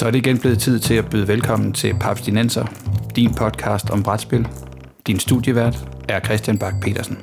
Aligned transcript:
Så 0.00 0.06
er 0.06 0.10
det 0.10 0.26
igen 0.26 0.40
blevet 0.40 0.58
tid 0.58 0.78
til 0.78 0.94
at 0.94 1.04
byde 1.10 1.28
velkommen 1.28 1.72
til 1.72 1.94
Paps 2.00 2.20
Dinenser, 2.22 2.66
din 3.16 3.34
podcast 3.34 3.90
om 3.90 4.02
brætspil. 4.02 4.48
Din 5.06 5.18
studievært 5.18 5.76
er 6.08 6.20
Christian 6.20 6.58
Bak 6.58 6.74
petersen 6.82 7.16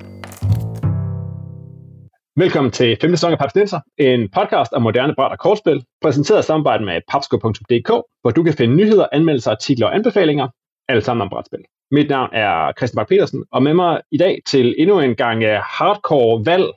Velkommen 2.35 2.71
til 2.71 2.97
5. 3.01 3.11
sæson 3.11 3.31
af 3.31 3.37
Paps 3.39 3.53
Dinenser, 3.53 3.79
en 3.97 4.29
podcast 4.29 4.73
om 4.73 4.81
moderne 4.81 5.13
bræt 5.15 5.31
og 5.31 5.39
kortspil, 5.39 5.83
præsenteret 6.01 6.39
i 6.43 6.45
samarbejde 6.45 6.85
med 6.85 7.01
papsko.dk, 7.11 7.89
hvor 8.21 8.31
du 8.31 8.43
kan 8.43 8.53
finde 8.53 8.75
nyheder, 8.75 9.07
anmeldelser, 9.11 9.51
artikler 9.51 9.87
og 9.87 9.95
anbefalinger, 9.95 10.47
alle 10.89 11.01
sammen 11.01 11.21
om 11.21 11.29
brætspil. 11.29 11.63
Mit 11.91 12.09
navn 12.09 12.29
er 12.33 12.71
Christian 12.77 12.95
Bak 12.95 13.07
petersen 13.07 13.43
og 13.51 13.63
med 13.63 13.73
mig 13.73 14.01
i 14.11 14.17
dag 14.17 14.39
til 14.47 14.75
endnu 14.77 14.99
en 14.99 15.15
gang 15.15 15.43
hardcore 15.63 16.45
valg, 16.45 16.67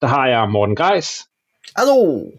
der 0.00 0.06
har 0.06 0.26
jeg 0.28 0.50
Morten 0.50 0.76
Greis. 0.76 1.24
Hallo! 1.76 2.30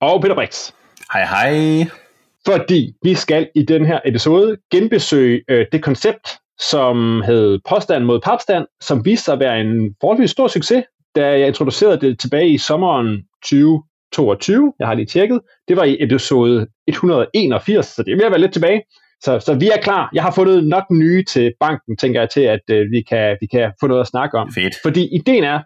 Og 0.00 0.22
Peter 0.22 0.34
Brix. 0.34 0.72
Hej 1.12 1.24
hej 1.24 2.01
fordi 2.46 2.92
vi 3.02 3.14
skal 3.14 3.48
i 3.54 3.62
den 3.62 3.86
her 3.86 4.00
episode 4.04 4.56
genbesøge 4.70 5.42
øh, 5.48 5.66
det 5.72 5.82
koncept, 5.82 6.28
som 6.60 7.22
hed 7.22 7.58
Påstand 7.68 8.04
mod 8.04 8.20
Papstand, 8.20 8.66
som 8.80 9.04
viste 9.04 9.24
sig 9.24 9.32
at 9.32 9.40
være 9.40 9.60
en 9.60 9.94
forholdsvis 10.00 10.30
stor 10.30 10.48
succes, 10.48 10.84
da 11.16 11.38
jeg 11.38 11.48
introducerede 11.48 12.00
det 12.00 12.18
tilbage 12.18 12.48
i 12.48 12.58
sommeren 12.58 13.22
2022. 13.44 14.72
Jeg 14.78 14.86
har 14.86 14.94
lige 14.94 15.06
tjekket. 15.06 15.40
Det 15.68 15.76
var 15.76 15.84
i 15.84 15.96
episode 16.00 16.66
181, 16.88 17.86
så 17.86 18.02
det 18.02 18.12
er 18.12 18.16
ved 18.16 18.24
at 18.24 18.30
være 18.30 18.40
lidt 18.40 18.52
tilbage. 18.52 18.82
Så, 19.20 19.40
så 19.40 19.54
vi 19.54 19.68
er 19.68 19.80
klar. 19.82 20.10
Jeg 20.14 20.22
har 20.22 20.32
fundet 20.32 20.64
nok 20.66 20.84
nye 20.90 21.24
til 21.24 21.52
banken, 21.60 21.96
tænker 21.96 22.20
jeg 22.20 22.30
til, 22.30 22.40
at 22.40 22.60
øh, 22.70 22.90
vi, 22.90 23.02
kan, 23.02 23.36
vi 23.40 23.46
kan 23.46 23.72
få 23.80 23.86
noget 23.86 24.00
at 24.00 24.06
snakke 24.06 24.38
om. 24.38 24.52
Fedt. 24.54 24.74
Fordi 24.82 25.08
ideen 25.14 25.44
er, 25.44 25.60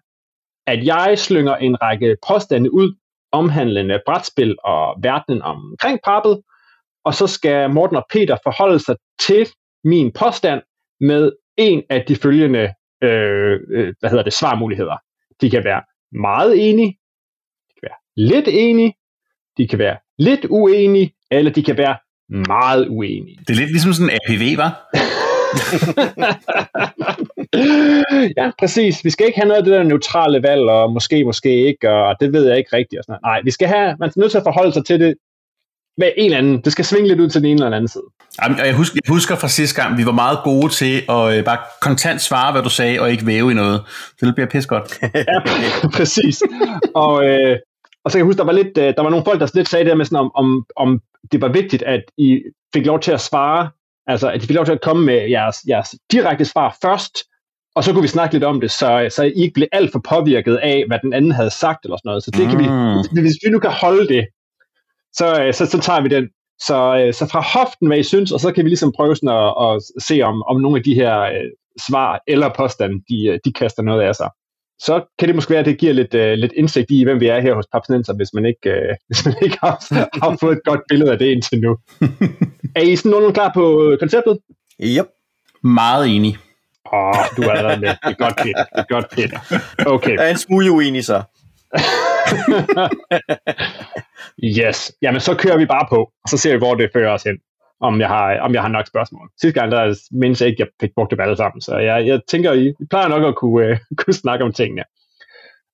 at 0.67 0.87
jeg 0.87 1.19
slynger 1.19 1.57
en 1.57 1.83
række 1.83 2.17
påstande 2.29 2.75
ud, 2.75 2.95
omhandlende 3.33 4.01
brætspil 4.07 4.57
og 4.65 4.97
verdenen 5.03 5.43
omkring 5.43 5.99
pappet, 6.05 6.43
og 7.07 7.15
så 7.15 7.27
skal 7.27 7.71
Morten 7.71 7.97
og 7.97 8.07
Peter 8.11 8.37
forholde 8.43 8.79
sig 8.79 8.97
til 9.27 9.49
min 9.85 10.13
påstand 10.13 10.63
med 11.01 11.33
en 11.57 11.83
af 11.91 12.05
de 12.09 12.17
følgende 12.17 12.75
øh, 13.03 13.61
øh, 13.71 13.95
hvad 14.01 14.11
hedder 14.11 14.25
det, 14.25 14.33
svarmuligheder. 14.33 14.97
De 15.41 15.51
kan 15.51 15.65
være 15.65 15.83
meget 16.13 16.71
enige, 16.71 16.99
de 17.69 17.75
kan 17.81 17.89
være 17.89 17.99
lidt 18.17 18.49
enige, 18.49 18.95
de 19.57 19.69
kan 19.69 19.79
være 19.79 19.97
lidt 20.19 20.47
uenige, 20.51 21.15
eller 21.31 21.53
de 21.53 21.63
kan 21.63 21.77
være 21.77 21.97
meget 22.29 22.89
uenige. 22.89 23.39
Det 23.39 23.51
er 23.51 23.61
lidt 23.61 23.71
ligesom 23.71 23.93
sådan 23.93 24.11
en 24.11 24.17
APV, 24.17 24.57
var? 24.57 24.87
ja, 28.39 28.51
præcis. 28.59 29.05
Vi 29.05 29.11
skal 29.11 29.27
ikke 29.27 29.39
have 29.39 29.49
noget 29.49 29.59
af 29.59 29.65
det 29.65 29.73
der 29.73 29.83
neutrale 29.83 30.43
valg, 30.43 30.63
og 30.63 30.93
måske, 30.93 31.25
måske 31.25 31.67
ikke, 31.67 31.91
og 31.91 32.17
det 32.21 32.33
ved 32.33 32.49
jeg 32.49 32.59
ikke 32.59 32.77
rigtigt. 32.77 32.99
Og 32.99 33.05
sådan 33.05 33.21
Nej, 33.23 33.41
vi 33.45 33.51
skal 33.51 33.69
have, 33.69 33.97
man 34.01 34.09
er 34.09 34.21
nødt 34.21 34.31
til 34.31 34.39
at 34.39 34.45
forholde 34.45 34.73
sig 34.73 34.85
til 34.85 35.01
det 35.01 35.15
med 35.99 36.13
en 36.17 36.25
eller 36.25 36.39
anden. 36.39 36.61
Det 36.61 36.73
skal 36.73 36.85
svinge 36.85 37.09
lidt 37.09 37.21
ud 37.21 37.29
til 37.29 37.43
den 37.43 37.51
ene 37.51 37.65
eller 37.65 37.77
anden 37.77 37.89
side. 37.89 38.03
Jamen, 38.43 38.59
jeg, 38.59 38.75
husker, 38.75 38.99
jeg 39.05 39.13
husker 39.15 39.37
fra 39.37 39.49
sidste 39.49 39.83
gang, 39.83 39.99
vi 39.99 40.07
var 40.07 40.13
meget 40.13 40.39
gode 40.45 40.69
til 40.69 41.03
at 41.09 41.39
øh, 41.39 41.45
bare 41.45 41.59
kontant 41.81 42.21
svare, 42.21 42.53
hvad 42.53 42.63
du 42.63 42.71
sagde, 42.71 43.01
og 43.01 43.11
ikke 43.11 43.27
væve 43.27 43.51
i 43.51 43.55
noget. 43.55 43.83
Så 44.19 44.27
det 44.27 44.35
bliver 44.35 44.49
pis 44.49 44.67
godt. 44.67 44.99
ja, 45.15 45.89
præcis. 45.93 46.43
Og, 46.95 47.25
øh, 47.25 47.57
og 48.05 48.11
så 48.11 48.19
kan 48.19 48.19
jeg 48.19 48.25
huske, 48.25 48.39
der 48.39 48.45
var, 48.45 48.53
lidt, 48.53 48.79
øh, 48.79 48.95
der 48.97 49.03
var 49.03 49.11
nogle 49.11 49.25
folk, 49.25 49.41
der 49.41 49.51
lidt 49.55 49.69
sagde 49.69 49.85
det 49.85 49.97
med 49.97 50.05
sådan, 50.05 50.19
om, 50.19 50.31
om, 50.35 50.65
om 50.77 51.01
det 51.33 51.41
var 51.41 51.49
vigtigt, 51.49 51.83
at 51.83 52.03
I 52.19 52.43
fik 52.75 52.87
lov 52.87 53.01
til 53.01 53.13
at 53.13 53.21
svare, 53.21 53.69
altså 54.07 54.31
at 54.31 54.43
I 54.43 54.47
fik 54.47 54.57
lov 54.57 54.65
til 54.65 54.73
at 54.73 54.81
komme 54.81 55.07
med 55.07 55.31
jeres, 55.31 55.57
jeres 55.69 55.95
direkte 56.13 56.45
svar 56.45 56.77
først, 56.83 57.19
og 57.77 57.85
så 57.85 57.93
kunne 57.93 58.03
vi 58.03 58.09
snakke 58.09 58.35
lidt 58.35 58.45
om 58.45 58.61
det, 58.61 58.71
så, 58.71 59.09
så 59.11 59.23
I 59.25 59.33
ikke 59.43 59.55
blev 59.55 59.69
alt 59.73 59.93
for 59.93 60.01
påvirket 60.09 60.57
af, 60.57 60.85
hvad 60.87 60.99
den 61.03 61.13
anden 61.13 61.33
havde 61.33 61.51
sagt, 61.51 61.85
eller 61.85 61.97
sådan 61.97 62.09
noget. 62.09 62.23
Så 62.25 62.31
det 62.31 62.45
mm. 62.45 62.51
kan 62.51 62.59
vi, 62.59 63.21
hvis 63.21 63.37
vi 63.45 63.51
nu 63.51 63.59
kan 63.59 63.71
holde 63.71 64.09
det, 64.09 64.27
så, 65.19 65.43
øh, 65.43 65.55
så, 65.55 65.67
så 65.67 65.79
tager 65.81 66.01
vi 66.01 66.09
den. 66.09 66.29
Så, 66.61 66.97
øh, 66.99 67.15
så 67.15 67.29
fra 67.33 67.41
hoften, 67.41 67.87
hvad 67.87 67.99
I 67.99 68.03
synes, 68.03 68.33
og 68.33 68.41
så 68.41 68.53
kan 68.53 68.65
vi 68.65 68.71
ligesom 68.71 68.93
prøve 68.97 69.17
sådan 69.17 69.29
at, 69.29 69.53
at 69.67 70.03
se, 70.03 70.23
om, 70.23 70.43
om 70.43 70.61
nogle 70.61 70.79
af 70.79 70.85
de 70.85 70.95
her 70.95 71.21
øh, 71.21 71.51
svar 71.89 72.21
eller 72.27 72.49
påstande, 72.57 73.03
de, 73.09 73.27
øh, 73.27 73.39
de 73.45 73.53
kaster 73.53 73.83
noget 73.83 74.03
af 74.03 74.15
sig. 74.15 74.31
Så 74.79 75.05
kan 75.19 75.29
det 75.29 75.35
måske 75.35 75.51
være, 75.51 75.61
at 75.61 75.67
det 75.67 75.79
giver 75.79 75.93
lidt, 75.93 76.15
uh, 76.15 76.21
lidt 76.21 76.53
indsigt 76.53 76.91
i, 76.91 77.05
hvem 77.05 77.21
vi 77.21 77.29
er 77.29 77.41
her 77.41 77.55
hos 77.55 77.67
Papsnenser, 77.73 78.15
hvis 78.15 78.29
man 78.35 78.47
ikke, 78.47 78.71
uh, 78.71 78.97
hvis 79.09 79.25
man 79.25 79.35
ikke 79.43 79.59
har, 79.63 79.95
har 80.23 80.37
fået 80.41 80.57
et 80.57 80.65
godt 80.65 80.81
billede 80.89 81.13
af 81.13 81.19
det 81.19 81.27
indtil 81.27 81.61
nu. 81.61 81.77
er 82.77 82.81
I 82.81 82.97
sådan 82.97 83.11
nogen 83.11 83.33
klar 83.33 83.51
på 83.55 83.97
konceptet? 84.01 84.39
Yep. 84.83 85.07
Meget 85.63 86.07
enig. 86.17 86.37
Åh, 86.93 87.09
oh, 87.09 87.15
du 87.37 87.43
er 87.43 87.51
allerede 87.51 87.81
med. 87.81 87.89
Det 87.89 87.99
er 88.03 88.25
godt, 88.25 88.37
Peter. 88.37 88.65
Det 88.65 88.81
er 88.81 88.85
godt, 88.89 89.07
Peter. 89.11 89.39
Okay. 89.87 90.17
Jeg 90.17 90.27
er 90.27 90.31
en 90.31 90.37
smule 90.37 90.71
uenig 90.71 91.05
så. 91.05 91.23
yes. 94.59 94.93
Jamen, 95.03 95.21
så 95.21 95.35
kører 95.35 95.59
vi 95.59 95.67
bare 95.67 95.87
på, 95.91 95.97
og 95.97 96.29
så 96.29 96.39
ser 96.39 96.53
vi, 96.53 96.59
hvor 96.59 96.75
det 96.75 96.91
fører 96.93 97.13
os 97.13 97.23
hen, 97.23 97.39
om 97.81 98.01
jeg 98.01 98.09
har, 98.09 98.39
om 98.39 98.55
jeg 98.55 98.63
har 98.63 98.69
nok 98.69 98.87
spørgsmål. 98.87 99.31
Sidste 99.41 99.61
gang, 99.61 99.73
der 99.73 99.95
mindes 100.13 100.41
jeg 100.41 100.49
ikke, 100.49 100.61
jeg 100.61 100.69
fik 100.81 100.91
brugt 100.95 101.11
det 101.11 101.21
alle 101.21 101.37
sammen, 101.37 101.61
så 101.61 101.77
jeg, 101.77 102.07
jeg 102.07 102.21
tænker, 102.29 102.53
I, 102.53 102.69
I 102.69 102.85
plejer 102.91 103.09
nok 103.09 103.25
at 103.25 103.35
kunne, 103.35 103.71
uh, 103.71 103.77
kunne 103.99 104.15
snakke 104.15 104.45
om 104.45 104.53
tingene. 104.53 104.85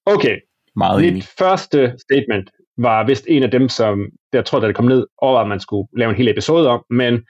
Okay. 0.07 0.37
Meget 0.77 1.01
Mit 1.01 1.11
enig. 1.11 1.25
første 1.39 1.95
statement 1.99 2.51
var 2.79 3.05
vist 3.05 3.25
en 3.29 3.43
af 3.43 3.51
dem, 3.51 3.69
som 3.69 4.09
jeg 4.33 4.45
tror, 4.45 4.61
da 4.61 4.67
det 4.67 4.77
kom 4.77 4.84
ned 4.84 5.07
over, 5.19 5.41
at 5.41 5.49
man 5.49 5.61
skulle 5.61 5.89
lave 5.97 6.11
en 6.11 6.17
hel 6.17 6.29
episode 6.29 6.69
om, 6.69 6.84
men 6.91 7.23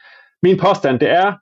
min 0.43 0.59
påstand, 0.59 1.01
det 1.01 1.11
er, 1.11 1.33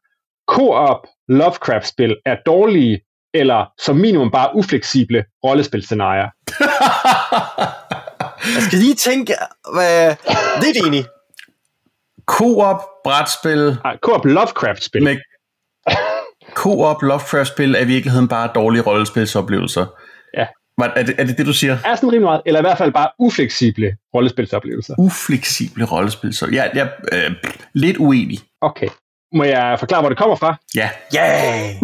co-op 0.49 1.07
Lovecraft-spil 1.29 2.17
er 2.27 2.37
dårlige, 2.47 3.01
eller 3.35 3.67
som 3.81 3.97
minimum 3.97 4.31
bare 4.31 4.57
ufleksible 4.57 5.25
rollespilscenarier. 5.45 6.29
Jeg 8.60 8.66
skal 8.66 8.78
lige 8.78 8.94
tænke, 8.94 9.34
hvad... 9.75 10.09
Det 10.60 10.76
er 10.76 10.87
enig. 10.87 11.04
Co-op 12.26 12.82
brætspil 13.04 13.78
co-op 14.04 14.25
Lovecraft-spil. 14.25 15.03
med 15.03 15.16
Co-op 16.54 17.03
Lovecraft-spil 17.03 17.75
er 17.75 17.81
i 17.81 17.84
virkeligheden 17.84 18.28
bare 18.28 18.50
dårlige 18.54 18.82
rollespilsoplevelser. 18.82 19.87
Ja. 20.37 20.47
Er 20.78 21.03
det, 21.03 21.15
er 21.19 21.25
det 21.25 21.38
det, 21.38 21.47
du 21.47 21.53
siger? 21.53 21.78
er 21.84 21.94
sådan 21.94 22.09
rimelig 22.09 22.22
meget, 22.22 22.43
eller 22.47 22.60
i 22.60 22.62
hvert 22.62 22.78
fald 22.78 22.93
bare 22.93 23.09
ufleksible 23.19 23.97
rollespilsoplevelser. 24.15 24.94
Ufleksible 24.99 25.84
rollespil. 25.84 26.34
Så 26.34 26.49
jeg, 26.53 26.70
er 26.75 26.88
øh, 27.12 27.34
lidt 27.72 27.97
uenig. 27.97 28.38
Okay. 28.60 28.88
Må 29.34 29.44
jeg 29.44 29.76
forklare, 29.78 30.03
hvor 30.03 30.09
det 30.09 30.19
kommer 30.19 30.37
fra? 30.37 30.56
Ja. 30.75 30.91
Yeah! 31.16 31.75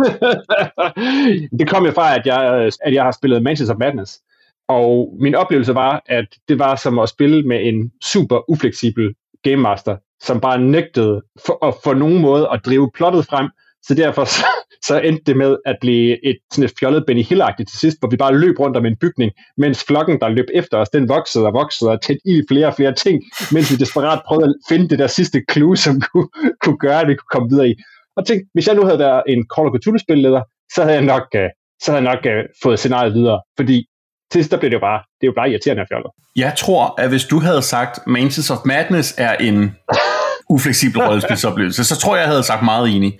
det 1.58 1.68
kom 1.68 1.86
jo 1.86 1.92
fra, 1.92 2.14
at 2.14 2.26
jeg, 2.26 2.70
at 2.84 2.94
jeg 2.94 3.04
har 3.04 3.10
spillet 3.10 3.42
Mansions 3.42 3.70
of 3.70 3.76
Madness. 3.76 4.20
Og 4.68 5.16
min 5.20 5.34
oplevelse 5.34 5.74
var, 5.74 6.02
at 6.06 6.26
det 6.48 6.58
var 6.58 6.76
som 6.76 6.98
at 6.98 7.08
spille 7.08 7.42
med 7.42 7.60
en 7.62 7.92
super 8.04 8.50
ufleksibel 8.50 9.14
game 9.42 9.56
master, 9.56 9.96
som 10.22 10.40
bare 10.40 10.60
nægtede 10.60 11.22
for, 11.46 11.66
at 11.66 11.74
få 11.84 11.94
nogen 11.94 12.20
måde 12.20 12.48
at 12.52 12.60
drive 12.64 12.90
plottet 12.94 13.26
frem. 13.26 13.48
Så 13.82 13.94
derfor 13.94 14.24
så, 14.24 14.44
så 14.84 15.00
endte 15.00 15.24
det 15.26 15.36
med 15.36 15.56
at 15.66 15.76
blive 15.80 16.26
et, 16.26 16.36
sådan 16.52 16.64
et 16.64 16.72
fjollet 16.80 17.04
Benny 17.06 17.22
hill 17.22 17.42
til 17.58 17.78
sidst, 17.78 17.96
hvor 18.00 18.10
vi 18.10 18.16
bare 18.16 18.38
løb 18.38 18.58
rundt 18.58 18.76
om 18.76 18.86
en 18.86 18.96
bygning, 18.96 19.32
mens 19.56 19.84
flokken, 19.84 20.20
der 20.20 20.28
løb 20.28 20.44
efter 20.54 20.78
os, 20.78 20.88
den 20.88 21.08
voksede 21.08 21.46
og 21.46 21.52
voksede 21.52 21.90
og 21.90 22.02
tæt 22.02 22.16
i 22.24 22.42
flere 22.48 22.66
og 22.66 22.74
flere 22.74 22.94
ting, 22.94 23.22
mens 23.52 23.72
vi 23.72 23.76
desperat 23.76 24.22
prøvede 24.26 24.48
at 24.48 24.54
finde 24.68 24.88
det 24.88 24.98
der 24.98 25.06
sidste 25.06 25.42
clue, 25.52 25.76
som 25.76 26.00
kunne, 26.00 26.28
kunne 26.62 26.78
gøre, 26.78 27.00
at 27.00 27.08
vi 27.08 27.14
kunne 27.14 27.32
komme 27.32 27.48
videre 27.50 27.68
i. 27.68 27.74
Og 28.16 28.26
tænkte, 28.26 28.46
hvis 28.52 28.66
jeg 28.66 28.76
nu 28.76 28.84
havde 28.84 28.98
været 28.98 29.22
en 29.28 29.46
Call 29.54 29.68
of 29.68 29.74
Cthulhu-spilleder, 29.80 30.42
så 30.74 30.82
havde 30.82 30.94
jeg 30.94 31.04
nok, 31.04 31.26
øh, 31.34 31.48
så 31.82 31.92
havde 31.92 32.04
jeg 32.04 32.14
nok 32.14 32.22
uh, 32.32 32.44
fået 32.62 32.78
scenariet 32.78 33.14
videre, 33.14 33.40
fordi 33.56 33.86
til 34.32 34.44
sidst 34.44 34.58
blev 34.58 34.70
det 34.70 34.74
jo 34.74 34.80
bare, 34.80 34.98
det 35.20 35.26
er 35.26 35.30
jo 35.30 35.32
bare 35.36 35.50
irriterende 35.50 35.82
at 35.82 35.88
fjolle. 35.88 36.08
Jeg 36.36 36.54
tror, 36.56 36.94
at 36.98 37.08
hvis 37.08 37.24
du 37.24 37.40
havde 37.40 37.62
sagt, 37.62 38.06
Mansions 38.06 38.50
of 38.50 38.58
Madness 38.64 39.14
er 39.18 39.34
en 39.34 39.76
ufleksibel 40.54 41.02
rollespilsoplevelse, 41.02 41.84
så 41.84 41.96
tror 41.96 42.16
jeg, 42.16 42.22
jeg 42.22 42.28
havde 42.28 42.42
sagt 42.42 42.62
meget 42.62 42.96
enig. 42.96 43.18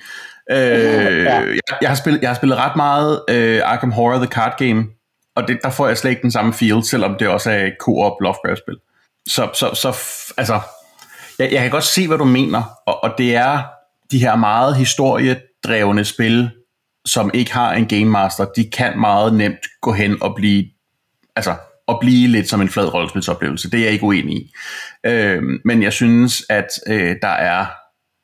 Øh, 0.50 0.59
ja. 0.59 1.41
jeg, 1.41 1.53
jeg, 1.81 1.91
har 1.91 1.95
spillet, 1.97 2.22
jeg 2.22 2.31
har 2.31 2.34
spillet 2.34 2.59
ret 2.59 2.77
meget 2.77 3.22
øh, 3.28 3.61
Arkham 3.65 3.93
Horror 3.93 4.16
The 4.16 4.27
Card 4.27 4.59
Game, 4.59 4.86
og 5.36 5.48
det, 5.48 5.59
der 5.63 5.71
får 5.71 5.86
jeg 5.86 5.98
slet 5.98 6.10
ikke 6.10 6.22
den 6.22 6.33
samme 6.33 6.53
feel, 6.53 6.84
selvom 6.84 7.16
det 7.19 7.28
også 7.28 7.51
er 7.51 7.65
et 7.65 7.75
co-op 7.81 8.21
Lovecraft-spil. 8.21 8.77
Så, 9.28 9.48
så, 9.54 9.75
så 9.75 9.89
altså, 10.36 10.60
jeg, 11.39 11.53
jeg 11.53 11.63
kan 11.63 11.71
godt 11.71 11.84
se, 11.84 12.09
hvad 12.09 12.19
du 12.19 12.25
mener, 12.25 12.63
og, 12.86 13.04
og 13.04 13.15
det 13.19 13.36
er 13.36 13.63
de 14.10 14.19
her 14.19 14.36
meget 14.36 14.77
historiedrevne 14.77 16.04
spil, 16.04 16.51
som 17.07 17.31
ikke 17.34 17.53
har 17.53 17.72
en 17.72 17.86
game 17.86 18.04
master, 18.04 18.45
de 18.57 18.71
kan 18.71 19.01
meget 19.01 19.34
nemt 19.34 19.66
gå 19.83 19.92
hen 19.92 20.22
og 20.22 20.34
blive, 20.34 20.65
altså, 21.36 21.54
at 21.88 21.97
blive 22.00 22.28
lidt 22.28 22.48
som 22.48 22.60
en 22.60 22.68
flad 22.68 22.94
rollespilsoplevelse. 22.94 23.71
Det 23.71 23.80
er 23.80 23.84
jeg 23.84 23.92
ikke 23.92 24.04
uenig 24.04 24.36
i. 24.36 24.53
Øh, 25.06 25.42
men 25.65 25.83
jeg 25.83 25.92
synes, 25.92 26.42
at 26.48 26.68
øh, 26.86 27.16
der, 27.22 27.28
er, 27.28 27.66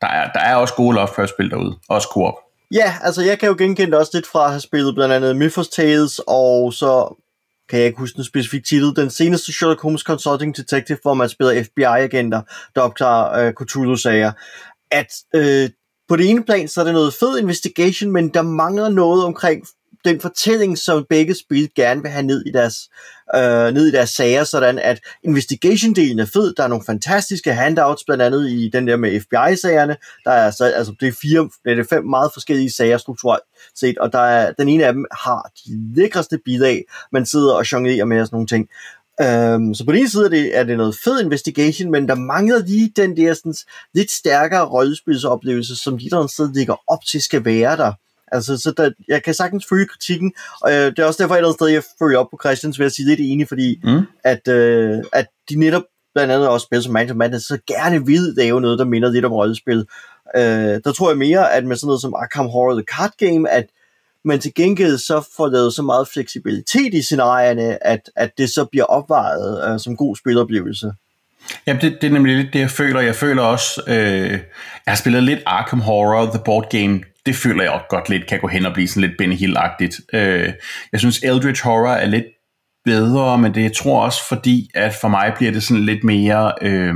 der, 0.01 0.07
er, 0.07 0.33
der 0.33 0.41
er 0.41 0.57
også 0.57 0.75
gode 0.75 0.95
Lovecraft-spil 0.95 1.51
derude. 1.51 1.77
Også 1.89 2.09
Coop. 2.13 2.35
Ja, 2.73 2.95
altså 3.03 3.23
jeg 3.23 3.39
kan 3.39 3.49
jo 3.49 3.55
genkende 3.59 3.91
det 3.91 3.99
også 3.99 4.11
lidt 4.15 4.27
fra 4.27 4.45
at 4.45 4.51
have 4.51 4.61
spillet 4.61 4.95
blandt 4.95 5.15
andet 5.15 5.37
Mythos 5.37 5.69
Tales, 5.69 6.21
og 6.27 6.73
så 6.73 7.23
kan 7.69 7.79
jeg 7.79 7.87
ikke 7.87 7.99
huske 7.99 8.17
den 8.17 8.25
specifikke 8.25 8.69
titel, 8.69 8.97
den 8.97 9.11
seneste 9.11 9.53
Sherlock 9.53 9.83
Holmes 9.83 10.01
Consulting 10.01 10.57
Detective, 10.57 10.99
hvor 11.03 11.15
man 11.15 11.29
spiller 11.29 11.63
FBI-agenter, 11.63 12.43
der 12.75 12.81
opklarer 12.81 13.47
øh, 13.47 13.53
Cthulhu-sager, 13.53 14.33
at 14.91 15.13
øh, 15.35 15.71
på 16.09 16.17
det 16.17 16.31
ene 16.31 16.45
plan, 16.45 16.69
så 16.69 16.81
er 16.81 16.85
det 16.85 16.95
noget 16.95 17.15
fed 17.15 17.39
investigation, 17.39 18.13
men 18.13 18.29
der 18.29 18.43
mangler 18.43 18.89
noget 18.89 19.25
omkring 19.25 19.67
den 20.05 20.21
fortælling, 20.21 20.79
som 20.79 21.07
begge 21.09 21.35
spil 21.35 21.71
gerne 21.75 22.03
vil 22.03 22.11
have 22.11 22.23
ned 22.23 22.47
i 22.47 22.53
deres, 22.53 22.91
øh, 23.35 23.75
ned 23.75 23.87
i 23.87 23.91
deres 23.91 24.11
sager, 24.11 24.45
sådan 24.45 24.79
at 24.79 25.01
investigation-delen 25.25 26.21
er 26.21 26.27
fed. 26.33 26.55
Der 26.55 26.65
er 26.65 26.69
nogle 26.69 26.85
fantastiske 26.87 27.53
handouts, 27.53 28.05
blandt 28.05 28.23
andet 28.23 28.51
i 28.51 28.71
den 28.73 28.87
der 28.87 28.97
med 28.97 29.21
FBI-sagerne. 29.21 29.97
Der 30.25 30.31
er 30.31 30.51
så, 30.51 30.65
altså, 30.65 30.95
det 31.01 31.09
er 31.09 31.13
fire, 31.23 31.49
det 31.65 31.79
er 31.79 31.85
fem 31.91 32.05
meget 32.05 32.31
forskellige 32.35 32.73
sager 32.73 32.99
strukturelt 32.99 33.45
set, 33.75 33.99
og 33.99 34.13
der 34.13 34.19
er, 34.19 34.53
den 34.53 34.69
ene 34.69 34.85
af 34.85 34.93
dem 34.93 35.05
har 35.13 35.51
de 35.67 35.95
lækreste 35.97 36.39
bidrag, 36.45 36.85
man 37.13 37.27
sidder 37.27 37.55
og 37.55 37.73
jonglerer 37.73 38.05
med 38.05 38.21
og 38.21 38.27
sådan 38.27 38.35
nogle 38.37 38.47
ting. 38.47 38.69
Øhm, 39.21 39.75
så 39.75 39.85
på 39.85 39.93
den 39.93 39.99
ene 39.99 40.11
side 40.11 40.25
er 40.25 40.29
det, 40.29 40.59
er 40.59 40.65
det 40.65 40.77
noget 40.77 40.97
fed 41.05 41.21
investigation, 41.21 41.91
men 41.91 42.09
der 42.09 42.15
mangler 42.15 42.59
lige 42.59 42.93
den 42.97 43.17
der 43.17 43.35
sådan, 43.35 43.55
lidt 43.95 44.11
stærkere 44.11 44.65
rollespilsoplevelse, 44.65 45.77
som 45.77 45.99
de 45.99 46.11
der 46.11 46.27
sted 46.27 46.55
ligger 46.55 46.75
op 46.89 47.05
til 47.09 47.23
skal 47.23 47.45
være 47.45 47.77
der. 47.77 47.93
Altså, 48.33 48.57
så 48.57 48.73
der, 48.77 48.91
jeg 49.09 49.23
kan 49.23 49.35
sagtens 49.35 49.67
følge 49.69 49.87
kritikken, 49.87 50.33
og 50.63 50.73
øh, 50.73 50.87
det 50.87 50.99
er 50.99 51.05
også 51.05 51.23
derfor, 51.23 51.37
et 51.37 51.55
sted, 51.55 51.67
jeg 51.67 51.83
følger 51.99 52.19
op 52.19 52.31
på 52.31 52.39
Christians, 52.45 52.79
vil 52.79 52.85
jeg 52.85 52.93
sige 52.93 53.09
lidt 53.09 53.21
enig, 53.23 53.49
fordi 53.49 53.81
mm. 53.85 54.03
at, 54.25 54.49
øh, 54.49 54.99
at 55.13 55.27
de 55.51 55.55
netop 55.57 55.83
blandt 56.15 56.33
andet 56.33 56.49
også 56.49 56.65
spil 56.65 56.83
som 56.83 56.93
Mansion 56.93 57.19
Madness, 57.19 57.47
så 57.47 57.59
gerne 57.67 58.07
vil 58.07 58.21
lave 58.37 58.61
noget, 58.61 58.79
der 58.79 58.85
minder 58.85 59.11
lidt 59.11 59.25
om 59.25 59.33
rollespil. 59.33 59.87
Øh, 60.37 60.81
der 60.85 60.93
tror 60.97 61.11
jeg 61.11 61.19
mere, 61.19 61.53
at 61.53 61.65
med 61.65 61.77
sådan 61.77 61.87
noget 61.87 62.01
som 62.01 62.15
Arkham 62.15 62.49
Horror 62.49 62.75
The 62.75 62.85
Card 62.97 63.13
Game, 63.19 63.51
at 63.51 63.67
men 64.25 64.41
til 64.41 64.55
gengæld 64.55 64.99
så 64.99 65.29
får 65.37 65.49
lavet 65.49 65.75
så 65.75 65.83
meget 65.83 66.09
fleksibilitet 66.09 66.95
i 66.95 67.03
scenarierne, 67.03 67.87
at, 67.87 68.11
at 68.17 68.31
det 68.39 68.51
så 68.51 68.65
bliver 68.65 68.85
opvejet 68.85 69.73
uh, 69.73 69.81
som 69.81 69.97
god 69.97 70.17
spiloplevelse. 70.17 70.93
Ja, 71.67 71.73
det, 71.81 71.99
det 72.01 72.07
er 72.09 72.13
nemlig 72.13 72.37
lidt 72.37 72.53
det, 72.53 72.61
jeg 72.61 72.71
føler. 72.71 73.01
Jeg 73.01 73.15
føler 73.15 73.43
også, 73.43 73.83
øh, 73.89 74.31
jeg 74.31 74.41
har 74.89 74.95
spillet 74.95 75.23
lidt 75.23 75.41
Arkham 75.47 75.81
Horror, 75.81 76.27
The 76.27 76.41
Board 76.45 76.71
Game. 76.71 77.01
Det 77.27 77.37
føler 77.37 77.63
jeg 77.63 77.73
også 77.73 77.87
godt 77.89 78.09
lidt 78.09 78.27
kan 78.27 78.41
gå 78.41 78.49
hen 78.49 78.67
og 78.67 78.73
blive 78.73 78.89
sådan 78.89 79.09
lidt 79.09 79.19
Benny 79.19 79.35
Hill-agtigt. 79.35 80.19
Øh, 80.19 80.53
jeg 80.93 81.01
synes, 81.01 81.19
Eldritch 81.19 81.65
Horror 81.65 81.93
er 81.93 82.07
lidt 82.07 82.25
bedre, 82.85 83.39
men 83.39 83.55
det 83.55 83.63
jeg 83.63 83.73
tror 83.73 84.05
også 84.05 84.29
fordi, 84.29 84.71
at 84.75 84.95
for 85.01 85.09
mig 85.09 85.33
bliver 85.37 85.53
det 85.53 85.63
sådan 85.63 85.85
lidt 85.85 86.05
mere... 86.05 86.53
Øh, 86.63 86.95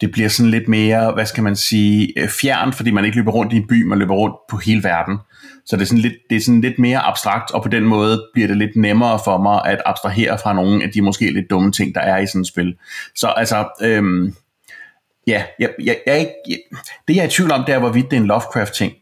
det 0.00 0.10
bliver 0.12 0.28
sådan 0.28 0.50
lidt 0.50 0.68
mere, 0.68 1.12
hvad 1.12 1.26
skal 1.26 1.42
man 1.42 1.56
sige, 1.56 2.12
øh, 2.16 2.28
fjern, 2.28 2.72
fordi 2.72 2.90
man 2.90 3.04
ikke 3.04 3.16
løber 3.16 3.32
rundt 3.32 3.52
i 3.52 3.56
en 3.56 3.66
by, 3.66 3.82
man 3.82 3.98
løber 3.98 4.14
rundt 4.14 4.36
på 4.50 4.56
hele 4.56 4.82
verden. 4.82 5.18
Så 5.66 5.76
det 5.76 5.82
er, 5.82 5.86
sådan 5.86 6.02
lidt, 6.02 6.14
det 6.30 6.36
er 6.36 6.40
sådan 6.40 6.60
lidt 6.60 6.78
mere 6.78 6.98
abstrakt, 6.98 7.50
og 7.50 7.62
på 7.62 7.68
den 7.68 7.84
måde 7.84 8.26
bliver 8.34 8.48
det 8.48 8.56
lidt 8.56 8.76
nemmere 8.76 9.18
for 9.24 9.38
mig 9.38 9.60
at 9.64 9.82
abstrahere 9.86 10.38
fra 10.42 10.52
nogle 10.52 10.84
af 10.84 10.90
de 10.90 11.02
måske 11.02 11.30
lidt 11.30 11.50
dumme 11.50 11.72
ting, 11.72 11.94
der 11.94 12.00
er 12.00 12.18
i 12.18 12.26
sådan 12.26 12.40
et 12.40 12.46
spil. 12.46 12.76
Så 13.16 13.28
altså, 13.28 13.68
øhm, 13.82 14.34
ja, 15.26 15.44
jeg, 15.58 15.70
jeg, 15.84 15.96
jeg, 16.06 16.28
jeg, 16.48 16.58
det 17.08 17.16
jeg 17.16 17.22
er 17.22 17.26
i 17.26 17.30
tvivl 17.30 17.52
om, 17.52 17.64
det 17.64 17.74
er, 17.74 17.78
hvorvidt 17.78 18.10
det 18.10 18.16
er 18.16 18.20
en 18.20 18.26
Lovecraft-ting. 18.26 18.92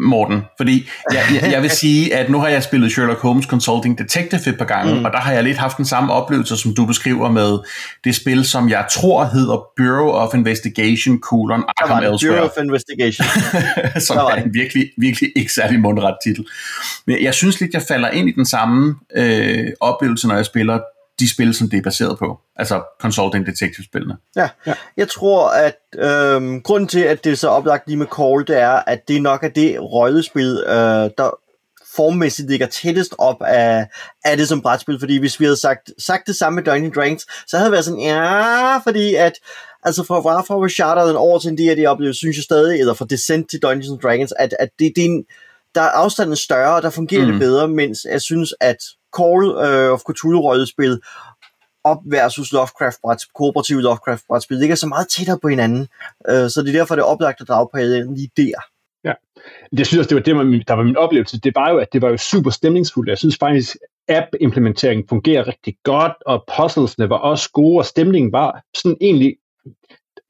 Morten, 0.00 0.42
fordi 0.56 0.88
jeg, 1.12 1.22
jeg, 1.42 1.52
jeg 1.52 1.62
vil 1.62 1.70
sige, 1.82 2.14
at 2.14 2.30
nu 2.30 2.38
har 2.38 2.48
jeg 2.48 2.62
spillet 2.62 2.92
Sherlock 2.92 3.20
Holmes 3.20 3.46
Consulting 3.46 3.98
Detective 3.98 4.48
et 4.48 4.58
par 4.58 4.64
gange, 4.64 4.94
mm. 4.94 5.04
og 5.04 5.12
der 5.12 5.18
har 5.18 5.32
jeg 5.32 5.44
lidt 5.44 5.58
haft 5.58 5.76
den 5.76 5.84
samme 5.84 6.12
oplevelse, 6.12 6.56
som 6.56 6.74
du 6.74 6.86
beskriver 6.86 7.30
med 7.30 7.58
det 8.04 8.14
spil, 8.14 8.44
som 8.44 8.68
jeg 8.68 8.86
tror 8.90 9.24
hedder 9.24 9.64
Bureau 9.76 10.10
of 10.10 10.34
Investigation, 10.34 11.18
colon 11.20 11.64
Arkham 11.68 12.04
Elsewhere. 12.04 12.38
Bureau 12.38 12.50
of 12.56 12.64
Investigation. 12.64 13.26
som 14.06 14.16
er 14.16 14.34
en 14.34 14.54
virkelig, 14.54 14.90
virkelig 14.98 15.32
ikke 15.36 15.52
særlig 15.52 15.80
mundret 15.80 16.14
titel. 16.24 16.46
Men 17.06 17.22
jeg 17.22 17.34
synes 17.34 17.60
lidt, 17.60 17.74
jeg 17.74 17.82
falder 17.88 18.10
ind 18.10 18.28
i 18.28 18.32
den 18.32 18.46
samme 18.46 18.94
øh, 19.16 19.68
oplevelse, 19.80 20.28
når 20.28 20.34
jeg 20.34 20.46
spiller 20.46 20.78
de 21.20 21.30
spil, 21.30 21.54
som 21.54 21.70
det 21.70 21.78
er 21.78 21.82
baseret 21.82 22.18
på. 22.18 22.40
Altså 22.56 22.82
Consulting 23.00 23.46
Detective-spillene. 23.46 24.16
Ja. 24.36 24.48
ja, 24.66 24.74
jeg 24.96 25.08
tror, 25.08 25.48
at 25.48 25.78
øhm, 25.98 26.62
grunden 26.62 26.88
til, 26.88 27.00
at 27.00 27.24
det 27.24 27.32
er 27.32 27.36
så 27.36 27.48
oplagt 27.48 27.86
lige 27.86 27.96
med 27.96 28.06
Call, 28.06 28.46
det 28.46 28.62
er, 28.62 28.82
at 28.86 29.08
det 29.08 29.22
nok 29.22 29.44
er 29.44 29.48
det 29.48 29.80
rollespil, 29.80 30.64
øh, 30.66 31.10
der 31.18 31.38
formmæssigt 31.96 32.50
ligger 32.50 32.66
tættest 32.66 33.14
op 33.18 33.42
af, 33.42 33.86
af 34.24 34.36
det 34.36 34.48
som 34.48 34.62
brætspil, 34.62 34.98
fordi 35.00 35.18
hvis 35.18 35.40
vi 35.40 35.44
havde 35.44 35.60
sagt, 35.60 35.90
sagt 35.98 36.26
det 36.26 36.36
samme 36.36 36.54
med 36.54 36.64
Dungeons 36.64 36.94
Dragons, 36.94 37.26
så 37.46 37.56
havde 37.56 37.66
det 37.66 37.72
været 37.72 37.84
sådan, 37.84 38.00
ja, 38.00 38.78
fordi 38.78 39.14
at 39.14 39.32
altså 39.82 40.04
fra 40.04 40.20
fra 40.20 40.40
fra 40.40 40.68
Charter 40.68 41.14
over 41.14 41.38
til 41.38 41.50
en 41.50 41.58
D&D 41.58 41.86
oplevelse, 41.86 42.18
synes 42.18 42.36
jeg 42.36 42.44
stadig, 42.44 42.80
eller 42.80 42.94
fra 42.94 43.06
Descent 43.10 43.50
til 43.50 43.62
Dungeons 43.62 44.02
Dragons, 44.02 44.32
at, 44.38 44.54
at 44.58 44.68
det, 44.78 44.92
det 44.96 45.02
er 45.02 45.08
en, 45.08 45.24
der 45.74 45.80
er 45.80 45.90
afstanden 45.90 46.36
større, 46.36 46.76
og 46.76 46.82
der 46.82 46.90
fungerer 46.90 47.24
mm. 47.24 47.30
det 47.30 47.40
bedre, 47.40 47.68
mens 47.68 48.06
jeg 48.10 48.20
synes, 48.20 48.54
at 48.60 48.76
Call 49.16 49.44
uh, 49.44 49.92
of 49.94 50.00
Cthulhu-rollespil 50.00 51.00
op 51.84 51.98
versus 52.04 52.52
Lovecraft 52.52 52.98
kooperativ 53.34 53.76
Lovecraft 53.76 54.24
brætspil 54.28 54.56
ligger 54.56 54.76
så 54.76 54.86
meget 54.86 55.08
tættere 55.08 55.38
på 55.42 55.48
hinanden, 55.48 55.88
uh, 56.30 56.48
så 56.48 56.62
det 56.64 56.68
er 56.68 56.78
derfor, 56.78 56.94
det 56.94 57.02
er 57.02 57.06
oplagt 57.06 57.40
at 57.40 57.48
drage 57.48 57.68
på 57.72 57.78
lige 58.14 58.30
der. 58.36 58.60
Ja, 59.04 59.12
det 59.76 59.86
synes 59.86 60.00
jeg, 60.00 60.08
det 60.08 60.16
var 60.16 60.22
det, 60.22 60.36
man, 60.36 60.64
der 60.68 60.74
var 60.74 60.82
min 60.82 60.96
oplevelse. 60.96 61.40
Det 61.40 61.54
var 61.54 61.70
jo, 61.70 61.78
at 61.78 61.92
det 61.92 62.02
var 62.02 62.08
jo 62.08 62.16
super 62.16 62.50
stemningsfuldt. 62.50 63.08
Jeg 63.08 63.18
synes 63.18 63.36
faktisk, 63.38 63.76
app-implementeringen 64.08 65.08
fungerer 65.08 65.46
rigtig 65.46 65.76
godt, 65.84 66.12
og 66.26 66.44
puzzlesne 66.56 67.08
var 67.08 67.18
også 67.18 67.50
gode, 67.52 67.78
og 67.78 67.86
stemningen 67.86 68.32
var 68.32 68.62
sådan 68.74 68.96
egentlig, 69.00 69.36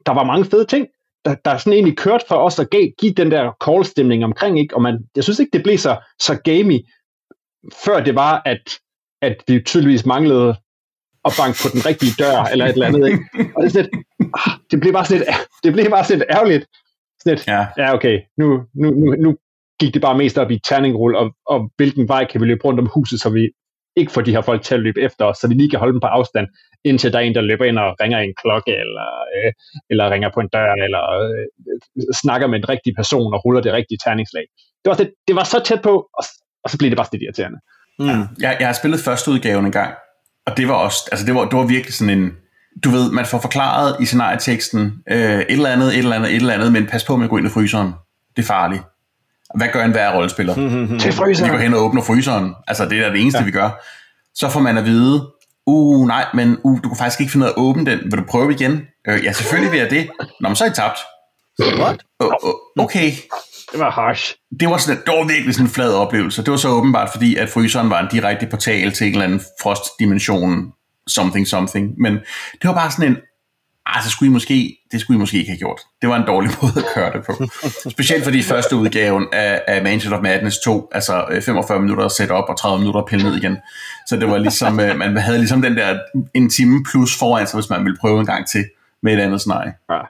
der 0.06 0.12
var 0.12 0.24
mange 0.24 0.44
fede 0.44 0.64
ting, 0.64 0.88
der, 1.24 1.34
der 1.44 1.58
sådan 1.58 1.72
egentlig 1.72 1.96
kørt 1.96 2.24
for 2.28 2.34
os 2.34 2.58
at 2.58 2.70
give 2.98 3.12
den 3.12 3.30
der 3.30 3.52
call-stemning 3.64 4.24
omkring, 4.24 4.58
ikke? 4.58 4.76
og 4.76 4.82
man, 4.82 4.98
jeg 5.16 5.24
synes 5.24 5.38
ikke, 5.38 5.50
det 5.52 5.62
blev 5.62 5.78
så, 5.78 5.96
så 6.20 6.34
gamey, 6.44 6.78
før 7.84 8.04
det 8.04 8.14
var, 8.14 8.42
at, 8.44 8.62
at 9.22 9.36
vi 9.48 9.62
tydeligvis 9.66 10.06
manglede 10.06 10.56
at 11.24 11.32
banke 11.38 11.58
på 11.62 11.68
den 11.72 11.86
rigtige 11.86 12.12
dør, 12.18 12.42
eller 12.52 12.64
et 12.64 12.72
eller 12.72 12.86
andet, 12.86 13.08
ikke? 13.08 13.24
Og 13.56 13.62
det, 13.62 13.68
er 13.68 13.72
sådan 13.72 13.90
lidt, 13.90 14.04
ah, 14.34 14.52
det 14.70 14.80
blev 14.80 14.92
bare 14.92 15.04
sådan 15.04 15.18
lidt, 15.18 15.30
det 15.62 15.72
blev 15.72 15.90
bare 15.90 16.04
sådan 16.04 16.18
lidt 16.18 16.30
ærgerligt. 16.30 16.64
Sådan 17.20 17.34
lidt, 17.34 17.46
ja. 17.48 17.66
ja, 17.78 17.94
okay, 17.94 18.20
nu, 18.38 18.46
nu, 18.74 18.90
nu, 18.90 19.06
nu 19.24 19.36
gik 19.80 19.94
det 19.94 20.02
bare 20.02 20.18
mest 20.18 20.38
op 20.38 20.50
i 20.50 20.58
terningrull, 20.68 21.14
og, 21.16 21.34
og 21.46 21.70
hvilken 21.76 22.08
vej 22.08 22.26
kan 22.30 22.40
vi 22.40 22.46
løbe 22.46 22.64
rundt 22.64 22.80
om 22.80 22.90
huset, 22.94 23.20
så 23.20 23.30
vi 23.30 23.50
ikke 23.96 24.12
får 24.12 24.20
de 24.20 24.30
her 24.30 24.40
folk 24.40 24.62
til 24.62 24.74
at 24.74 24.80
løbe 24.80 25.00
efter 25.00 25.24
os, 25.24 25.38
så 25.38 25.48
vi 25.48 25.54
lige 25.54 25.70
kan 25.70 25.78
holde 25.78 25.92
dem 25.92 26.00
på 26.00 26.06
afstand, 26.06 26.46
indtil 26.84 27.12
der 27.12 27.18
er 27.18 27.22
en, 27.22 27.34
der 27.34 27.40
løber 27.40 27.64
ind 27.64 27.78
og 27.78 27.96
ringer 28.00 28.18
en 28.18 28.34
klokke, 28.42 28.72
eller, 28.84 29.08
øh, 29.36 29.52
eller 29.90 30.10
ringer 30.10 30.30
på 30.34 30.40
en 30.40 30.48
dør, 30.48 30.72
eller 30.86 31.02
øh, 31.20 31.46
snakker 32.22 32.46
med 32.46 32.58
en 32.58 32.68
rigtig 32.68 32.92
person 32.96 33.34
og 33.34 33.44
ruller 33.44 33.60
det 33.60 33.72
rigtige 33.72 33.98
terningslag. 34.04 34.46
Det 34.84 34.88
var, 34.90 34.94
det, 34.94 35.10
det 35.28 35.36
var 35.36 35.44
så 35.44 35.62
tæt 35.64 35.82
på, 35.82 35.94
og, 36.18 36.24
og 36.64 36.70
så 36.70 36.78
blev 36.78 36.90
det 36.90 36.96
bare 36.96 37.06
lidt 37.12 37.22
irriterende. 37.22 37.58
Mm. 37.98 38.06
Ja. 38.06 38.16
Jeg, 38.44 38.56
jeg 38.60 38.68
har 38.68 38.72
spillet 38.72 39.00
første 39.00 39.30
udgaven 39.30 39.66
en 39.66 39.72
gang, 39.72 39.94
og 40.46 40.56
det 40.56 40.68
var 40.68 40.74
også, 40.74 41.08
altså 41.12 41.26
det 41.26 41.34
var, 41.34 41.44
det 41.44 41.58
var 41.58 41.66
virkelig 41.66 41.94
sådan 41.94 42.18
en, 42.18 42.32
du 42.84 42.90
ved, 42.90 43.12
man 43.12 43.26
får 43.26 43.38
forklaret 43.38 43.96
i 44.00 44.04
scenarieteksten 44.04 45.02
øh, 45.10 45.40
et 45.40 45.44
eller 45.48 45.70
andet, 45.70 45.88
et 45.88 45.98
eller 45.98 46.16
andet, 46.16 46.30
et 46.30 46.36
eller 46.36 46.54
andet, 46.54 46.72
men 46.72 46.86
pas 46.86 47.04
på 47.04 47.16
med 47.16 47.24
at 47.24 47.30
gå 47.30 47.36
ind 47.36 47.46
i 47.46 47.50
fryseren. 47.50 47.92
Det 48.36 48.42
er 48.42 48.46
farligt. 48.46 48.82
Hvad 49.54 49.68
gør 49.72 49.84
en 49.84 49.90
hver 49.90 50.14
rollespiller? 50.14 50.54
Til 51.02 51.12
fryseren. 51.12 51.50
Vi 51.50 51.56
går 51.56 51.62
hen 51.62 51.74
og 51.74 51.80
åbner 51.80 52.02
fryseren. 52.02 52.54
Altså, 52.68 52.84
det 52.84 53.06
er 53.06 53.10
det 53.10 53.20
eneste, 53.20 53.38
ja. 53.38 53.44
vi 53.44 53.50
gør. 53.50 53.84
Så 54.34 54.48
får 54.48 54.60
man 54.60 54.78
at 54.78 54.84
vide, 54.84 55.26
uh, 55.66 56.06
nej, 56.06 56.26
men 56.34 56.58
uh, 56.64 56.78
du 56.84 56.88
kan 56.88 56.98
faktisk 56.98 57.20
ikke 57.20 57.32
finde 57.32 57.44
ud 57.44 57.48
af 57.48 57.52
at 57.52 57.58
åbne 57.58 57.86
den. 57.86 57.98
Vil 58.04 58.18
du 58.18 58.24
prøve 58.28 58.52
igen? 58.52 58.80
Øh, 59.08 59.24
ja, 59.24 59.32
selvfølgelig 59.32 59.72
vil 59.72 59.80
jeg 59.80 59.90
det. 59.90 60.10
Nå, 60.40 60.48
men 60.48 60.56
så 60.56 60.64
er 60.64 60.68
I 60.68 60.74
tabt. 60.74 60.98
What? 61.80 62.00
Uh, 62.20 62.84
okay. 62.84 63.12
Det 63.72 63.80
var 63.80 63.90
harsh. 63.90 64.34
Det 64.60 64.68
var, 64.68 64.76
sådan, 64.76 65.02
det 65.06 65.14
var 65.14 65.24
virkelig 65.24 65.54
sådan 65.54 65.66
en 65.66 65.72
flad 65.72 65.94
oplevelse. 65.94 66.42
Det 66.42 66.50
var 66.50 66.56
så 66.56 66.68
åbenbart, 66.68 67.10
fordi 67.12 67.36
at 67.36 67.48
fryseren 67.48 67.90
var 67.90 68.00
en 68.00 68.08
direkte 68.12 68.46
portal 68.46 68.92
til 68.92 69.06
en 69.06 69.12
eller 69.12 69.24
anden 69.24 69.40
frostdimension, 69.62 70.72
something 71.08 71.48
something. 71.48 71.94
Men 71.98 72.12
det 72.62 72.68
var 72.68 72.74
bare 72.74 72.90
sådan 72.90 73.08
en, 73.08 73.16
ah, 73.96 74.04
så 74.04 74.10
skulle 74.10 74.30
I 74.30 74.32
måske, 74.32 74.78
det 74.92 75.00
skulle 75.00 75.16
I 75.16 75.20
måske 75.20 75.38
ikke 75.38 75.50
have 75.50 75.58
gjort. 75.58 75.80
Det 76.02 76.08
var 76.08 76.16
en 76.16 76.26
dårlig 76.26 76.50
måde 76.62 76.72
at 76.76 76.84
køre 76.94 77.12
det 77.12 77.24
på. 77.24 77.32
Specielt 77.90 78.24
fordi 78.24 78.42
første 78.42 78.76
udgaven 78.76 79.26
af, 79.32 79.62
af 79.66 79.82
Mansion 79.82 80.12
of 80.12 80.22
Madness 80.22 80.58
2, 80.58 80.88
altså 80.92 81.40
45 81.44 81.76
øh, 81.76 81.82
minutter 81.82 82.04
at 82.04 82.12
sætte 82.12 82.32
op 82.32 82.48
og 82.48 82.58
30 82.58 82.78
minutter 82.78 83.00
at 83.00 83.06
pille 83.06 83.24
ned 83.24 83.36
igen. 83.36 83.56
Så 84.08 84.16
det 84.16 84.28
var 84.28 84.38
ligesom, 84.38 84.80
øh, 84.80 84.96
man 84.96 85.16
havde 85.16 85.38
ligesom 85.38 85.62
den 85.62 85.76
der 85.76 85.98
en 86.34 86.50
time 86.50 86.84
plus 86.90 87.18
foran 87.18 87.46
sig, 87.46 87.60
hvis 87.60 87.70
man 87.70 87.84
ville 87.84 87.98
prøve 88.00 88.20
en 88.20 88.26
gang 88.26 88.48
til 88.48 88.64
med 89.02 89.12
et 89.12 89.20
andet 89.20 89.40
scenarie. 89.40 89.72
Ja, 89.90 90.00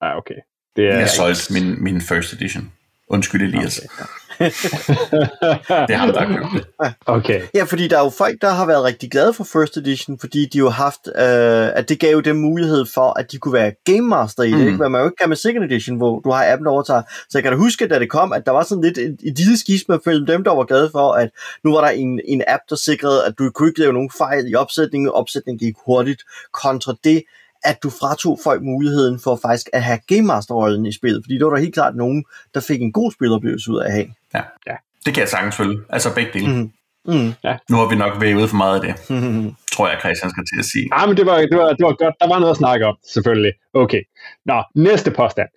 ah, 0.00 0.16
okay. 0.16 0.34
Det 0.76 0.88
er 0.88 0.98
jeg 0.98 1.08
solgte 1.08 1.52
min, 1.52 1.84
min 1.84 2.00
first 2.00 2.32
edition. 2.32 2.72
Undskyld 3.08 3.42
Elias. 3.42 3.78
Okay, 3.78 3.88
ja. 4.00 4.04
det 5.88 5.96
har 5.96 6.12
der 6.12 6.26
købt 6.26 6.52
det. 6.52 6.94
Okay. 7.06 7.42
Ja, 7.54 7.64
fordi 7.64 7.88
der 7.88 7.98
er 7.98 8.04
jo 8.04 8.10
folk, 8.10 8.42
der 8.42 8.50
har 8.50 8.66
været 8.66 8.84
rigtig 8.84 9.10
glade 9.10 9.32
for 9.32 9.44
First 9.44 9.76
Edition, 9.76 10.18
fordi 10.18 10.46
de 10.52 10.58
jo 10.58 10.68
haft, 10.68 11.06
øh, 11.06 11.68
at 11.78 11.88
det 11.88 12.00
gav 12.00 12.20
dem 12.24 12.36
mulighed 12.36 12.86
for, 12.94 13.18
at 13.18 13.32
de 13.32 13.38
kunne 13.38 13.54
være 13.54 13.72
Game 13.84 14.08
Master 14.08 14.42
i 14.42 14.50
det, 14.50 14.58
mm. 14.58 14.66
ikke? 14.66 14.76
hvad 14.76 14.88
man 14.88 15.00
jo 15.00 15.04
ikke 15.04 15.16
kan 15.16 15.28
med 15.28 15.36
Second 15.36 15.64
Edition, 15.64 15.96
hvor 15.96 16.20
du 16.20 16.30
har 16.30 16.52
appen 16.52 16.66
overtaget. 16.66 17.04
Så 17.08 17.38
jeg 17.38 17.42
kan 17.42 17.52
da 17.52 17.58
huske, 17.58 17.88
da 17.88 17.98
det 17.98 18.10
kom, 18.10 18.32
at 18.32 18.46
der 18.46 18.52
var 18.52 18.62
sådan 18.62 18.84
lidt 18.84 18.98
et, 18.98 19.16
et 19.24 19.38
lille 19.38 19.58
skisme 19.58 19.98
mellem 20.06 20.26
dem, 20.26 20.44
der 20.44 20.54
var 20.54 20.64
glade 20.64 20.90
for, 20.92 21.12
at 21.12 21.30
nu 21.64 21.72
var 21.72 21.80
der 21.80 21.88
en, 21.88 22.20
en 22.24 22.42
app, 22.46 22.62
der 22.70 22.76
sikrede, 22.76 23.26
at 23.26 23.34
du 23.38 23.50
kunne 23.50 23.68
ikke 23.68 23.80
lave 23.80 23.92
nogen 23.92 24.10
fejl 24.18 24.50
i 24.50 24.54
opsætningen, 24.54 25.08
opsætningen 25.08 25.58
gik 25.58 25.74
hurtigt, 25.86 26.22
kontra 26.52 26.94
det, 27.04 27.22
at 27.64 27.82
du 27.82 27.90
fratog 27.90 28.38
folk 28.44 28.62
muligheden 28.62 29.20
for 29.20 29.36
faktisk 29.42 29.68
at 29.72 29.82
have 29.82 29.98
Game 30.06 30.22
Master-rollen 30.22 30.86
i 30.86 30.92
spillet, 30.92 31.24
fordi 31.24 31.34
det 31.34 31.44
var 31.46 31.54
der 31.54 31.60
helt 31.60 31.74
klart 31.74 31.96
nogen, 31.96 32.24
der 32.54 32.60
fik 32.60 32.82
en 32.82 32.92
god 32.92 33.12
spiloplevelse 33.12 33.70
ud 33.70 33.78
af 33.78 33.86
at 33.86 33.92
have. 33.92 34.06
Ja, 34.34 34.42
ja. 34.66 34.76
det 35.04 35.14
kan 35.14 35.20
jeg 35.20 35.28
sagtens 35.28 35.56
følge. 35.56 35.78
Altså 35.88 36.14
begge 36.14 36.32
dele. 36.32 36.48
Mm. 36.54 36.72
Mm. 37.04 37.32
Ja. 37.44 37.56
Nu 37.70 37.76
har 37.76 37.88
vi 37.88 37.96
nok 37.96 38.20
vævet 38.20 38.50
for 38.50 38.56
meget 38.56 38.80
af 38.80 38.82
det, 38.86 39.10
mm. 39.10 39.54
tror 39.72 39.88
jeg, 39.88 39.98
Christian 40.00 40.30
skal 40.30 40.44
til 40.44 40.58
at 40.58 40.64
sige. 40.64 40.88
Ja, 40.98 41.06
men 41.06 41.16
det 41.16 41.26
var, 41.26 41.38
det, 41.38 41.58
var, 41.58 41.68
det 41.68 41.84
var 41.84 41.94
godt. 42.04 42.14
Der 42.20 42.28
var 42.28 42.38
noget 42.38 42.50
at 42.50 42.56
snakke 42.56 42.86
om, 42.86 42.96
selvfølgelig. 43.12 43.52
Okay. 43.74 44.02
Nå, 44.44 44.62
næste 44.74 45.10
påstand. 45.10 45.48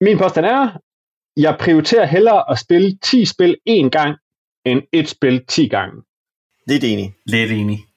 Min 0.00 0.18
påstand 0.18 0.46
er, 0.46 0.68
jeg 1.36 1.56
prioriterer 1.60 2.06
hellere 2.06 2.50
at 2.50 2.58
spille 2.58 2.98
10 3.02 3.24
spil 3.24 3.56
én 3.68 3.88
gang, 3.88 4.16
end 4.64 4.82
et 4.92 5.08
spil 5.08 5.44
10 5.48 5.68
gange. 5.68 6.02
Lidt 6.66 6.84
enig. 6.84 7.14
Lidt 7.26 7.50
enig. 7.52 7.78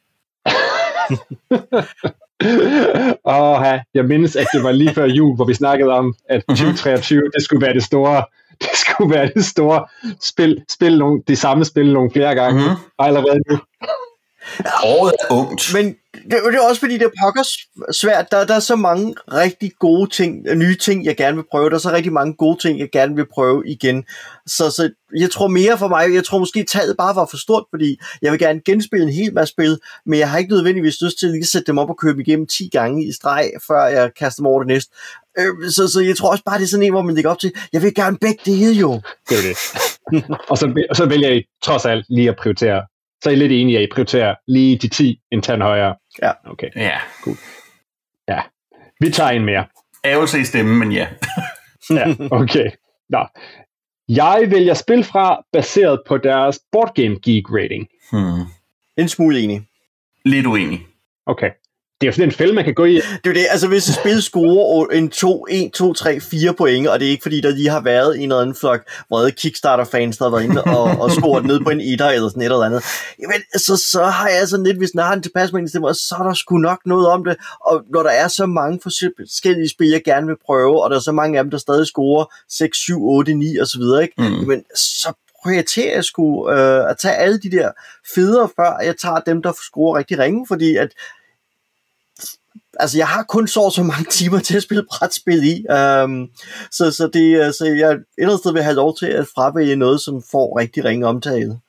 Åh, 3.25 3.62
ja. 3.65 3.82
jeg 3.94 4.05
mindes, 4.05 4.36
at 4.36 4.48
det 4.53 4.63
var 4.63 4.72
lige 4.72 4.94
før 4.94 5.05
jul, 5.05 5.36
hvor 5.36 5.46
vi 5.46 5.53
snakkede 5.53 5.89
om, 5.89 6.15
at 6.29 6.44
2023, 6.50 7.22
det 7.34 7.44
skulle 7.44 7.65
være 7.65 7.74
det 7.74 7.84
store, 7.84 8.24
det 8.62 8.70
skulle 8.76 9.16
være 9.16 9.32
det 9.36 9.46
store 9.46 9.86
spil, 10.22 10.64
spil 10.70 10.98
nogle, 10.98 11.22
det 11.28 11.38
samme 11.38 11.66
spil 11.66 11.94
nogle 11.94 12.12
flere 12.12 12.36
gange, 12.36 12.60
Mhm. 12.60 12.70
mm-hmm. 12.70 12.92
allerede 13.00 13.40
nu. 13.50 13.58
Året 14.84 15.14
er 15.22 15.34
ungt. 15.34 15.74
Men 15.74 15.96
det, 16.14 16.32
det 16.46 16.56
er 16.56 16.70
også 16.70 16.80
fordi, 16.80 16.94
det 16.94 17.06
er 17.06 17.24
pokker 17.24 17.44
svært. 17.92 18.32
Der, 18.32 18.46
der 18.46 18.56
er 18.56 18.60
så 18.60 18.75
mange 18.75 19.16
rigtig 19.34 19.72
gode 19.80 20.10
ting, 20.10 20.56
nye 20.56 20.75
ting, 20.75 21.06
jeg 21.06 21.18
gerne 21.18 21.38
vil 21.38 21.46
prøve. 21.52 21.70
Der 21.70 21.75
er 21.75 21.80
så 21.80 21.92
rigtig 21.92 22.14
mange 22.14 22.34
gode 22.34 22.58
ting, 22.62 22.80
jeg 22.80 22.90
gerne 22.92 23.16
vil 23.16 23.25
prøve 23.34 23.64
igen. 23.68 24.04
Så, 24.48 24.72
så 24.72 24.90
jeg 25.18 25.32
tror 25.32 25.48
mere 25.48 25.78
for 25.78 25.88
mig, 25.88 26.14
jeg 26.14 26.24
tror 26.24 26.40
måske 26.40 26.64
taget 26.64 26.98
bare 26.98 27.16
var 27.16 27.28
for 27.32 27.38
stort, 27.38 27.64
fordi 27.70 28.00
jeg 28.22 28.32
vil 28.32 28.40
gerne 28.40 28.62
genspille 28.66 29.06
en 29.06 29.14
hel 29.14 29.34
masse 29.34 29.52
spil, 29.52 29.78
men 30.06 30.20
jeg 30.20 30.30
har 30.30 30.38
ikke 30.38 30.54
nødvendigvis 30.54 31.02
lyst 31.02 31.20
til 31.20 31.28
at 31.28 31.34
lige 31.34 31.46
sætte 31.46 31.68
dem 31.68 31.78
op 31.78 31.90
og 31.90 31.98
købe 31.98 32.22
igennem 32.22 32.48
10 32.48 32.70
gange 32.72 33.06
i 33.06 33.12
streg, 33.12 33.52
før 33.68 33.86
jeg 33.86 34.12
kaster 34.20 34.42
dem 34.42 34.48
over 34.48 34.60
det 34.60 34.68
næste. 34.68 34.92
Øh, 35.40 35.72
så, 35.72 35.88
så 35.88 36.02
jeg 36.02 36.18
tror 36.18 36.32
også 36.32 36.44
bare, 36.44 36.58
det 36.58 36.64
er 36.64 36.68
sådan 36.68 36.86
en, 36.86 36.92
hvor 36.92 37.02
man 37.02 37.16
lægger 37.16 37.32
op 37.32 37.40
til, 37.40 37.52
jeg 37.74 37.82
vil 37.82 37.94
gerne 37.94 38.18
begge 38.18 38.40
dele 38.46 38.74
jo. 38.74 39.02
Det 39.30 39.38
er 39.38 39.42
jo 39.42 39.50
det. 39.50 39.58
og, 40.50 40.58
så, 40.58 40.86
og 40.90 40.96
så 40.96 41.06
vælger 41.06 41.30
I 41.30 41.44
trods 41.64 41.86
alt 41.86 42.06
lige 42.10 42.30
at 42.30 42.36
prioritere. 42.36 42.82
Så 43.24 43.29
er 43.29 43.34
I 43.34 43.36
lidt 43.36 43.51
enige, 43.51 43.77
at 43.77 43.84
I 43.84 43.88
prioriterer 43.93 44.36
lige 44.48 44.77
de 44.77 44.88
10 44.88 45.19
en 45.31 45.41
tand 45.41 45.62
højere. 45.62 45.95
Ja. 46.22 46.31
Okay, 46.45 46.69
Ja. 46.75 48.41
vi 49.00 49.10
tager 49.10 49.29
en 49.29 49.45
mere. 49.45 49.65
Ævelse 50.05 50.39
i 50.39 50.43
stemmen, 50.43 50.79
men 50.79 50.91
ja. 50.91 51.07
Ja, 51.89 52.15
okay. 52.31 52.72
Nå. 53.10 53.25
Jeg 54.10 54.48
vælger 54.50 54.74
spil 54.74 55.03
fra, 55.03 55.43
baseret 55.53 56.01
på 56.07 56.17
deres 56.17 56.60
Board 56.72 56.95
Game 56.95 57.15
Geek 57.25 57.43
rating. 57.50 57.88
Hmm. 58.12 58.45
En 58.98 59.10
smule 59.10 59.39
enig. 59.39 59.67
Lidt 60.25 60.45
uenig. 60.45 60.79
Okay. 61.25 61.50
Det 62.02 62.08
er 62.08 62.12
jo 62.12 62.14
sådan 62.14 62.30
en 62.30 62.32
fælde, 62.32 62.54
man 62.54 62.64
kan 62.64 62.74
gå 62.74 62.86
i. 62.86 62.96
Det 62.96 63.04
er 63.04 63.18
jo 63.30 63.34
det, 63.34 63.46
altså 63.50 63.68
hvis 63.68 63.90
et 63.90 63.96
spil 63.96 64.22
scorer 64.22 64.88
en 64.92 65.10
2, 65.10 65.46
1, 65.50 65.72
2, 65.74 65.94
3, 65.94 66.20
4 66.20 66.54
point, 66.54 66.88
og 66.88 67.00
det 67.00 67.06
er 67.06 67.10
ikke 67.10 67.24
fordi, 67.24 67.42
der 67.42 67.50
lige 67.50 67.70
har 67.70 67.82
været 67.82 68.16
en 68.16 68.22
eller 68.22 68.42
anden 68.42 68.56
flok 68.56 68.82
vrede 69.10 69.32
Kickstarter-fans, 69.32 70.18
der 70.18 70.25
har 70.25 70.32
været 70.32 70.44
inde 70.44 70.64
og, 70.64 70.84
og 70.84 71.12
scoret 71.12 71.46
ned 71.46 71.60
på 71.60 71.70
en 71.70 71.82
etter 71.82 72.10
eller 72.10 72.30
sådan 72.30 72.42
et 72.42 72.46
eller 72.46 72.64
andet, 72.64 72.84
jamen 73.22 73.42
så, 73.56 73.84
så 73.92 74.04
har 74.04 74.30
jeg 74.30 74.48
sådan 74.48 74.66
lidt, 74.66 74.78
hvis 74.78 74.92
den 74.92 75.00
har 75.00 75.14
en 75.14 75.22
tilpas 75.22 75.54
med 75.54 75.68
stemmer, 75.68 75.94
så 75.94 76.16
er 76.20 76.24
der 76.24 76.34
sgu 76.34 76.58
nok 76.58 76.80
noget 76.86 77.08
om 77.08 77.24
det, 77.24 77.36
og 77.66 77.84
når 77.94 78.04
der 78.04 78.10
er 78.10 78.28
så 78.28 78.46
mange 78.46 78.80
forskellige 78.84 79.70
spil, 79.70 79.90
jeg 79.90 80.04
gerne 80.04 80.28
vil 80.28 80.38
prøve, 80.46 80.84
og 80.84 80.90
der 80.90 80.96
er 80.96 81.02
så 81.02 81.12
mange 81.12 81.38
af 81.38 81.44
dem, 81.44 81.52
der 81.52 81.58
stadig 81.58 81.88
scorer 81.88 82.25
6, 82.50 82.78
7, 82.78 83.04
8, 83.04 83.34
9 83.34 83.58
og 83.58 83.68
så 83.68 83.78
videre, 83.78 84.04
ikke? 84.04 84.14
Mm. 84.18 84.24
Jamen, 84.24 84.64
så 84.75 85.14
prioriterer 85.46 85.96
jeg 85.96 86.04
sgu 86.04 86.52
øh, 86.52 86.90
at 86.90 86.98
tage 86.98 87.16
alle 87.16 87.40
de 87.40 87.52
der 87.52 87.72
federe, 88.16 88.50
før 88.56 88.84
jeg 88.84 88.96
tager 88.98 89.20
dem, 89.20 89.42
der 89.42 89.54
scorer 89.68 89.98
rigtig 89.98 90.20
ringe, 90.20 90.46
fordi 90.48 90.75
at 90.75 90.90
altså 92.79 92.98
jeg 92.98 93.08
har 93.08 93.24
kun 93.24 93.48
så 93.48 93.70
så 93.75 93.84
mange 93.84 94.05
timer 94.12 94.39
til 94.39 94.58
at 94.58 94.63
spille 94.63 94.84
brætspil 94.91 95.44
i, 95.44 95.65
um, 96.03 96.27
så, 96.72 96.91
så, 96.91 97.10
det, 97.13 97.55
så 97.55 97.65
jeg 97.65 97.74
et 97.74 98.03
eller 98.17 98.29
andet 98.29 98.39
sted 98.39 98.53
vil 98.53 98.63
have 98.63 98.75
lov 98.75 98.98
til 98.98 99.05
at 99.05 99.27
fravælge 99.36 99.75
noget, 99.75 100.01
som 100.01 100.24
får 100.32 100.60
rigtig 100.60 100.86
ringe 100.86 101.08
omtale. 101.08 101.60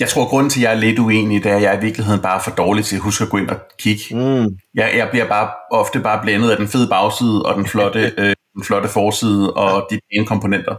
Jeg 0.00 0.08
tror, 0.08 0.28
grunden 0.28 0.50
til, 0.50 0.60
at 0.60 0.64
jeg 0.64 0.70
er 0.76 0.80
lidt 0.80 0.98
uenig, 0.98 1.44
det 1.44 1.52
er, 1.52 1.56
at 1.56 1.62
jeg 1.62 1.78
i 1.78 1.80
virkeligheden 1.80 2.20
bare 2.20 2.36
er 2.36 2.42
for 2.42 2.50
dårlig 2.50 2.84
til 2.84 2.96
at 2.96 3.02
huske 3.02 3.24
at 3.24 3.30
gå 3.30 3.36
ind 3.36 3.48
og 3.48 3.56
kigge. 3.78 4.16
Mm. 4.16 4.58
Jeg, 4.74 4.92
jeg 4.96 5.08
bliver 5.10 5.28
bare 5.28 5.50
ofte 5.72 6.00
bare 6.00 6.22
blændet 6.22 6.50
af 6.50 6.56
den 6.56 6.68
fede 6.68 6.88
bagside 6.88 7.42
og 7.42 7.54
den 7.54 7.66
flotte, 7.66 8.12
øh, 8.18 8.34
den 8.54 8.64
flotte 8.64 8.88
forside 8.88 9.52
og 9.52 9.86
de 9.90 10.00
pæne 10.12 10.26
komponenter. 10.26 10.74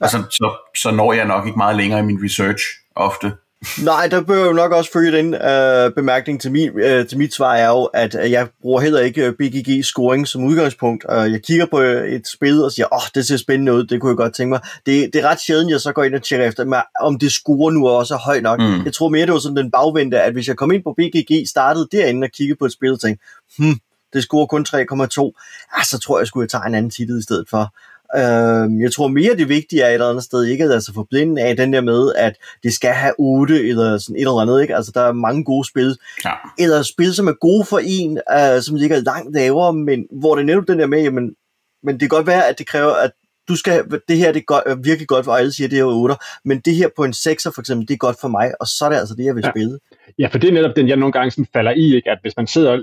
Og 0.00 0.10
så, 0.10 0.18
så, 0.30 0.70
så 0.76 0.90
når 0.90 1.12
jeg 1.12 1.24
nok 1.24 1.46
ikke 1.46 1.56
meget 1.56 1.76
længere 1.76 2.00
i 2.00 2.02
min 2.02 2.24
research 2.24 2.64
ofte. 2.96 3.32
Nej, 3.82 4.06
der 4.06 4.20
bør 4.20 4.36
jeg 4.36 4.46
jo 4.46 4.52
nok 4.52 4.72
også 4.72 4.92
følge 4.92 5.18
den 5.18 5.34
øh, 5.34 5.92
bemærkning 5.94 6.40
til, 6.40 6.52
min, 6.52 6.78
øh, 6.78 7.08
til 7.08 7.18
mit 7.18 7.34
svar 7.34 7.54
er 7.54 7.68
jo, 7.68 7.84
at 7.84 8.16
øh, 8.24 8.30
jeg 8.30 8.48
bruger 8.62 8.80
heller 8.80 9.00
ikke 9.00 9.26
øh, 9.26 9.32
BGG 9.32 9.84
scoring 9.84 10.28
som 10.28 10.44
udgangspunkt. 10.44 11.04
Uh, 11.04 11.32
jeg 11.32 11.42
kigger 11.42 11.66
på 11.66 11.80
øh, 11.80 12.12
et 12.12 12.28
spil 12.28 12.64
og 12.64 12.72
siger, 12.72 12.86
åh, 12.92 12.96
oh, 12.96 13.02
det 13.14 13.26
ser 13.26 13.36
spændende 13.36 13.74
ud, 13.74 13.84
det 13.84 14.00
kunne 14.00 14.10
jeg 14.10 14.16
godt 14.16 14.34
tænke 14.34 14.48
mig. 14.48 14.60
Det, 14.86 15.10
det 15.12 15.24
er 15.24 15.28
ret 15.28 15.40
sjældent, 15.40 15.70
jeg 15.70 15.80
så 15.80 15.92
går 15.92 16.04
ind 16.04 16.14
og 16.14 16.22
tjekker 16.22 16.46
efter, 16.48 16.82
om 17.00 17.18
det 17.18 17.32
scorer 17.32 17.70
nu 17.70 17.88
også 17.88 18.14
er 18.14 18.18
højt 18.18 18.42
nok. 18.42 18.60
Mm. 18.60 18.84
Jeg 18.84 18.92
tror 18.92 19.08
mere, 19.08 19.26
det 19.26 19.32
var 19.32 19.38
sådan 19.38 19.56
den 19.56 19.70
bagvendte, 19.70 20.20
at 20.20 20.32
hvis 20.32 20.48
jeg 20.48 20.56
kom 20.56 20.72
ind 20.72 20.82
på 20.82 20.94
BGG, 20.98 21.48
startede 21.48 21.88
derinde 21.92 22.24
og 22.24 22.30
kiggede 22.30 22.58
på 22.58 22.64
et 22.64 22.72
spil 22.72 22.92
og 22.92 23.00
tænkte, 23.00 23.24
hmm, 23.58 23.74
det 24.12 24.22
scorer 24.22 24.46
kun 24.46 24.66
3,2, 24.68 24.76
ah, 25.76 25.84
så 25.84 25.98
tror 26.02 26.18
jeg, 26.18 26.20
jeg 26.20 26.26
skulle 26.26 26.48
tage 26.48 26.66
en 26.66 26.74
anden 26.74 26.90
titel 26.90 27.18
i 27.18 27.22
stedet 27.22 27.46
for. 27.50 27.74
Øh, 28.16 28.80
jeg 28.82 28.92
tror 28.92 29.08
mere, 29.08 29.36
det 29.36 29.48
vigtige 29.48 29.82
er 29.82 29.88
et 29.88 29.94
eller 29.94 30.08
andet 30.08 30.24
sted 30.24 30.44
ikke 30.44 30.64
at 30.64 30.70
lade 30.70 30.80
sig 30.80 30.94
forblinde 30.94 31.42
af 31.42 31.56
den 31.56 31.72
der 31.72 31.80
med, 31.80 32.12
at 32.16 32.32
det 32.62 32.72
skal 32.74 32.90
have 32.90 33.14
8 33.18 33.68
eller 33.68 33.98
sådan 33.98 34.16
et 34.16 34.20
eller 34.20 34.40
andet. 34.40 34.62
Ikke? 34.62 34.76
Altså, 34.76 34.92
der 34.94 35.00
er 35.00 35.12
mange 35.12 35.44
gode 35.44 35.68
spil. 35.68 35.96
Ja. 36.24 36.30
Eller 36.58 36.82
spil, 36.82 37.14
som 37.14 37.28
er 37.28 37.32
gode 37.32 37.64
for 37.64 37.80
en, 37.84 38.18
øh, 38.32 38.62
som 38.62 38.76
ligger 38.76 39.00
langt 39.00 39.34
lavere, 39.34 39.72
men 39.72 40.06
hvor 40.20 40.34
det 40.36 40.46
netop 40.46 40.68
den 40.68 40.78
der 40.78 40.86
med, 40.86 41.02
jamen, 41.02 41.34
men 41.82 41.92
det 41.92 42.00
kan 42.00 42.08
godt 42.08 42.26
være, 42.26 42.48
at 42.48 42.58
det 42.58 42.66
kræver, 42.66 42.92
at 42.92 43.10
du 43.48 43.56
skal, 43.56 43.84
det 44.08 44.16
her 44.16 44.32
det 44.32 44.40
er, 44.40 44.44
godt, 44.44 44.62
er 44.66 44.74
virkelig 44.74 45.08
godt 45.08 45.24
for, 45.24 45.32
alle 45.32 45.52
siger, 45.52 45.68
det 45.68 45.78
er 45.78 45.84
8, 45.84 46.14
men 46.44 46.58
det 46.60 46.74
her 46.74 46.88
på 46.96 47.04
en 47.04 47.10
6'er 47.12 47.50
for 47.54 47.60
eksempel, 47.60 47.88
det 47.88 47.94
er 47.94 47.98
godt 47.98 48.16
for 48.20 48.28
mig, 48.28 48.52
og 48.60 48.66
så 48.66 48.84
er 48.84 48.88
det 48.88 48.96
altså 48.96 49.14
det, 49.14 49.24
jeg 49.24 49.34
vil 49.34 49.42
Ja. 49.44 49.50
spille. 49.50 49.78
Ja, 50.18 50.26
for 50.26 50.38
det 50.38 50.48
er 50.48 50.52
netop 50.52 50.76
den, 50.76 50.88
jeg 50.88 50.96
nogle 50.96 51.12
gange 51.12 51.30
sådan 51.30 51.46
falder 51.52 51.70
i, 51.70 51.96
ikke? 51.96 52.10
at 52.10 52.18
hvis 52.22 52.36
man 52.36 52.46
sidder 52.46 52.82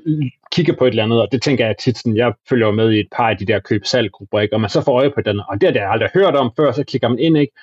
kigger 0.55 0.75
på 0.75 0.85
et 0.85 0.89
eller 0.89 1.03
andet, 1.03 1.21
og 1.21 1.27
det 1.31 1.41
tænker 1.41 1.65
jeg 1.65 1.75
tit 1.77 1.97
sådan, 1.97 2.17
jeg 2.17 2.33
følger 2.50 2.71
med 2.71 2.91
i 2.91 3.00
et 3.00 3.07
par 3.15 3.29
af 3.29 3.38
de 3.38 3.45
der 3.45 3.59
køb-salg-grupper, 3.59 4.39
ikke? 4.39 4.55
og 4.55 4.62
man 4.62 4.69
så 4.69 4.81
får 4.81 5.00
øje 5.00 5.12
på 5.12 5.21
den, 5.21 5.41
og 5.50 5.62
det 5.62 5.69
har 5.69 5.79
jeg 5.79 5.91
aldrig 5.91 6.09
hørt 6.13 6.35
om 6.35 6.51
før, 6.57 6.71
så 6.71 6.83
klikker 6.83 7.07
man 7.07 7.19
ind, 7.19 7.38
ikke? 7.38 7.53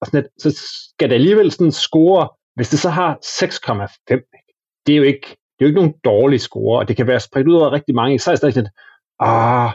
og 0.00 0.06
sådan 0.06 0.20
et, 0.20 0.28
så 0.38 0.50
skal 0.94 1.08
det 1.08 1.14
alligevel 1.14 1.52
sådan 1.52 1.72
score, 1.72 2.28
hvis 2.54 2.68
det 2.68 2.78
så 2.78 2.90
har 2.90 3.18
6,5, 3.22 4.14
ikke? 4.14 4.24
det 4.86 4.92
er 4.92 4.96
jo 4.96 5.02
ikke, 5.02 5.26
det 5.28 5.60
er 5.60 5.64
jo 5.64 5.66
ikke 5.66 5.80
nogen 5.80 5.94
dårlige 6.04 6.38
score, 6.38 6.78
og 6.78 6.88
det 6.88 6.96
kan 6.96 7.06
være 7.06 7.20
spredt 7.20 7.48
ud 7.48 7.54
over 7.54 7.72
rigtig 7.72 7.94
mange, 7.94 8.18
så 8.18 8.30
er 8.30 8.32
jeg 8.32 8.38
stadig 8.38 8.54
sådan 8.54 8.70
ah, 9.20 9.70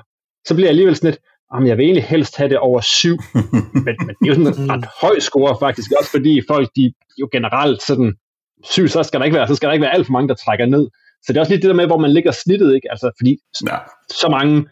så 0.48 0.56
bliver 0.56 0.68
jeg 0.68 0.70
alligevel 0.70 0.96
sådan 0.96 1.10
lidt, 1.10 1.22
jamen, 1.54 1.68
jeg 1.68 1.78
vil 1.78 1.84
egentlig 1.84 2.04
helst 2.04 2.38
have 2.38 2.50
det 2.50 2.58
over 2.58 2.82
7, 2.82 3.18
men, 3.86 3.96
men 4.06 4.16
det 4.20 4.26
er 4.26 4.28
jo 4.28 4.34
sådan 4.34 4.62
en 4.62 4.72
ret 4.72 4.86
høj 5.02 5.20
score 5.20 5.58
faktisk, 5.60 5.92
også 6.00 6.12
fordi 6.12 6.42
folk, 6.48 6.70
de 6.76 6.94
jo 7.20 7.30
generelt 7.32 7.82
sådan, 7.82 8.14
syv, 8.64 8.88
så 8.88 9.04
skal 9.04 9.20
der 9.20 9.26
ikke 9.26 9.38
være, 9.38 9.48
så 9.48 9.56
skal 9.56 9.68
der 9.68 9.74
ikke 9.74 9.84
være 9.84 9.94
alt 9.94 10.06
for 10.06 10.12
mange, 10.12 10.30
der 10.30 10.36
trækker 10.36 10.66
ned. 10.66 10.88
Så 11.26 11.34
det 11.34 11.36
er 11.38 11.40
også 11.42 11.54
lidt 11.54 11.62
det 11.62 11.70
der 11.70 11.76
med, 11.76 11.86
hvor 11.86 11.98
man 11.98 12.12
ligger 12.14 12.32
snittet, 12.32 12.76
ikke? 12.76 12.92
Altså, 12.92 13.12
fordi 13.20 13.38
Ja. 13.68 13.78
så 14.10 14.28
mange, 14.30 14.66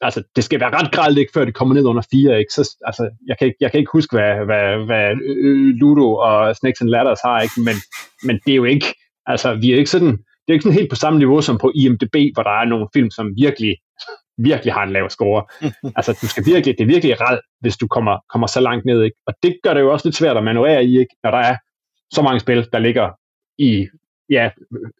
altså, 0.00 0.22
det 0.36 0.44
skal 0.44 0.60
være 0.60 0.70
ret 0.78 0.92
gralt, 0.92 1.18
ikke, 1.18 1.32
før 1.34 1.44
det 1.44 1.54
kommer 1.54 1.74
ned 1.74 1.84
under 1.84 2.02
fire, 2.12 2.38
ikke? 2.38 2.52
Så, 2.52 2.76
altså, 2.86 3.10
jeg 3.26 3.38
kan, 3.38 3.46
ikke, 3.46 3.56
jeg 3.60 3.70
kan 3.70 3.80
ikke 3.80 3.92
huske, 3.92 4.16
hvad, 4.16 4.44
hvad, 4.44 4.84
hvad 4.86 5.10
øh, 5.24 5.74
Ludo 5.80 6.14
og 6.16 6.56
Snakes 6.56 6.80
and 6.80 6.90
Ladders 6.90 7.20
har, 7.24 7.40
ikke? 7.40 7.60
Men, 7.60 7.76
men 8.22 8.40
det 8.46 8.52
er 8.52 8.56
jo 8.56 8.64
ikke, 8.64 8.86
altså, 9.26 9.54
vi 9.54 9.72
er 9.72 9.76
ikke 9.76 9.90
sådan, 9.90 10.12
det 10.12 10.48
er 10.48 10.52
ikke 10.52 10.62
sådan 10.62 10.78
helt 10.78 10.90
på 10.90 10.96
samme 10.96 11.18
niveau 11.18 11.40
som 11.40 11.58
på 11.58 11.72
IMDb, 11.74 12.16
hvor 12.34 12.42
der 12.42 12.60
er 12.60 12.64
nogle 12.64 12.88
film, 12.94 13.10
som 13.10 13.26
virkelig, 13.36 13.76
virkelig 14.38 14.72
har 14.74 14.82
en 14.82 14.92
lav 14.92 15.10
score. 15.10 15.44
altså, 15.98 16.18
du 16.22 16.26
skal 16.28 16.46
virkelig, 16.46 16.74
det 16.78 16.84
er 16.84 16.88
virkelig 16.94 17.20
ret, 17.20 17.40
hvis 17.60 17.76
du 17.76 17.86
kommer, 17.86 18.18
kommer 18.32 18.46
så 18.46 18.60
langt 18.60 18.84
ned, 18.84 19.02
ikke? 19.02 19.16
Og 19.26 19.34
det 19.42 19.56
gør 19.62 19.74
det 19.74 19.80
jo 19.80 19.92
også 19.92 20.06
lidt 20.08 20.16
svært 20.16 20.36
at 20.36 20.44
manøvrere 20.44 20.84
i, 20.84 20.98
ikke? 20.98 21.16
Når 21.22 21.30
der 21.30 21.38
er 21.38 21.56
så 22.14 22.22
mange 22.22 22.40
spil, 22.40 22.66
der 22.72 22.78
ligger 22.78 23.10
i 23.58 23.86
ja, 24.30 24.50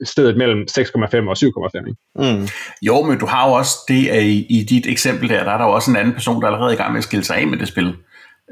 stedet 0.05 0.37
mellem 0.37 0.67
6,5 0.71 1.29
og 1.29 1.37
7,5. 1.39 1.89
Ikke? 1.89 2.37
Mm. 2.37 2.49
Jo, 2.83 3.03
men 3.03 3.19
du 3.19 3.27
har 3.27 3.49
jo 3.49 3.53
også 3.53 3.77
det, 3.89 4.09
at 4.09 4.23
i, 4.23 4.47
i 4.51 4.65
dit 4.65 4.87
eksempel 4.87 5.29
der, 5.29 5.45
der 5.45 5.53
er 5.53 5.59
der 5.59 5.65
jo 5.65 5.71
også 5.71 5.91
en 5.91 5.97
anden 5.97 6.15
person, 6.15 6.43
der 6.43 6.49
er 6.49 6.53
allerede 6.53 6.75
i 6.75 6.77
gang 6.77 6.93
med 6.93 6.99
at 6.99 7.05
skille 7.05 7.25
sig 7.25 7.37
af 7.37 7.47
med 7.47 7.59
det 7.59 7.69
spil. 7.69 7.97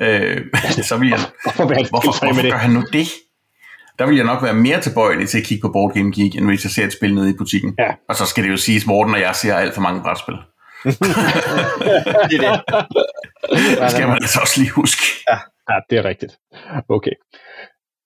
Øh, 0.03 0.41
så 0.91 0.97
vil 0.97 1.09
jeg, 1.09 1.19
Hvorfor 1.45 1.67
vil 1.67 1.77
han 1.77 1.87
hvorfor, 1.91 2.25
hvorfor 2.25 2.43
det? 2.43 2.53
gør 2.53 2.59
han 2.59 2.71
nu 2.71 2.83
det? 2.93 3.07
Der 3.99 4.07
vil 4.07 4.17
jeg 4.17 4.25
nok 4.25 4.43
være 4.43 4.55
mere 4.55 4.81
tilbøjelig 4.81 5.29
til 5.29 5.39
at 5.39 5.45
kigge 5.45 5.63
på 5.63 5.73
Board 5.73 5.95
Game 5.95 6.13
Geek, 6.13 6.37
end 6.37 6.47
hvis 6.47 6.65
jeg 6.65 6.71
ser 6.71 6.85
et 6.85 6.93
spil 6.93 7.15
nede 7.15 7.31
i 7.31 7.37
butikken. 7.39 7.75
Ja. 7.79 7.91
Og 8.09 8.17
så 8.17 8.27
skal 8.27 8.45
det 8.45 8.51
jo 8.51 8.57
siges, 8.57 8.87
Morten 8.87 9.15
og 9.15 9.21
jeg 9.21 9.35
ser 9.35 9.55
alt 9.55 9.75
for 9.75 9.81
mange 9.81 10.03
brætspil. 10.03 10.35
Det 12.31 12.45
er 12.45 12.53
det. 12.53 12.63
Det 13.81 13.91
skal 13.91 14.07
man 14.09 14.15
altså 14.15 14.39
også 14.43 14.61
lige 14.61 14.71
huske. 14.71 15.03
Ja, 15.31 15.39
det 15.91 15.99
er 15.99 16.05
rigtigt. 16.05 16.39
Okay. 16.89 17.11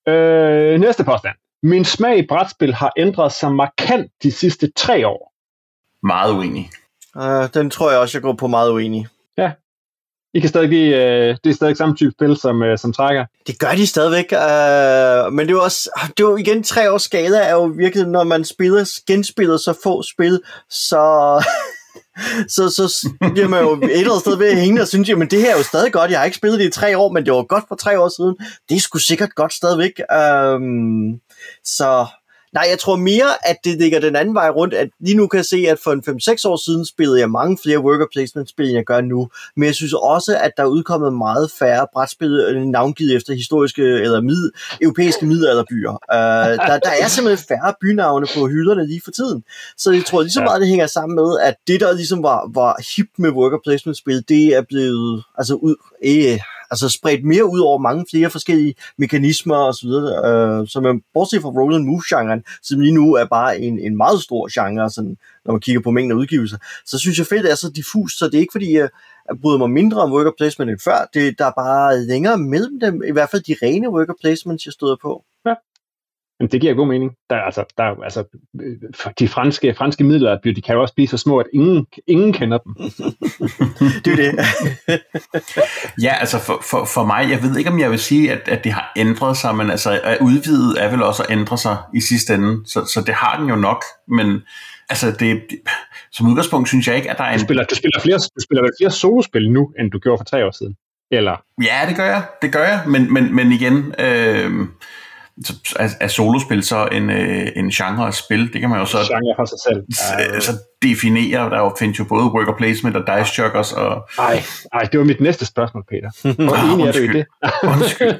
Øh, 0.08 0.80
næste 0.80 1.04
påstand. 1.04 1.34
Min 1.62 1.84
smag 1.84 2.18
i 2.18 2.26
brætspil 2.26 2.74
har 2.74 2.92
ændret 2.96 3.32
sig 3.32 3.52
markant 3.52 4.12
de 4.22 4.32
sidste 4.32 4.72
tre 4.76 5.06
år. 5.06 5.32
Meget 6.06 6.32
uenig. 6.32 6.70
Uh, 7.16 7.48
den 7.54 7.70
tror 7.70 7.90
jeg 7.90 8.00
også, 8.00 8.18
jeg 8.18 8.22
går 8.22 8.32
på 8.32 8.46
meget 8.46 8.70
uenig. 8.70 9.06
I 10.34 10.40
kan 10.40 10.48
stadig 10.48 10.68
give, 10.68 10.96
øh, 10.96 11.36
det 11.44 11.50
er 11.50 11.54
stadig 11.54 11.76
samme 11.76 11.96
type 11.96 12.12
spil, 12.12 12.36
som, 12.36 12.62
øh, 12.62 12.78
som 12.78 12.92
trækker. 12.92 13.24
Det 13.46 13.58
gør 13.58 13.72
de 13.72 13.86
stadigvæk, 13.86 14.32
øh, 14.32 15.32
men 15.32 15.48
det 15.48 15.54
er 15.54 15.60
også, 15.60 15.90
det 16.02 16.24
er 16.24 16.28
jo 16.28 16.36
igen 16.36 16.62
tre 16.62 16.92
års 16.92 17.02
skala, 17.02 17.38
er 17.38 17.52
jo 17.52 17.64
virkelig, 17.64 18.06
når 18.06 18.24
man 18.24 18.44
spiller, 18.44 19.00
genspiller 19.06 19.56
så 19.56 19.74
få 19.82 20.02
spil, 20.02 20.40
så, 20.70 21.04
så, 22.54 22.70
så 22.70 23.08
bliver 23.32 23.48
man 23.48 23.62
jo 23.62 23.72
et 23.72 23.82
eller 23.82 23.98
andet 23.98 24.20
sted 24.20 24.36
ved 24.36 24.48
at 24.48 24.60
hænge 24.60 24.82
og 24.82 24.88
synes, 24.88 25.08
jamen 25.08 25.30
det 25.30 25.40
her 25.40 25.52
er 25.52 25.56
jo 25.56 25.62
stadig 25.62 25.92
godt, 25.92 26.10
jeg 26.10 26.18
har 26.18 26.24
ikke 26.24 26.36
spillet 26.36 26.60
det 26.60 26.66
i 26.66 26.70
tre 26.70 26.98
år, 26.98 27.12
men 27.12 27.24
det 27.24 27.32
var 27.32 27.42
godt 27.42 27.64
for 27.68 27.74
tre 27.74 28.00
år 28.00 28.08
siden, 28.08 28.36
det 28.68 28.76
er 28.76 28.80
sgu 28.80 28.98
sikkert 28.98 29.34
godt 29.34 29.52
stadigvæk. 29.52 30.00
Um, 30.54 31.20
så 31.64 32.06
Nej, 32.52 32.66
jeg 32.70 32.78
tror 32.78 32.96
mere, 32.96 33.48
at 33.50 33.56
det 33.64 33.78
ligger 33.78 34.00
den 34.00 34.16
anden 34.16 34.34
vej 34.34 34.50
rundt, 34.50 34.74
at 34.74 34.88
lige 35.00 35.16
nu 35.16 35.26
kan 35.26 35.36
jeg 35.36 35.44
se, 35.44 35.56
at 35.68 35.78
for 35.84 35.92
en 35.92 36.02
5-6 36.08 36.48
år 36.48 36.64
siden 36.66 36.86
spillede 36.86 37.20
jeg 37.20 37.30
mange 37.30 37.58
flere 37.62 37.78
worker 37.78 38.06
placement 38.12 38.48
spil, 38.48 38.66
end 38.66 38.74
jeg 38.74 38.84
gør 38.84 39.00
nu. 39.00 39.28
Men 39.56 39.66
jeg 39.66 39.74
synes 39.74 39.92
også, 39.92 40.38
at 40.38 40.50
der 40.56 40.62
er 40.62 40.66
udkommet 40.66 41.12
meget 41.12 41.50
færre 41.58 41.86
brætspil, 41.92 42.30
øh, 42.30 42.62
navngivet 42.62 43.16
efter 43.16 43.34
historiske 43.34 43.82
eller 43.82 44.20
mid, 44.20 44.50
europæiske 44.80 45.26
middelalderbyer. 45.26 45.90
Uh, 45.90 46.66
der, 46.68 46.78
der 46.78 46.90
er 47.00 47.08
simpelthen 47.08 47.46
færre 47.48 47.74
bynavne 47.80 48.26
på 48.36 48.46
hylderne 48.46 48.86
lige 48.86 49.00
for 49.04 49.10
tiden. 49.10 49.44
Så 49.76 49.92
jeg 49.92 50.04
tror 50.04 50.22
lige 50.22 50.32
så 50.32 50.42
meget, 50.42 50.60
det 50.60 50.68
hænger 50.68 50.86
sammen 50.86 51.16
med, 51.16 51.38
at 51.40 51.54
det, 51.66 51.80
der 51.80 51.92
ligesom 51.92 52.22
var, 52.22 52.50
var 52.54 52.82
hip 52.96 53.08
med 53.18 53.30
worker 53.30 53.58
placement 53.64 53.98
spil, 53.98 54.24
det 54.28 54.46
er 54.46 54.62
blevet 54.62 55.24
altså 55.38 55.54
ud, 55.54 55.76
eh, 56.04 56.40
altså 56.70 56.88
spredt 56.88 57.24
mere 57.24 57.44
ud 57.44 57.60
over 57.60 57.78
mange 57.78 58.04
flere 58.10 58.30
forskellige 58.30 58.74
mekanismer 58.98 59.56
og 59.56 59.74
så 59.74 59.86
videre, 59.86 60.14
øh, 60.28 60.68
som 60.68 60.82
man, 60.82 61.02
bortset 61.14 61.42
fra 61.42 61.48
roll 61.48 61.74
and 61.74 61.84
move 61.84 62.02
genren, 62.08 62.42
som 62.62 62.80
lige 62.80 62.94
nu 62.94 63.14
er 63.14 63.24
bare 63.24 63.60
en, 63.60 63.78
en 63.78 63.96
meget 63.96 64.22
stor 64.22 64.48
genre, 64.54 64.90
sådan, 64.90 65.16
når 65.44 65.52
man 65.52 65.60
kigger 65.60 65.82
på 65.82 65.90
mængden 65.90 66.12
af 66.12 66.20
udgivelser, 66.20 66.58
så 66.86 66.98
synes 66.98 67.18
jeg 67.18 67.26
fedt 67.26 67.46
er 67.46 67.54
så 67.54 67.70
diffus, 67.70 68.12
så 68.18 68.26
det 68.26 68.34
er 68.34 68.40
ikke 68.40 68.52
fordi, 68.52 68.72
jeg, 68.74 68.88
jeg 69.28 69.36
bryder 69.42 69.58
mig 69.58 69.70
mindre 69.70 70.00
om 70.02 70.12
worker 70.12 70.32
placement 70.38 70.70
end 70.70 70.80
før, 70.84 71.08
det, 71.14 71.38
der 71.38 71.46
er 71.46 71.52
bare 71.56 72.00
længere 72.00 72.38
mellem 72.38 72.80
dem, 72.80 73.02
i 73.08 73.12
hvert 73.12 73.30
fald 73.30 73.42
de 73.42 73.56
rene 73.62 73.90
worker 73.90 74.14
placements, 74.20 74.66
jeg 74.66 74.72
støder 74.72 74.96
på. 75.02 75.24
Ja. 75.46 75.54
Men 76.40 76.48
det 76.48 76.60
giver 76.60 76.74
god 76.74 76.86
mening. 76.86 77.12
Der, 77.30 77.36
altså, 77.36 77.64
der, 77.78 78.02
altså, 78.02 78.24
de 79.18 79.28
franske, 79.28 79.74
franske 79.74 80.04
midler, 80.04 80.38
de 80.44 80.62
kan 80.62 80.74
jo 80.74 80.82
også 80.82 80.94
blive 80.94 81.08
så 81.08 81.16
små, 81.16 81.38
at 81.38 81.46
ingen, 81.54 81.86
ingen 82.06 82.32
kender 82.32 82.58
dem. 82.58 82.74
det 84.04 84.12
er 84.12 84.16
det. 84.16 84.38
ja, 86.04 86.14
altså 86.20 86.38
for, 86.38 86.58
for, 86.70 86.84
for 86.84 87.04
mig, 87.04 87.30
jeg 87.30 87.42
ved 87.42 87.58
ikke, 87.58 87.70
om 87.70 87.80
jeg 87.80 87.90
vil 87.90 87.98
sige, 87.98 88.32
at, 88.32 88.48
at 88.48 88.64
det 88.64 88.72
har 88.72 88.92
ændret 88.96 89.36
sig, 89.36 89.54
men 89.54 89.70
altså 89.70 90.00
at 90.04 90.18
udvidet 90.20 90.84
er 90.84 90.90
vel 90.90 91.02
også 91.02 91.22
at 91.22 91.30
ændre 91.30 91.58
sig 91.58 91.76
i 91.94 92.00
sidste 92.00 92.34
ende, 92.34 92.62
så, 92.66 92.84
så 92.94 93.02
det 93.06 93.14
har 93.14 93.38
den 93.40 93.48
jo 93.48 93.56
nok, 93.56 93.84
men 94.08 94.40
altså 94.90 95.06
det, 95.10 95.42
det, 95.50 95.58
som 96.12 96.28
udgangspunkt 96.28 96.68
synes 96.68 96.88
jeg 96.88 96.96
ikke, 96.96 97.10
at 97.10 97.18
der 97.18 97.24
er 97.24 97.32
en... 97.32 97.38
Du 97.38 97.44
spiller, 97.44 97.64
du 97.64 97.74
spiller, 97.74 98.00
flere, 98.00 98.18
du 98.18 98.40
spiller 98.42 98.62
vel 98.62 98.72
flere 98.80 98.90
solospil 98.90 99.50
nu, 99.50 99.72
end 99.78 99.90
du 99.90 99.98
gjorde 99.98 100.18
for 100.18 100.24
tre 100.24 100.46
år 100.46 100.50
siden? 100.50 100.76
Eller? 101.10 101.36
Ja, 101.62 101.88
det 101.88 101.96
gør 101.96 102.04
jeg, 102.04 102.22
det 102.42 102.52
gør 102.52 102.64
jeg, 102.64 102.82
men, 102.86 103.12
men, 103.12 103.34
men 103.34 103.52
igen... 103.52 103.94
Øh, 103.98 104.68
så 105.44 105.76
er, 105.76 105.88
er 106.00 106.08
solospil 106.08 106.62
så 106.62 106.88
en, 106.92 107.10
øh, 107.10 107.46
en 107.56 107.70
genre 107.70 108.06
af 108.06 108.14
spil? 108.14 108.52
Det 108.52 108.60
kan 108.60 108.70
man 108.70 108.78
jo 108.78 108.84
så, 108.84 108.98
genre 108.98 109.34
for 109.36 109.44
sig 109.44 109.58
selv. 109.68 109.84
Ja, 110.34 110.40
så 110.40 110.52
definere. 110.82 111.50
Der 111.50 111.72
findes 111.78 111.98
jo 111.98 112.04
både 112.04 112.24
worker 112.24 112.56
placement 112.56 112.96
og 112.96 113.04
dice 113.06 113.32
chuckers. 113.32 113.72
Og... 113.72 114.08
Ej, 114.18 114.42
ej, 114.72 114.80
det 114.80 115.00
var 115.00 115.06
mit 115.06 115.20
næste 115.20 115.46
spørgsmål, 115.46 115.84
Peter. 115.88 116.10
Hvor 116.44 116.56
ah, 116.56 116.72
enig 116.72 116.86
er 116.86 116.92
du 116.92 116.98
i 116.98 117.06
det? 117.06 117.26
undskyld. 117.62 118.14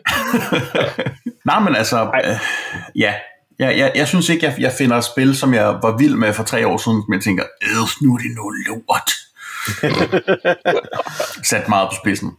Nej, 1.51 1.61
men 1.61 1.77
altså, 1.77 2.11
øh, 2.25 2.37
ja, 2.97 3.15
jeg, 3.59 3.79
jeg, 3.79 3.93
jeg 3.95 4.09
synes 4.09 4.29
ikke, 4.29 4.47
jeg, 4.47 4.55
jeg 4.59 4.73
finder 4.73 4.97
et 4.97 5.05
spil, 5.05 5.37
som 5.37 5.55
jeg 5.55 5.67
var 5.67 5.97
vild 5.97 6.15
med 6.15 6.33
for 6.33 6.43
tre 6.43 6.67
år 6.67 6.77
siden, 6.77 7.03
men 7.09 7.15
jeg 7.15 7.23
tænker, 7.23 7.45
øh, 7.63 7.89
nu 8.03 8.15
er 8.15 8.19
det 8.19 8.31
noget 8.37 8.57
lort. 8.67 9.11
Sat 11.51 11.69
meget 11.69 11.89
på 11.89 11.95
spidsen. 12.03 12.37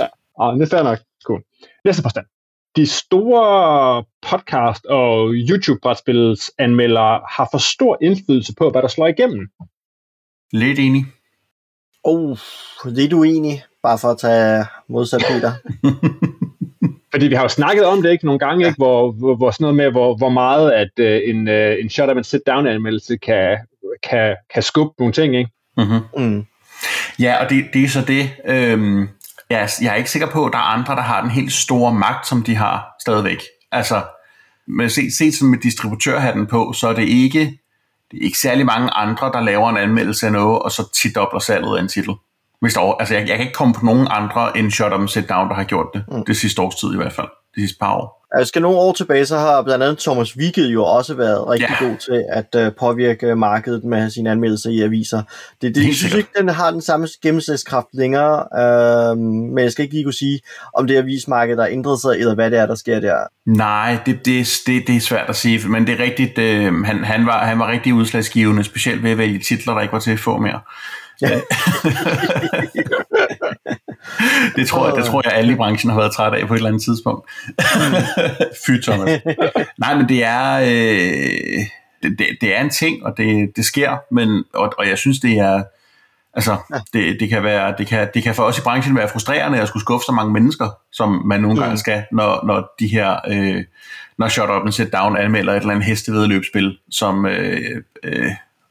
ja, 0.00 0.06
ah, 0.40 0.58
det 0.58 0.62
er 0.62 0.76
fair 0.76 0.82
nok. 0.82 0.98
Cool. 1.26 1.40
Næste 1.84 2.02
påstand 2.02 2.26
de 2.76 2.86
store 2.86 4.04
podcast- 4.26 4.86
og 4.88 5.30
YouTube-brætspilsanmeldere 5.34 7.20
har 7.30 7.48
for 7.52 7.58
stor 7.58 7.98
indflydelse 8.02 8.54
på, 8.54 8.70
hvad 8.70 8.82
der 8.82 8.88
slår 8.88 9.06
igennem. 9.06 9.48
Lidt 10.52 10.78
enig. 10.78 11.04
Oh, 12.04 12.38
lidt 12.84 13.12
uenig, 13.12 13.62
bare 13.82 13.98
for 13.98 14.08
at 14.08 14.18
tage 14.18 14.64
modsat 14.88 15.22
Peter. 15.28 15.52
Fordi 17.12 17.26
vi 17.26 17.34
har 17.34 17.42
jo 17.42 17.48
snakket 17.48 17.84
om 17.84 18.02
det 18.02 18.10
ikke 18.10 18.26
nogle 18.26 18.38
gange, 18.38 18.62
ja. 18.62 18.66
ikke, 18.68 18.76
hvor, 18.76 19.12
hvor, 19.12 19.36
hvor 19.36 19.50
sådan 19.50 19.64
noget 19.64 19.76
med, 19.76 19.90
hvor, 19.90 20.16
hvor 20.16 20.28
meget 20.28 20.72
at 20.72 20.90
uh, 21.00 21.28
en, 21.28 21.48
uh, 21.48 21.80
en 21.80 21.90
shut 21.90 22.10
up 22.10 22.16
and 22.16 22.24
sit 22.24 22.40
down 22.46 22.66
anmeldelse 22.66 23.16
kan, 23.16 23.58
kan, 24.02 24.36
kan 24.54 24.62
skubbe 24.62 24.94
nogle 24.98 25.12
ting, 25.12 25.36
ikke? 25.36 25.50
Mm-hmm. 25.76 26.00
Mm. 26.24 26.46
Ja, 27.20 27.44
og 27.44 27.50
det, 27.50 27.64
det 27.72 27.84
er 27.84 27.88
så 27.88 28.00
det. 28.00 28.30
Øhm, 28.44 29.08
jeg 29.54 29.62
er, 29.62 29.68
jeg 29.82 29.90
er 29.90 29.94
ikke 29.94 30.10
sikker 30.10 30.30
på, 30.30 30.46
at 30.46 30.52
der 30.52 30.58
er 30.58 30.62
andre, 30.62 30.96
der 30.96 31.02
har 31.02 31.20
den 31.20 31.30
helt 31.30 31.52
store 31.52 31.94
magt, 31.94 32.26
som 32.26 32.42
de 32.42 32.56
har 32.56 32.96
stadigvæk. 33.00 33.42
Altså, 33.72 34.02
med 34.68 34.88
set, 34.88 35.12
set 35.12 35.34
som 35.34 35.48
med 35.48 35.58
distributørhatten 35.58 36.46
på, 36.46 36.72
så 36.72 36.88
er 36.88 36.92
det 36.92 37.08
ikke, 37.08 37.40
det 38.10 38.18
er 38.18 38.24
ikke 38.24 38.38
særlig 38.38 38.66
mange 38.66 38.90
andre, 38.90 39.32
der 39.32 39.40
laver 39.40 39.70
en 39.70 39.76
anmeldelse 39.76 40.26
af 40.26 40.32
noget, 40.32 40.58
og 40.58 40.70
så 40.70 40.90
tidobler 41.02 41.40
salget 41.40 41.76
af 41.76 41.82
en 41.82 41.88
titel. 41.88 42.14
Hvis 42.60 42.74
der, 42.74 42.80
altså, 43.00 43.14
jeg, 43.14 43.28
jeg 43.28 43.36
kan 43.36 43.46
ikke 43.46 43.56
komme 43.56 43.74
på 43.74 43.84
nogen 43.84 44.08
andre 44.10 44.58
end 44.58 44.70
Shut 44.70 44.92
Up 44.92 45.00
and 45.00 45.08
Sit 45.08 45.28
Down, 45.28 45.48
der 45.48 45.54
har 45.54 45.64
gjort 45.64 45.86
det. 45.94 46.04
Mm. 46.08 46.24
Det 46.24 46.36
sidste 46.36 46.62
års 46.62 46.74
tid 46.74 46.92
i 46.92 46.96
hvert 46.96 47.12
fald. 47.12 47.28
Det 47.54 47.62
sidste 47.62 47.78
par 47.80 47.94
år. 47.94 48.23
Jeg 48.38 48.46
skal 48.46 48.62
nogle 48.62 48.78
år 48.78 48.92
tilbage, 48.92 49.26
så 49.26 49.38
har 49.38 49.62
blandt 49.62 49.84
andet 49.84 49.98
Thomas 49.98 50.36
Wigge 50.36 50.62
jo 50.62 50.84
også 50.84 51.14
været 51.14 51.48
rigtig 51.48 51.76
ja. 51.80 51.86
god 51.86 51.96
til 51.96 52.24
at 52.32 52.66
uh, 52.66 52.72
påvirke 52.78 53.36
markedet 53.36 53.84
med 53.84 54.10
sine 54.10 54.30
anmeldelser 54.30 54.70
i 54.70 54.80
aviser. 54.80 55.22
Det, 55.62 55.74
det, 55.74 55.86
jeg 55.86 55.94
synes 55.94 56.14
ikke, 56.14 56.28
den 56.38 56.48
har 56.48 56.70
den 56.70 56.80
samme 56.80 57.08
gennemsnitskraft 57.22 57.86
længere, 57.92 58.46
uh, 59.12 59.18
men 59.18 59.58
jeg 59.58 59.72
skal 59.72 59.82
ikke 59.82 59.94
lige 59.94 60.04
kunne 60.04 60.14
sige, 60.14 60.40
om 60.74 60.86
det 60.86 60.96
er 60.96 61.02
avismarkedet, 61.02 61.58
der 61.58 61.64
har 61.64 61.70
ændret 61.70 62.00
sig, 62.00 62.10
eller 62.10 62.34
hvad 62.34 62.50
det 62.50 62.58
er, 62.58 62.66
der 62.66 62.74
sker 62.74 63.00
der. 63.00 63.16
Nej, 63.46 63.98
det, 64.06 64.26
det, 64.26 64.48
det, 64.66 64.86
det 64.86 64.96
er 64.96 65.00
svært 65.00 65.28
at 65.28 65.36
sige, 65.36 65.68
men 65.68 65.86
det 65.86 66.00
er 66.00 66.04
rigtigt, 66.04 66.38
uh, 66.38 66.84
han, 66.84 67.04
han, 67.04 67.26
var, 67.26 67.44
han 67.46 67.58
var 67.58 67.72
rigtig 67.72 67.94
udslagsgivende, 67.94 68.64
specielt 68.64 69.02
ved 69.02 69.10
at 69.10 69.18
vælge 69.18 69.38
titler, 69.38 69.74
der 69.74 69.80
ikke 69.80 69.92
var 69.92 69.98
til 69.98 70.12
at 70.12 70.20
få 70.20 70.38
mere. 70.38 70.60
Ja. 71.20 71.30
det, 74.56 74.68
tror 74.68 74.88
jeg, 74.88 74.96
det 74.96 75.04
tror 75.04 75.22
jeg, 75.24 75.32
alle 75.32 75.52
i 75.52 75.56
branchen 75.56 75.90
har 75.90 75.98
været 75.98 76.12
træt 76.12 76.34
af 76.34 76.46
på 76.48 76.54
et 76.54 76.58
eller 76.58 76.68
andet 76.68 76.82
tidspunkt. 76.82 77.30
Fy, 78.66 78.70
Thomas. 78.82 79.20
Nej, 79.78 79.96
men 79.96 80.08
det 80.08 80.24
er, 80.24 80.54
øh, 80.54 81.64
det, 82.02 82.18
det, 82.18 82.26
det 82.40 82.56
er 82.56 82.60
en 82.60 82.70
ting, 82.70 83.04
og 83.04 83.16
det, 83.16 83.52
det 83.56 83.64
sker, 83.64 83.96
men, 84.10 84.44
og, 84.54 84.72
og 84.78 84.88
jeg 84.88 84.98
synes, 84.98 85.20
det 85.20 85.38
er, 85.38 85.62
altså, 86.34 86.56
det, 86.92 87.16
det, 87.20 87.28
kan 87.28 87.42
være, 87.42 87.74
det, 87.78 87.86
kan, 87.86 88.08
det 88.14 88.22
kan 88.22 88.34
for 88.34 88.42
os 88.42 88.58
i 88.58 88.62
branchen 88.62 88.96
være 88.96 89.08
frustrerende 89.08 89.60
at 89.60 89.68
skulle 89.68 89.80
skuffe 89.80 90.04
så 90.04 90.12
mange 90.12 90.32
mennesker, 90.32 90.68
som 90.92 91.22
man 91.26 91.40
nogle 91.40 91.60
gange 91.60 91.72
mm. 91.72 91.76
skal, 91.76 92.04
når, 92.12 92.46
når 92.46 92.74
de 92.78 92.86
her, 92.86 93.16
øh, 93.28 93.64
når 94.18 94.28
Shut 94.28 94.50
Up 94.50 94.62
and 94.64 94.72
Sit 94.72 94.92
Down 94.92 95.16
anmelder 95.16 95.52
et 95.52 95.60
eller 95.60 95.74
andet 95.74 95.86
hestevedløbsspil, 95.86 96.78
som 96.90 97.26
øh, 97.26 97.82
øh, 98.04 98.30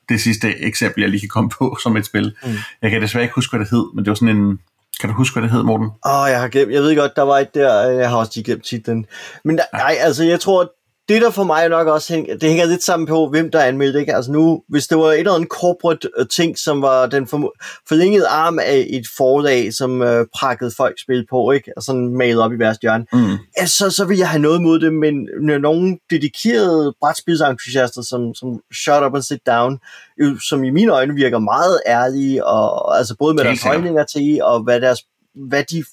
det 0.10 0.22
sidste 0.22 0.60
eksempel, 0.64 1.02
jeg 1.02 1.10
lige 1.10 1.20
kan 1.20 1.30
komme 1.30 1.50
på 1.50 1.78
som 1.84 1.98
et 1.98 2.06
spil. 2.06 2.36
Mm. 2.44 2.50
Jeg 2.82 2.92
kan 2.92 3.02
desværre 3.02 3.24
ikke 3.24 3.36
huske, 3.36 3.52
hvad 3.52 3.60
det 3.66 3.70
hed, 3.72 3.86
men 3.96 4.06
det 4.06 4.10
var 4.10 4.16
sådan 4.16 4.38
en... 4.38 4.60
Kan 5.04 5.10
du 5.10 5.16
huske, 5.16 5.34
hvad 5.34 5.44
det 5.44 5.52
hed, 5.52 5.64
Morten? 5.64 5.88
Åh, 6.06 6.22
oh, 6.22 6.30
jeg 6.30 6.40
har 6.42 6.48
glemt. 6.48 6.74
Jeg 6.74 6.82
ved 6.82 6.96
godt, 6.96 7.16
der 7.16 7.22
var 7.22 7.40
et 7.40 7.54
der. 7.54 7.90
Jeg 7.90 8.10
har 8.10 8.18
også 8.18 8.32
lige 8.36 8.46
glemt 8.46 8.64
titlen. 8.64 9.06
Men 9.44 9.58
der, 9.58 9.64
nej, 9.74 9.96
altså, 10.00 10.24
jeg 10.24 10.40
tror, 10.40 10.72
det 11.10 11.22
der 11.22 11.30
for 11.30 11.44
mig 11.44 11.70
nok 11.70 11.88
også 11.88 12.14
hænger, 12.14 12.38
det 12.38 12.50
hænger 12.50 12.66
lidt 12.66 12.84
sammen 12.84 13.08
på, 13.08 13.30
hvem 13.30 13.52
der 13.52 13.60
er 13.60 13.66
anmeldt, 13.66 13.96
ikke? 13.96 14.16
Altså 14.16 14.32
nu, 14.32 14.64
hvis 14.70 14.88
det 14.88 14.98
var 14.98 15.06
et 15.06 15.20
eller 15.20 15.34
andet 15.34 15.50
corporate 15.50 16.10
uh, 16.20 16.26
ting, 16.28 16.58
som 16.58 16.82
var 16.82 17.06
den 17.06 17.28
for, 17.28 17.54
forlængede 17.88 18.28
arm 18.28 18.60
af 18.60 18.88
et 18.90 19.08
forlag, 19.18 19.74
som 19.74 20.02
uh, 20.02 20.08
prakkede 20.36 20.72
folk 20.78 21.02
spil 21.02 21.26
på, 21.30 21.52
ikke? 21.52 21.72
Og 21.78 21.84
sådan 21.84 22.18
malet 22.18 22.42
op 22.42 22.54
i 22.54 22.60
værst 22.60 22.82
hjørne, 22.82 23.06
mm. 23.14 23.38
ja, 23.60 23.66
så, 23.66 23.90
så 23.90 24.06
vil 24.06 24.18
jeg 24.18 24.30
have 24.30 24.42
noget 24.42 24.62
mod 24.62 24.80
det, 24.80 24.94
men 24.94 25.30
når 25.42 25.58
nogle 25.58 25.98
dedikerede 26.10 26.94
brætspilsentusiaster, 27.00 28.02
som, 28.02 28.34
som 28.36 28.60
Shut 28.84 29.04
Up 29.04 29.16
and 29.16 29.24
Sit 29.24 29.48
Down, 29.48 29.80
jo, 30.20 30.40
som 30.40 30.64
i 30.64 30.70
mine 30.70 30.92
øjne 30.92 31.14
virker 31.14 31.40
meget 31.40 31.82
ærlige, 31.88 32.46
og 32.46 32.98
altså 32.98 33.16
både 33.20 33.34
med 33.34 33.44
deres 33.44 33.64
holdninger 33.64 34.04
til, 34.04 34.40
og 34.44 34.64
hvad 34.64 34.82
deres 34.82 35.00
hvad 35.36 35.64
de 35.64 35.84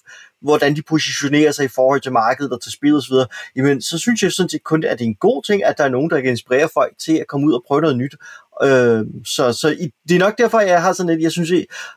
hvordan 0.43 0.77
de 0.77 0.83
positionerer 0.83 1.53
sig 1.53 1.65
i 1.65 1.69
forhold 1.69 2.01
til 2.01 2.13
markedet 2.13 2.53
og 2.53 2.63
til 2.63 2.73
spil 2.73 2.97
osv., 2.97 3.15
jamen 3.57 3.83
så 3.83 3.99
synes 3.99 4.23
jeg 4.23 4.33
sådan 4.33 4.49
set 4.49 4.65
kun, 4.65 4.85
at 4.85 4.99
det 4.99 5.05
er 5.05 5.09
en 5.09 5.15
god 5.15 5.43
ting, 5.43 5.65
at 5.65 5.79
der 5.79 5.85
er 5.85 5.89
nogen, 5.89 6.11
der 6.11 6.21
kan 6.21 6.31
inspirere 6.31 6.69
folk 6.75 6.93
til 6.99 7.17
at 7.17 7.27
komme 7.27 7.47
ud 7.47 7.53
og 7.53 7.65
prøve 7.67 7.81
noget 7.81 7.97
nyt. 7.97 8.15
Øh, 8.63 9.05
så 9.27 9.53
så 9.53 9.69
i, 9.69 9.91
det 10.09 10.15
er 10.15 10.19
nok 10.19 10.39
derfor, 10.39 10.61
jeg 10.61 10.83
har 10.83 10.93
sådan 10.93 11.13
et, 11.13 11.23
jeg 11.23 11.33
synes, 11.33 11.51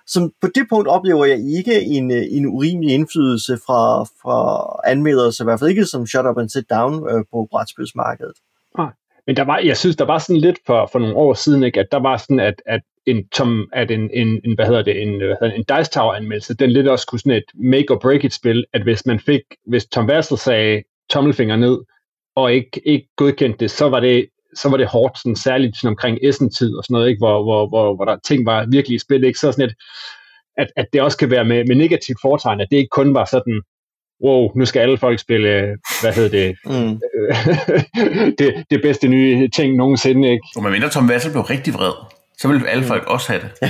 som 0.07 0.31
på 0.41 0.47
det 0.55 0.65
punkt 0.69 0.87
oplever 0.87 1.25
jeg 1.25 1.39
ikke 1.57 1.81
en, 1.81 2.11
en 2.11 2.45
urimelig 2.45 2.93
indflydelse 2.93 3.59
fra, 3.65 4.03
fra 4.03 4.65
anmeldere, 4.91 5.31
så 5.31 5.43
i 5.43 5.45
hvert 5.45 5.59
fald 5.59 5.69
ikke 5.69 5.85
som 5.85 6.07
Shut 6.07 6.25
Up 6.25 6.37
and 6.37 6.49
Sit 6.49 6.69
Down 6.69 7.09
øh, 7.09 7.23
på 7.31 7.47
brætspilsmarkedet. 7.51 8.37
Men 9.27 9.35
der 9.35 9.43
var, 9.43 9.57
jeg 9.57 9.77
synes, 9.77 9.95
der 9.95 10.05
var 10.05 10.17
sådan 10.17 10.41
lidt 10.41 10.59
for, 10.65 10.89
for 10.91 10.99
nogle 10.99 11.15
år 11.15 11.33
siden, 11.33 11.63
ikke, 11.63 11.79
at 11.79 11.91
der 11.91 11.99
var 11.99 12.17
sådan, 12.17 12.39
at, 12.39 12.61
at 12.65 12.81
en, 13.05 13.27
tom, 13.27 13.69
at 13.73 13.91
en, 13.91 14.09
en, 14.13 14.41
en, 14.45 14.55
hvad 14.55 14.65
hedder 14.65 14.83
det, 14.83 15.01
en, 15.01 15.17
hvad 15.17 15.27
hedder 15.27 15.47
det, 15.47 15.55
en 15.55 15.77
Dice 15.77 15.91
Tower 15.91 16.13
anmeldelse, 16.13 16.53
den 16.53 16.71
lidt 16.71 16.87
også 16.87 17.07
kunne 17.07 17.19
sådan 17.19 17.37
et 17.37 17.43
make 17.53 17.93
or 17.93 17.99
break 17.99 18.25
et 18.25 18.33
spil, 18.33 18.65
at 18.73 18.83
hvis 18.83 19.05
man 19.05 19.19
fik, 19.19 19.41
hvis 19.67 19.85
Tom 19.85 20.07
Vassel 20.07 20.37
sagde 20.37 20.83
tommelfinger 21.09 21.55
ned, 21.55 21.79
og 22.35 22.53
ikke, 22.53 22.81
ikke 22.85 23.07
godkendte 23.15 23.59
det, 23.59 23.71
så 23.71 23.89
var 23.89 23.99
det, 23.99 24.27
så 24.55 24.69
var 24.69 24.77
det 24.77 24.87
hårdt, 24.87 25.19
sådan, 25.19 25.35
særligt 25.35 25.77
sådan 25.77 25.89
omkring 25.89 26.17
Essen-tid 26.21 26.75
og 26.75 26.83
sådan 26.83 26.93
noget, 26.93 27.09
ikke? 27.09 27.19
Hvor, 27.19 27.43
hvor, 27.43 27.67
hvor, 27.67 27.95
hvor 27.95 28.05
der 28.05 28.17
ting 28.27 28.45
var 28.45 28.65
virkelig 28.65 28.95
i 28.95 28.99
spil, 28.99 29.23
ikke? 29.23 29.39
så 29.39 29.51
sådan 29.51 29.69
et, 29.69 29.75
at, 30.57 30.67
at 30.75 30.85
det 30.93 31.01
også 31.01 31.17
kan 31.17 31.31
være 31.31 31.45
med, 31.45 31.65
med 31.65 31.75
negativt 31.75 32.17
foretegn, 32.21 32.61
at 32.61 32.67
det 32.71 32.77
ikke 32.77 32.89
kun 32.89 33.13
var 33.13 33.25
sådan, 33.25 33.61
wow, 34.23 34.51
nu 34.55 34.65
skal 34.65 34.79
alle 34.79 34.97
folk 34.97 35.19
spille, 35.19 35.77
hvad 36.01 36.13
hedder 36.13 36.29
det, 36.29 36.55
mm. 36.65 36.99
det, 38.39 38.63
det 38.71 38.81
bedste 38.81 39.07
nye 39.07 39.49
ting 39.49 39.75
nogensinde, 39.75 40.31
ikke? 40.31 40.47
Og 40.55 40.63
man 40.63 40.71
mindre 40.71 40.89
Tom 40.89 41.09
Vassel 41.09 41.31
blev 41.31 41.43
rigtig 41.43 41.73
vred, 41.73 41.91
så 42.37 42.47
vil 42.47 42.67
alle 42.67 42.83
folk 42.83 43.03
også 43.07 43.31
have 43.31 43.41
det. 43.41 43.51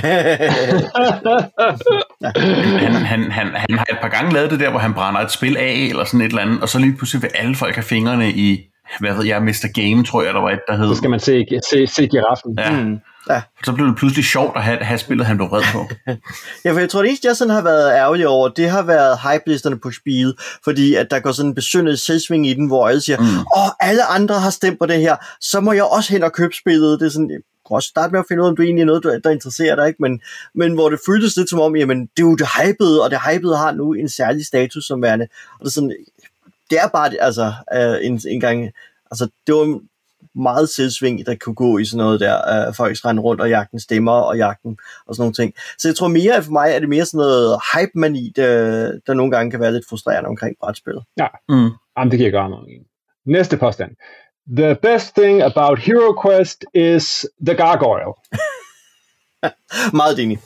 han, 2.82 2.92
han, 2.92 3.30
han, 3.30 3.46
han 3.54 3.78
har 3.78 3.86
et 3.92 3.98
par 4.02 4.08
gange 4.08 4.32
lavet 4.32 4.50
det 4.50 4.60
der, 4.60 4.70
hvor 4.70 4.78
han 4.78 4.94
brænder 4.94 5.20
et 5.20 5.30
spil 5.30 5.56
af, 5.56 5.86
eller 5.90 6.04
sådan 6.04 6.20
et 6.20 6.28
eller 6.28 6.42
andet, 6.42 6.62
og 6.62 6.68
så 6.68 6.78
lige 6.78 6.96
pludselig 6.96 7.22
vil 7.22 7.30
alle 7.34 7.54
folk 7.54 7.74
have 7.74 7.84
fingrene 7.84 8.30
i 8.30 8.70
hvad 9.00 9.14
ved 9.14 9.24
jeg, 9.24 9.42
Mr. 9.42 9.68
Game, 9.74 10.04
tror 10.04 10.22
jeg, 10.22 10.34
der 10.34 10.40
var 10.40 10.50
et, 10.50 10.60
der 10.68 10.76
hed. 10.76 10.88
Så 10.88 10.94
skal 10.94 11.10
man 11.10 11.20
se, 11.20 11.46
se, 11.70 11.86
se 11.86 12.06
giraffen. 12.06 12.58
Ja. 12.58 12.70
Mm. 12.70 12.98
Ja. 13.30 13.42
Så 13.64 13.72
blev 13.72 13.86
det 13.86 13.96
pludselig 13.96 14.24
sjovt 14.24 14.56
at 14.56 14.62
have, 14.62 14.78
have 14.84 14.98
spillet, 14.98 15.26
han 15.26 15.36
blev 15.36 15.48
vred 15.50 15.62
på. 15.72 15.88
Ja, 16.64 16.72
for 16.72 16.78
jeg 16.78 16.90
tror, 16.90 17.02
det 17.02 17.08
eneste, 17.08 17.28
jeg 17.28 17.36
sådan 17.36 17.54
har 17.54 17.62
været 17.62 17.90
ærgerlig 17.92 18.26
over, 18.28 18.48
det 18.48 18.70
har 18.70 18.82
været 18.82 19.18
hype-listerne 19.18 19.78
på 19.78 19.90
spil, 19.90 20.34
fordi 20.64 20.94
at 20.94 21.10
der 21.10 21.20
går 21.20 21.32
sådan 21.32 21.48
en 21.50 21.54
besyndet 21.54 22.00
selvsving 22.00 22.46
i 22.46 22.54
den, 22.54 22.66
hvor 22.66 22.88
alle 22.88 23.00
siger, 23.00 23.20
Mm. 23.20 23.38
åh, 23.56 23.70
alle 23.80 24.04
andre 24.04 24.40
har 24.40 24.50
stemt 24.50 24.78
på 24.78 24.86
det 24.86 25.00
her, 25.00 25.16
så 25.40 25.60
må 25.60 25.72
jeg 25.72 25.84
også 25.84 26.12
hen 26.12 26.22
og 26.22 26.32
købe 26.32 26.54
spillet. 26.54 27.00
Det 27.00 27.06
er 27.06 27.10
sådan, 27.10 27.42
også 27.70 27.88
starte 27.88 28.12
med 28.12 28.20
at 28.20 28.24
finde 28.28 28.42
ud 28.42 28.46
af, 28.46 28.50
om 28.50 28.56
det 28.56 28.64
egentlig 28.64 28.82
er 28.82 28.86
noget, 28.86 29.20
der, 29.24 29.30
interesserer 29.30 29.76
dig, 29.76 29.86
ikke? 29.88 30.02
Men, 30.02 30.20
men 30.54 30.72
hvor 30.74 30.88
det 30.90 30.98
føltes 31.06 31.36
lidt 31.36 31.50
som 31.50 31.60
om, 31.60 31.76
jamen, 31.76 32.00
det 32.00 32.22
er 32.22 32.26
jo 32.26 32.34
det 32.34 32.46
hypede, 32.62 33.02
og 33.04 33.10
det 33.10 33.18
hypede 33.30 33.56
har 33.56 33.72
nu 33.72 33.92
en 33.92 34.08
særlig 34.08 34.46
status 34.46 34.86
som 34.86 35.02
værende. 35.02 35.26
Og 35.52 35.60
det 35.60 35.66
er 35.66 35.70
sådan, 35.70 35.96
det 36.70 36.78
er 36.78 36.88
bare, 36.88 37.10
altså, 37.20 37.52
uh, 37.76 38.06
en, 38.06 38.20
en 38.28 38.40
gang, 38.40 38.70
altså, 39.10 39.28
det 39.46 39.54
var 39.54 39.80
meget 40.34 40.68
selvsving, 40.68 41.26
der 41.26 41.34
kunne 41.40 41.54
gå 41.54 41.78
i 41.78 41.84
sådan 41.84 42.04
noget 42.04 42.20
der. 42.20 42.68
Uh, 42.68 42.74
folk 42.74 42.96
rende 43.04 43.22
rundt 43.22 43.40
og 43.40 43.48
jagten 43.48 43.80
stemmer 43.80 44.12
og 44.12 44.36
jagten 44.36 44.78
og 45.06 45.14
sådan 45.14 45.22
nogle 45.22 45.34
ting. 45.34 45.54
Så 45.78 45.88
jeg 45.88 45.96
tror 45.96 46.08
mere, 46.08 46.36
at 46.36 46.44
for 46.44 46.52
mig 46.52 46.70
er 46.70 46.78
det 46.78 46.88
mere 46.88 47.04
sådan 47.04 47.18
noget 47.18 47.60
hype-mani, 47.74 48.32
der, 48.36 48.92
der 49.06 49.14
nogle 49.14 49.30
gange 49.30 49.50
kan 49.50 49.60
være 49.60 49.72
lidt 49.72 49.88
frustrerende 49.88 50.28
omkring 50.28 50.56
brætspillet. 50.60 51.04
Mm. 51.48 51.70
Jamen, 51.98 52.10
det 52.10 52.18
giver 52.18 52.30
godt 52.30 52.50
nok. 52.50 52.68
Næste 53.26 53.56
påstand. 53.56 53.90
The 54.56 54.74
best 54.74 55.14
thing 55.16 55.42
about 55.42 55.78
Hero 55.78 56.22
Quest 56.22 56.64
is 56.74 57.26
the 57.46 57.54
gargoyle. 57.54 58.14
Meget 60.00 60.18
enig. 60.18 60.38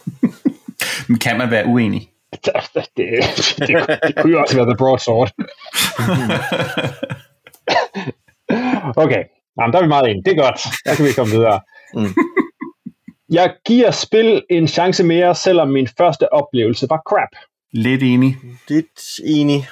Men 1.08 1.18
kan 1.18 1.38
man 1.38 1.50
være 1.50 1.66
uenig? 1.66 2.10
Det, 2.32 2.52
det, 2.74 2.86
det, 2.96 3.98
det 4.06 4.16
kunne 4.16 4.32
jo 4.32 4.40
også 4.40 4.56
være 4.56 4.66
the 4.66 4.76
broadsword. 4.76 5.30
Okay, 8.96 9.24
Jamen, 9.60 9.72
der 9.72 9.78
er 9.78 9.82
vi 9.82 9.88
meget 9.88 10.10
enige. 10.10 10.22
Det 10.24 10.32
er 10.38 10.42
godt. 10.42 10.60
Der 10.84 10.94
kan 10.94 11.04
vi 11.04 11.12
komme 11.12 11.32
videre. 11.32 11.60
Mm. 11.94 12.14
Jeg 13.38 13.54
giver 13.66 13.90
spil 13.90 14.42
en 14.50 14.68
chance 14.68 15.04
mere, 15.04 15.34
selvom 15.34 15.68
min 15.68 15.88
første 15.98 16.32
oplevelse 16.32 16.86
var 16.90 17.02
crap. 17.08 17.28
Lidt 17.72 18.02
enig. 18.02 18.36
Lidt 18.68 19.20
enig. 19.24 19.66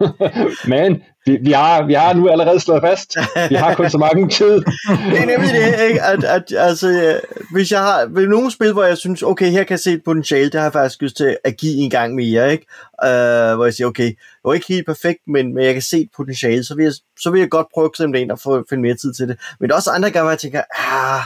Men 0.72 1.02
vi, 1.26 1.38
vi, 1.42 1.52
har, 1.52 1.86
vi 1.86 1.94
har 1.94 2.14
nu 2.14 2.28
allerede 2.28 2.60
slået 2.60 2.82
fast. 2.82 3.16
Vi 3.48 3.54
har 3.54 3.74
kun 3.74 3.90
så 3.90 3.98
mange 3.98 4.28
tid. 4.28 4.54
Det 5.10 5.20
er 5.20 5.26
nemlig 5.26 5.50
det, 5.50 5.88
ikke? 5.88 6.02
At, 6.02 6.24
at, 6.24 6.52
altså, 6.58 7.20
hvis 7.52 7.72
jeg 7.72 7.80
har 7.80 8.06
ved 8.06 8.26
nogle 8.26 8.50
spil, 8.50 8.72
hvor 8.72 8.84
jeg 8.84 8.98
synes, 8.98 9.22
okay, 9.22 9.50
her 9.50 9.64
kan 9.64 9.70
jeg 9.70 9.80
se 9.80 9.92
et 9.92 10.04
potentiale, 10.04 10.44
det 10.44 10.54
har 10.54 10.62
jeg 10.62 10.72
faktisk 10.72 11.02
lyst 11.02 11.16
til 11.16 11.36
at 11.44 11.56
give 11.56 11.74
en 11.74 11.90
gang 11.90 12.14
mere, 12.14 12.52
ikke? 12.52 12.66
Uh, 13.02 13.54
hvor 13.56 13.64
jeg 13.64 13.74
siger, 13.74 13.86
okay, 13.86 14.06
det 14.06 14.16
var 14.44 14.54
ikke 14.54 14.66
helt 14.68 14.86
perfekt, 14.86 15.20
men, 15.26 15.54
men 15.54 15.64
jeg 15.64 15.72
kan 15.72 15.82
se 15.82 16.00
et 16.00 16.08
potentiale, 16.16 16.64
så 16.64 16.74
vil 16.74 16.82
jeg, 16.82 16.92
så 17.20 17.30
vil 17.30 17.38
jeg 17.38 17.50
godt 17.50 17.66
prøve 17.74 17.90
at 18.00 18.20
ind 18.20 18.30
og 18.30 18.40
få, 18.40 18.64
finde 18.68 18.82
mere 18.82 18.96
tid 18.96 19.14
til 19.14 19.28
det. 19.28 19.36
Men 19.60 19.68
der 19.68 19.74
er 19.74 19.76
også 19.76 19.90
andre 19.90 20.10
gange, 20.10 20.22
hvor 20.22 20.30
jeg 20.30 20.38
tænker, 20.38 20.62
ah, 20.92 21.22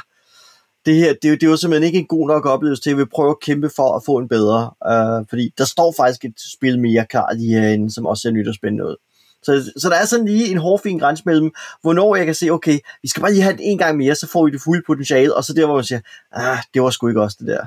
det 0.86 0.94
her, 0.96 1.12
det, 1.22 1.24
er 1.24 1.28
jo- 1.28 1.34
det 1.34 1.42
er 1.42 1.50
jo 1.50 1.56
simpelthen 1.56 1.86
ikke 1.86 1.98
en 1.98 2.06
god 2.06 2.28
nok 2.28 2.46
oplevelse 2.46 2.82
til, 2.82 2.90
at 2.90 2.98
vi 2.98 3.04
prøver 3.04 3.30
at 3.30 3.40
kæmpe 3.40 3.70
for 3.76 3.96
at 3.96 4.02
få 4.06 4.16
en 4.18 4.28
bedre. 4.28 4.70
Øh, 4.86 5.26
fordi 5.30 5.52
der 5.58 5.64
står 5.64 5.94
faktisk 5.96 6.24
et 6.24 6.34
spil 6.56 6.78
mere 6.80 7.06
klar 7.10 7.32
i 7.40 7.46
herinde, 7.52 7.94
som 7.94 8.06
også 8.06 8.20
ser 8.22 8.30
nyt 8.30 8.48
og 8.48 8.54
spændende 8.54 8.84
ud. 8.86 8.96
Så, 9.42 9.72
så 9.76 9.88
der 9.88 9.96
er 9.96 10.04
sådan 10.04 10.26
lige 10.26 10.50
en 10.50 10.56
hårfin 10.58 10.98
grænse 10.98 11.22
mellem, 11.26 11.50
hvornår 11.82 12.16
jeg 12.16 12.26
kan 12.26 12.34
se, 12.34 12.50
okay, 12.50 12.78
vi 13.02 13.08
skal 13.08 13.20
bare 13.20 13.32
lige 13.32 13.42
have 13.42 13.56
det 13.56 13.70
en 13.70 13.78
gang 13.78 13.96
mere, 13.96 14.14
så 14.14 14.28
får 14.28 14.44
vi 14.44 14.50
det 14.50 14.60
fulde 14.60 14.82
potentiale, 14.86 15.34
og 15.36 15.44
så 15.44 15.52
der, 15.52 15.66
hvor 15.66 15.74
man 15.74 15.84
siger, 15.84 16.00
ah, 16.32 16.58
det 16.74 16.82
var 16.82 16.90
sgu 16.90 17.08
ikke 17.08 17.22
også 17.22 17.36
det 17.40 17.48
der. 17.48 17.64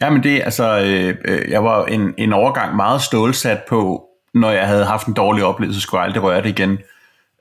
Ja, 0.00 0.10
men 0.10 0.22
det, 0.22 0.42
altså, 0.44 0.80
øh, 0.80 1.16
øh, 1.24 1.50
jeg 1.50 1.64
var 1.64 1.84
en, 1.84 2.14
en 2.18 2.32
overgang 2.32 2.76
meget 2.76 3.02
stålsat 3.02 3.58
på, 3.68 4.04
når 4.34 4.50
jeg 4.50 4.66
havde 4.66 4.84
haft 4.84 5.06
en 5.06 5.14
dårlig 5.14 5.44
oplevelse, 5.44 5.80
skulle 5.80 6.00
jeg 6.00 6.06
aldrig 6.06 6.22
røre 6.22 6.42
det 6.42 6.48
igen. 6.48 6.78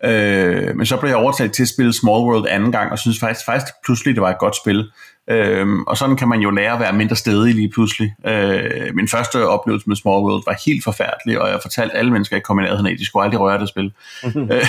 Øh, 0.04 0.76
men 0.76 0.86
så 0.86 0.98
blev 0.98 1.10
jeg 1.10 1.18
overtalt 1.18 1.54
til 1.54 1.64
at 1.64 1.70
spille 1.70 1.94
Small 1.94 2.24
World 2.24 2.48
anden 2.50 2.72
gang, 2.72 2.92
og 2.92 3.00
synes 3.00 3.20
faktisk, 3.20 3.46
faktisk 3.46 3.74
pludselig, 3.86 4.16
det 4.16 4.22
var 4.22 4.30
et 4.30 4.40
godt 4.40 4.56
spil. 4.56 4.92
Øh, 5.30 5.68
og 5.88 5.98
sådan 5.98 6.16
kan 6.16 6.28
man 6.28 6.40
jo 6.40 6.50
lære 6.50 6.74
at 6.74 6.80
være 6.80 6.94
mindre 6.94 7.16
stedig 7.16 7.56
lige 7.56 7.70
pludselig. 7.70 8.14
Øh, 8.28 8.96
min 8.96 9.08
første 9.08 9.48
oplevelse 9.48 9.90
med 9.90 9.96
Small 9.96 10.24
World 10.24 10.44
var 10.46 10.62
helt 10.66 10.84
forfærdelig, 10.84 11.42
og 11.42 11.50
jeg 11.50 11.60
fortalte 11.62 11.96
alle 11.96 12.12
mennesker, 12.12 12.36
jeg 12.36 12.44
kom 12.44 12.60
i 12.60 12.64
nærheden 12.64 12.88
af, 12.88 12.98
de 12.98 13.06
skulle 13.06 13.24
aldrig 13.24 13.40
røre 13.40 13.60
det 13.60 13.70
spil. 13.70 13.94
Øh, 14.26 14.66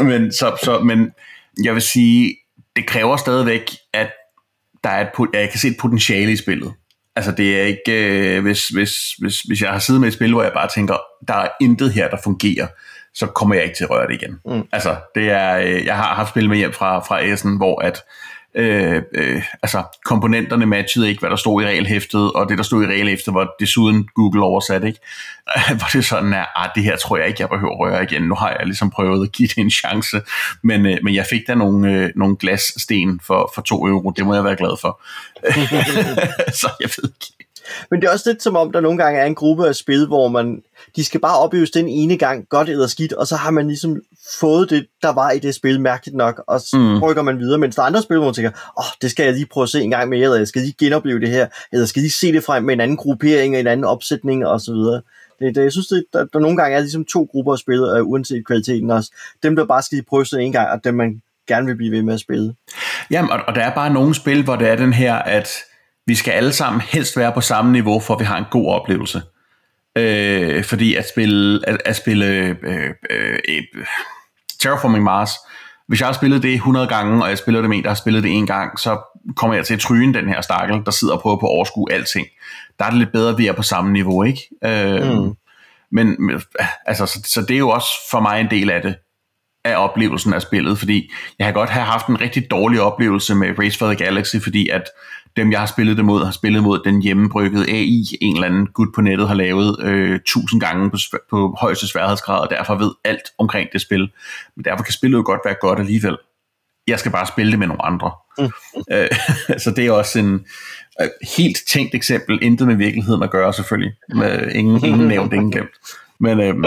men, 0.08 0.32
så, 0.32 0.56
så, 0.64 0.78
men 0.78 1.10
jeg 1.64 1.74
vil 1.74 1.82
sige, 1.82 2.36
det 2.76 2.86
kræver 2.86 3.16
stadigvæk, 3.16 3.70
at 3.92 4.10
der 4.84 4.90
er 4.90 5.00
et, 5.00 5.28
jeg 5.34 5.50
kan 5.50 5.60
se 5.60 5.68
et 5.68 5.76
potentiale 5.80 6.32
i 6.32 6.36
spillet. 6.36 6.72
Altså 7.16 7.32
det 7.32 7.60
er 7.60 7.64
ikke, 7.64 8.36
øh, 8.36 8.42
hvis, 8.42 8.68
hvis, 8.68 8.92
hvis, 9.18 9.40
hvis 9.40 9.62
jeg 9.62 9.70
har 9.70 9.78
siddet 9.78 10.00
med 10.00 10.08
et 10.08 10.14
spil, 10.14 10.32
hvor 10.32 10.42
jeg 10.42 10.52
bare 10.52 10.68
tænker, 10.74 10.96
der 11.28 11.34
er 11.34 11.48
intet 11.60 11.92
her, 11.92 12.08
der 12.08 12.16
fungerer, 12.24 12.66
så 13.14 13.26
kommer 13.26 13.54
jeg 13.54 13.64
ikke 13.64 13.76
til 13.76 13.84
at 13.84 13.90
røre 13.90 14.06
det 14.06 14.14
igen. 14.22 14.40
Mm. 14.44 14.68
Altså 14.72 14.96
det 15.14 15.30
er, 15.30 15.58
øh, 15.58 15.86
jeg 15.86 15.96
har 15.96 16.14
haft 16.14 16.28
spil 16.28 16.48
med 16.48 16.56
hjem 16.56 16.72
fra, 16.72 16.98
fra 16.98 17.24
Essen, 17.24 17.56
hvor 17.56 17.82
at, 17.82 18.02
øh, 18.54 19.02
øh, 19.14 19.42
altså 19.62 19.82
komponenterne 20.04 20.66
matchede 20.66 21.08
ikke, 21.08 21.20
hvad 21.20 21.30
der 21.30 21.36
stod 21.36 21.62
i 21.62 21.66
regelhæftet, 21.66 22.32
og 22.32 22.48
det, 22.48 22.58
der 22.58 22.64
stod 22.64 22.84
i 22.84 22.86
regelhæftet, 22.86 23.34
var 23.34 23.48
desuden 23.60 24.08
Google 24.14 24.42
oversat, 24.42 24.84
ikke? 24.84 24.98
Hvor 25.78 25.86
det 25.92 26.04
sådan 26.04 26.32
er, 26.32 26.44
ah, 26.56 26.70
det 26.74 26.84
her 26.84 26.96
tror 26.96 27.16
jeg 27.16 27.28
ikke, 27.28 27.40
jeg 27.40 27.48
behøver 27.48 27.72
at 27.72 27.80
røre 27.80 28.02
igen. 28.02 28.22
Nu 28.22 28.34
har 28.34 28.50
jeg 28.50 28.60
ligesom 28.64 28.90
prøvet 28.90 29.26
at 29.26 29.32
give 29.32 29.48
det 29.48 29.58
en 29.58 29.70
chance, 29.70 30.20
men, 30.62 30.86
øh, 30.86 30.98
men 31.02 31.14
jeg 31.14 31.26
fik 31.30 31.42
da 31.46 31.54
nogle, 31.54 31.92
øh, 31.92 32.10
nogle 32.16 32.36
glassten 32.36 33.20
for, 33.26 33.52
for 33.54 33.62
to 33.62 33.86
euro. 33.86 34.10
Det 34.10 34.26
må 34.26 34.34
jeg 34.34 34.44
være 34.44 34.56
glad 34.56 34.80
for. 34.80 35.00
så 36.60 36.70
jeg 36.80 36.90
ved 36.96 37.10
ikke. 37.10 37.41
Men 37.90 38.00
det 38.00 38.08
er 38.08 38.12
også 38.12 38.30
lidt 38.30 38.42
som 38.42 38.56
om, 38.56 38.72
der 38.72 38.80
nogle 38.80 38.98
gange 38.98 39.20
er 39.20 39.24
en 39.26 39.34
gruppe 39.34 39.68
af 39.68 39.74
spil, 39.74 40.06
hvor 40.06 40.28
man, 40.28 40.62
de 40.96 41.04
skal 41.04 41.20
bare 41.20 41.38
opleves 41.38 41.70
den 41.70 41.88
ene 41.88 42.16
gang, 42.16 42.48
godt 42.48 42.68
eller 42.68 42.86
skidt, 42.86 43.12
og 43.12 43.26
så 43.26 43.36
har 43.36 43.50
man 43.50 43.66
ligesom 43.68 44.00
fået 44.40 44.70
det, 44.70 44.86
der 45.02 45.12
var 45.12 45.30
i 45.30 45.38
det 45.38 45.54
spil, 45.54 45.80
mærkeligt 45.80 46.16
nok, 46.16 46.42
og 46.46 46.60
så 46.60 46.76
Mm. 46.76 46.98
rykker 47.02 47.22
man 47.22 47.38
videre. 47.38 47.58
Mens 47.58 47.76
der 47.76 47.82
er 47.82 47.86
andre 47.86 48.02
spil, 48.02 48.16
hvor 48.16 48.26
man 48.26 48.34
tænker, 48.34 48.50
åh, 48.50 48.76
oh, 48.76 48.84
det 49.02 49.10
skal 49.10 49.24
jeg 49.24 49.34
lige 49.34 49.46
prøve 49.46 49.62
at 49.62 49.68
se 49.68 49.80
en 49.82 49.90
gang 49.90 50.08
mere, 50.08 50.22
eller 50.22 50.36
jeg 50.36 50.48
skal 50.48 50.62
lige 50.62 50.74
genopleve 50.80 51.20
det 51.20 51.28
her, 51.28 51.46
eller 51.72 51.82
jeg 51.82 51.88
skal 51.88 52.00
lige 52.02 52.12
se 52.12 52.32
det 52.32 52.44
frem 52.44 52.64
med 52.64 52.74
en 52.74 52.80
anden 52.80 52.96
gruppering, 52.96 53.54
og 53.54 53.60
en 53.60 53.66
anden 53.66 53.84
opsætning, 53.84 54.46
og 54.46 54.60
så 54.60 54.72
videre. 54.72 55.00
Det, 55.38 55.54
det, 55.54 55.62
jeg 55.62 55.72
synes, 55.72 55.86
det, 55.86 56.04
der, 56.12 56.24
der 56.32 56.38
nogle 56.38 56.56
gange 56.56 56.76
er 56.76 56.80
ligesom 56.80 57.04
to 57.04 57.28
grupper 57.30 57.52
af 57.52 57.58
spil, 57.58 57.80
uh, 57.80 58.08
uanset 58.10 58.46
kvaliteten 58.46 58.90
også. 58.90 59.10
Dem, 59.42 59.56
der 59.56 59.64
bare 59.64 59.82
skal 59.82 59.96
lige 59.96 60.06
prøve 60.08 60.42
en 60.42 60.52
gang, 60.52 60.68
og 60.70 60.84
dem, 60.84 60.94
man 60.94 61.22
gerne 61.48 61.66
vil 61.66 61.76
blive 61.76 61.92
ved 61.92 62.02
med 62.02 62.14
at 62.14 62.20
spille. 62.20 62.54
Jamen, 63.10 63.30
og, 63.30 63.40
og 63.48 63.54
der 63.54 63.60
er 63.60 63.74
bare 63.74 63.92
nogle 63.92 64.14
spil, 64.14 64.44
hvor 64.44 64.56
det 64.56 64.68
er 64.68 64.76
den 64.76 64.92
her, 64.92 65.14
at 65.14 65.48
vi 66.06 66.14
skal 66.14 66.32
alle 66.32 66.52
sammen 66.52 66.80
helst 66.80 67.16
være 67.16 67.32
på 67.32 67.40
samme 67.40 67.72
niveau, 67.72 68.00
for 68.00 68.14
at 68.14 68.20
vi 68.20 68.24
har 68.24 68.38
en 68.38 68.44
god 68.50 68.72
oplevelse. 68.72 69.22
Øh, 69.96 70.64
fordi 70.64 70.94
at 70.94 71.08
spille, 71.08 71.68
at, 71.68 71.82
at 71.84 71.96
spille 71.96 72.26
øh, 72.26 72.56
øh, 72.62 72.90
øh, 73.10 73.62
Terraforming 74.60 75.04
Mars, 75.04 75.30
hvis 75.88 76.00
jeg 76.00 76.08
har 76.08 76.12
spillet 76.12 76.42
det 76.42 76.54
100 76.54 76.86
gange, 76.86 77.22
og 77.22 77.28
jeg 77.28 77.38
spiller 77.38 77.60
det 77.60 77.70
med 77.70 77.78
en, 77.78 77.82
der 77.82 77.90
har 77.90 77.94
spillet 77.94 78.22
det 78.22 78.30
en 78.30 78.46
gang, 78.46 78.78
så 78.80 79.00
kommer 79.36 79.56
jeg 79.56 79.66
til 79.66 79.74
at 79.74 79.80
tryne 79.80 80.14
den 80.14 80.28
her 80.28 80.40
stakkel, 80.40 80.82
der 80.84 80.90
sidder 80.90 81.14
og 81.14 81.20
prøver 81.20 81.36
på 81.36 81.46
at 81.46 81.50
overskue 81.50 81.92
alting. 81.92 82.26
Der 82.78 82.84
er 82.84 82.90
det 82.90 82.98
lidt 82.98 83.12
bedre, 83.12 83.30
at 83.30 83.38
vi 83.38 83.46
er 83.46 83.52
på 83.52 83.62
samme 83.62 83.92
niveau, 83.92 84.22
ikke? 84.22 84.48
Øh, 84.64 85.18
Mm. 85.18 85.34
Men 85.94 86.16
men, 86.18 86.42
altså, 86.86 87.06
så, 87.06 87.20
så 87.24 87.42
det 87.42 87.54
er 87.54 87.58
jo 87.58 87.68
også 87.68 87.88
for 88.10 88.20
mig 88.20 88.40
en 88.40 88.50
del 88.50 88.70
af 88.70 88.82
det, 88.82 88.94
af 89.64 89.84
oplevelsen 89.84 90.32
af 90.32 90.42
spillet, 90.42 90.78
fordi 90.78 91.12
jeg 91.38 91.46
har 91.46 91.52
godt 91.52 91.70
have 91.70 91.84
haft 91.84 92.06
en 92.06 92.20
rigtig 92.20 92.50
dårlig 92.50 92.80
oplevelse 92.80 93.34
med 93.34 93.58
Race 93.58 93.78
for 93.78 93.86
the 93.86 94.04
Galaxy, 94.04 94.36
fordi 94.42 94.68
at 94.68 94.82
dem, 95.36 95.52
jeg 95.52 95.60
har 95.60 95.66
spillet 95.66 95.96
det 95.96 96.04
mod, 96.04 96.24
har 96.24 96.32
spillet 96.32 96.62
mod 96.62 96.80
den 96.84 97.02
hjemmebryggede 97.02 97.70
AI, 97.70 98.04
en 98.20 98.34
eller 98.34 98.46
anden 98.46 98.66
gut 98.66 98.88
på 98.94 99.00
nettet 99.00 99.28
har 99.28 99.34
lavet 99.34 99.82
øh, 99.82 100.20
tusind 100.26 100.60
gange 100.60 100.90
på, 100.90 100.96
på 101.30 101.56
højeste 101.60 101.88
sværhedsgrad, 101.88 102.40
og 102.40 102.50
derfor 102.50 102.74
ved 102.74 102.90
alt 103.04 103.22
omkring 103.38 103.68
det 103.72 103.80
spil. 103.80 104.10
Men 104.56 104.64
derfor 104.64 104.84
kan 104.84 104.92
spillet 104.92 105.18
jo 105.18 105.22
godt 105.26 105.40
være 105.44 105.54
godt 105.60 105.78
alligevel. 105.78 106.16
Jeg 106.86 106.98
skal 106.98 107.12
bare 107.12 107.26
spille 107.26 107.50
det 107.50 107.58
med 107.58 107.66
nogle 107.66 107.84
andre. 107.84 108.10
Øh, 108.92 109.08
så 109.58 109.70
det 109.70 109.86
er 109.86 109.92
også 109.92 110.18
en 110.18 110.46
øh, 111.00 111.08
helt 111.36 111.58
tænkt 111.68 111.94
eksempel, 111.94 112.38
intet 112.42 112.66
med 112.66 112.76
virkeligheden 112.76 113.22
at 113.22 113.30
gøre 113.30 113.52
selvfølgelig. 113.52 113.92
Med 114.14 114.50
ingen, 114.54 114.84
ingen 114.84 115.08
nævnt, 115.08 115.32
ingen 115.32 115.50
glemt. 115.50 115.70
Men 116.20 116.40
øhm, 116.40 116.64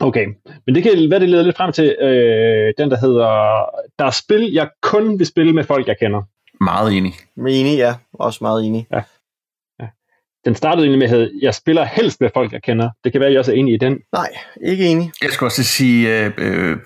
Okay, 0.00 0.26
men 0.66 0.74
det 0.74 0.82
kan 0.82 1.10
være, 1.10 1.20
det 1.20 1.28
leder 1.28 1.42
lidt 1.42 1.56
frem 1.56 1.72
til 1.72 1.96
øh, 2.00 2.74
den, 2.78 2.90
der 2.90 2.96
hedder, 3.00 3.28
der 3.98 4.04
er 4.04 4.10
spil, 4.10 4.52
jeg 4.52 4.68
kun 4.82 5.18
vil 5.18 5.26
spille 5.26 5.52
med 5.52 5.64
folk, 5.64 5.88
jeg 5.88 5.98
kender. 5.98 6.22
meget 6.60 6.92
enig. 6.96 7.12
Enig, 7.36 7.76
ja. 7.76 7.94
Også 8.12 8.38
meget 8.40 8.64
enig. 8.64 8.86
Den 10.44 10.54
startede 10.54 10.86
egentlig 10.86 11.10
med, 11.10 11.20
at 11.20 11.30
jeg 11.42 11.54
spiller 11.54 11.84
helst 11.84 12.20
med 12.20 12.30
folk, 12.34 12.52
jeg 12.52 12.62
kender. 12.62 12.90
Det 13.04 13.12
kan 13.12 13.20
være, 13.20 13.28
at 13.30 13.34
I 13.34 13.38
også 13.38 13.52
er 13.52 13.56
enige 13.56 13.74
i 13.74 13.78
den. 13.78 13.98
Nej, 14.12 14.28
ikke 14.66 14.86
enig. 14.86 15.10
Jeg 15.22 15.30
skal 15.30 15.44
også 15.44 15.64
sige 15.64 16.24
øh, 16.24 16.32
øh, 16.38 16.76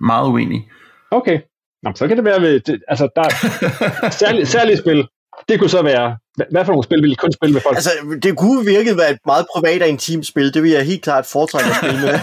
meget 0.00 0.28
uenig. 0.28 0.68
Okay, 1.10 1.40
Nå, 1.82 1.92
så 1.94 2.08
kan 2.08 2.16
det 2.16 2.24
være, 2.24 2.40
ved, 2.40 2.60
det, 2.60 2.82
altså 2.88 3.08
der 3.16 3.22
er 3.22 4.10
særlige, 4.20 4.46
særlige 4.46 4.76
spil. 4.76 5.08
Det 5.48 5.58
kunne 5.58 5.70
så 5.70 5.82
være, 5.82 6.16
hvad, 6.36 6.46
hvad 6.50 6.64
for 6.64 6.72
nogle 6.72 6.84
spil 6.84 7.02
vil 7.02 7.12
I 7.12 7.14
kun 7.14 7.32
spille 7.32 7.52
med 7.52 7.60
folk? 7.60 7.76
Altså, 7.76 7.90
det 8.22 8.36
kunne 8.36 8.66
virkelig 8.66 8.96
være 8.96 9.10
et 9.10 9.18
meget 9.26 9.46
privat 9.54 9.82
og 9.82 9.88
intimt 9.88 10.26
spil. 10.26 10.54
Det 10.54 10.62
vil 10.62 10.70
jeg 10.70 10.86
helt 10.86 11.02
klart 11.02 11.26
foretrække 11.26 11.70
at 11.70 11.76
spille 11.76 12.00
med. 12.00 12.12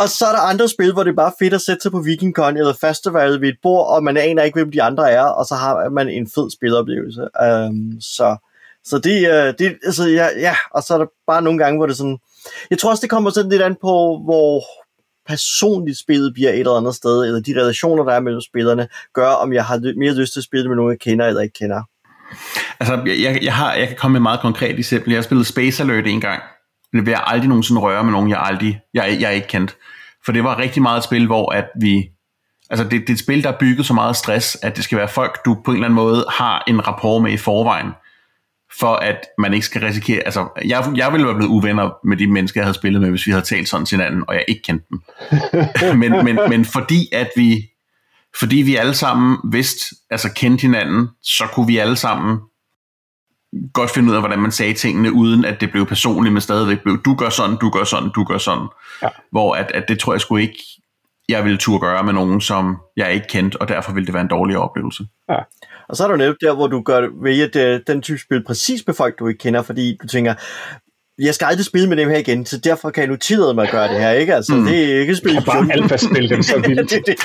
og 0.00 0.08
så 0.08 0.24
er 0.26 0.32
der 0.32 0.50
andre 0.50 0.68
spil, 0.68 0.92
hvor 0.92 1.02
det 1.02 1.10
er 1.10 1.22
bare 1.24 1.32
fedt 1.38 1.54
at 1.54 1.60
sætte 1.60 1.82
sig 1.82 1.92
på 1.92 2.00
Vikingcon 2.00 2.56
eller 2.56 2.74
festival 2.80 3.40
ved 3.40 3.48
et 3.48 3.58
bord, 3.62 3.86
og 3.88 4.04
man 4.04 4.16
aner 4.16 4.42
ikke, 4.42 4.58
hvem 4.58 4.72
de 4.72 4.82
andre 4.82 5.10
er, 5.10 5.24
og 5.24 5.44
så 5.46 5.54
har 5.54 5.88
man 5.88 6.08
en 6.08 6.28
fed 6.34 6.50
spiloplevelse. 6.50 7.20
Um, 7.20 8.00
så, 8.00 8.36
så 8.84 8.98
det, 8.98 9.28
uh, 9.28 9.54
det 9.58 9.76
altså, 9.84 10.08
ja, 10.08 10.28
ja, 10.38 10.56
og 10.70 10.82
så 10.82 10.94
er 10.94 10.98
der 10.98 11.06
bare 11.26 11.42
nogle 11.42 11.58
gange, 11.58 11.78
hvor 11.78 11.86
det 11.86 11.96
sådan, 11.96 12.18
jeg 12.70 12.78
tror 12.78 12.90
også, 12.90 13.00
det 13.00 13.10
kommer 13.10 13.30
sådan 13.30 13.50
lidt 13.50 13.62
an 13.62 13.76
på, 13.80 14.20
hvor 14.24 14.64
personligt 15.26 15.98
spillet 15.98 16.34
bliver 16.34 16.50
et 16.50 16.58
eller 16.58 16.72
andet 16.72 16.94
sted, 16.94 17.26
eller 17.26 17.40
de 17.40 17.60
relationer, 17.60 18.04
der 18.04 18.12
er 18.12 18.20
mellem 18.20 18.40
spillerne, 18.40 18.88
gør, 19.14 19.28
om 19.28 19.52
jeg 19.52 19.64
har 19.64 19.94
mere 19.98 20.14
lyst 20.14 20.32
til 20.32 20.40
at 20.40 20.44
spille 20.44 20.68
med 20.68 20.76
nogen, 20.76 20.90
jeg 20.90 21.00
kender 21.00 21.26
eller 21.26 21.40
ikke 21.40 21.58
kender. 21.58 21.82
Altså, 22.80 23.02
jeg, 23.06 23.38
jeg, 23.42 23.54
har, 23.54 23.74
jeg 23.74 23.88
kan 23.88 23.96
komme 23.96 24.12
med 24.12 24.20
et 24.20 24.22
meget 24.22 24.40
konkret 24.40 24.78
eksempel. 24.78 25.10
Jeg 25.10 25.18
har 25.18 25.22
spillet 25.22 25.46
Space 25.46 25.82
Alert 25.82 26.06
en 26.06 26.20
gang. 26.20 26.42
Det 26.92 27.06
vil 27.06 27.10
jeg 27.10 27.24
aldrig 27.26 27.48
nogensinde 27.48 27.80
røre 27.80 28.04
med 28.04 28.12
nogen, 28.12 28.30
jeg 28.30 28.40
aldrig, 28.42 28.80
jeg, 28.94 29.16
jeg 29.20 29.34
ikke 29.34 29.48
kendt. 29.48 29.76
For 30.24 30.32
det 30.32 30.44
var 30.44 30.58
rigtig 30.58 30.82
meget 30.82 30.98
et 30.98 31.04
spil, 31.04 31.26
hvor 31.26 31.52
at 31.52 31.68
vi... 31.80 32.10
Altså, 32.70 32.84
det, 32.84 32.92
det 32.92 33.08
er 33.08 33.12
et 33.12 33.18
spil, 33.18 33.42
der 33.42 33.52
er 33.52 33.58
bygget 33.60 33.86
så 33.86 33.94
meget 33.94 34.16
stress, 34.16 34.58
at 34.62 34.76
det 34.76 34.84
skal 34.84 34.98
være 34.98 35.08
folk, 35.08 35.44
du 35.44 35.56
på 35.64 35.70
en 35.70 35.76
eller 35.76 35.86
anden 35.86 35.94
måde 35.94 36.24
har 36.30 36.64
en 36.68 36.86
rapport 36.88 37.22
med 37.22 37.32
i 37.32 37.36
forvejen 37.36 37.90
for 38.78 38.94
at 38.94 39.20
man 39.38 39.54
ikke 39.54 39.66
skal 39.66 39.80
risikere, 39.80 40.22
altså 40.22 40.48
jeg, 40.64 40.92
jeg 40.96 41.12
ville 41.12 41.26
være 41.26 41.34
blevet 41.34 41.50
uvenner 41.50 41.90
med 42.04 42.16
de 42.16 42.26
mennesker, 42.26 42.60
jeg 42.60 42.66
havde 42.66 42.74
spillet 42.74 43.02
med, 43.02 43.10
hvis 43.10 43.26
vi 43.26 43.30
havde 43.30 43.44
talt 43.44 43.68
sådan 43.68 43.86
til 43.86 43.98
hinanden, 43.98 44.24
og 44.28 44.34
jeg 44.34 44.44
ikke 44.48 44.62
kendte 44.62 44.86
dem. 44.90 45.00
men, 46.00 46.24
men, 46.24 46.38
men 46.48 46.64
fordi 46.64 47.08
at 47.12 47.30
vi, 47.36 47.70
fordi 48.38 48.56
vi 48.56 48.76
alle 48.76 48.94
sammen 48.94 49.38
vidste, 49.52 49.96
altså 50.10 50.32
kendte 50.34 50.62
hinanden, 50.62 51.08
så 51.22 51.44
kunne 51.52 51.66
vi 51.66 51.78
alle 51.78 51.96
sammen 51.96 52.38
godt 53.72 53.90
finde 53.90 54.10
ud 54.10 54.14
af, 54.14 54.20
hvordan 54.20 54.38
man 54.38 54.52
sagde 54.52 54.74
tingene, 54.74 55.12
uden 55.12 55.44
at 55.44 55.60
det 55.60 55.70
blev 55.70 55.86
personligt, 55.86 56.32
men 56.32 56.40
stadigvæk 56.40 56.82
blev, 56.82 57.02
du 57.02 57.14
gør 57.14 57.28
sådan, 57.28 57.56
du 57.56 57.70
gør 57.70 57.84
sådan, 57.84 58.10
du 58.14 58.24
gør 58.24 58.38
sådan. 58.38 58.68
Ja. 59.02 59.08
Hvor 59.30 59.54
at, 59.54 59.70
at 59.74 59.84
det 59.88 59.98
tror 59.98 60.12
jeg 60.12 60.20
sgu 60.20 60.36
ikke, 60.36 60.58
jeg 61.28 61.44
ville 61.44 61.58
turde 61.58 61.80
gøre 61.80 62.04
med 62.04 62.12
nogen, 62.12 62.40
som 62.40 62.76
jeg 62.96 63.14
ikke 63.14 63.26
kendte, 63.26 63.60
og 63.60 63.68
derfor 63.68 63.92
ville 63.92 64.06
det 64.06 64.14
være 64.14 64.22
en 64.22 64.28
dårlig 64.28 64.58
oplevelse. 64.58 65.06
Ja. 65.28 65.38
Og 65.88 65.96
så 65.96 66.04
er 66.04 66.08
du 66.08 66.16
netop 66.16 66.36
der, 66.40 66.54
hvor 66.54 66.66
du 66.66 66.82
gør, 66.82 67.08
vælger 67.22 67.48
det, 67.48 67.86
den 67.86 68.02
type 68.02 68.18
spil 68.18 68.44
præcis 68.44 68.86
med 68.86 68.94
folk, 68.94 69.18
du 69.18 69.28
ikke 69.28 69.38
kender, 69.38 69.62
fordi 69.62 69.98
du 70.02 70.06
tænker, 70.06 70.34
jeg 71.18 71.34
skal 71.34 71.46
aldrig 71.46 71.64
spille 71.64 71.88
med 71.88 71.96
dem 71.96 72.08
her 72.08 72.16
igen, 72.16 72.46
så 72.46 72.58
derfor 72.58 72.90
kan 72.90 73.00
jeg 73.00 73.08
nu 73.10 73.16
tillade 73.16 73.54
mig 73.54 73.64
at 73.64 73.70
gøre 73.70 73.88
det 73.88 74.00
her, 74.00 74.10
ikke? 74.10 74.34
Altså, 74.34 74.54
mm. 74.54 74.64
det 74.64 74.94
er 74.94 75.00
ikke 75.00 75.16
spil. 75.16 75.32
Jeg 75.32 75.44
bare 75.44 75.72
alfa-spil 75.72 76.30
dem 76.30 76.42
så 76.42 76.58
vildt. 76.66 76.90
det, 76.90 77.06
det. 77.06 77.16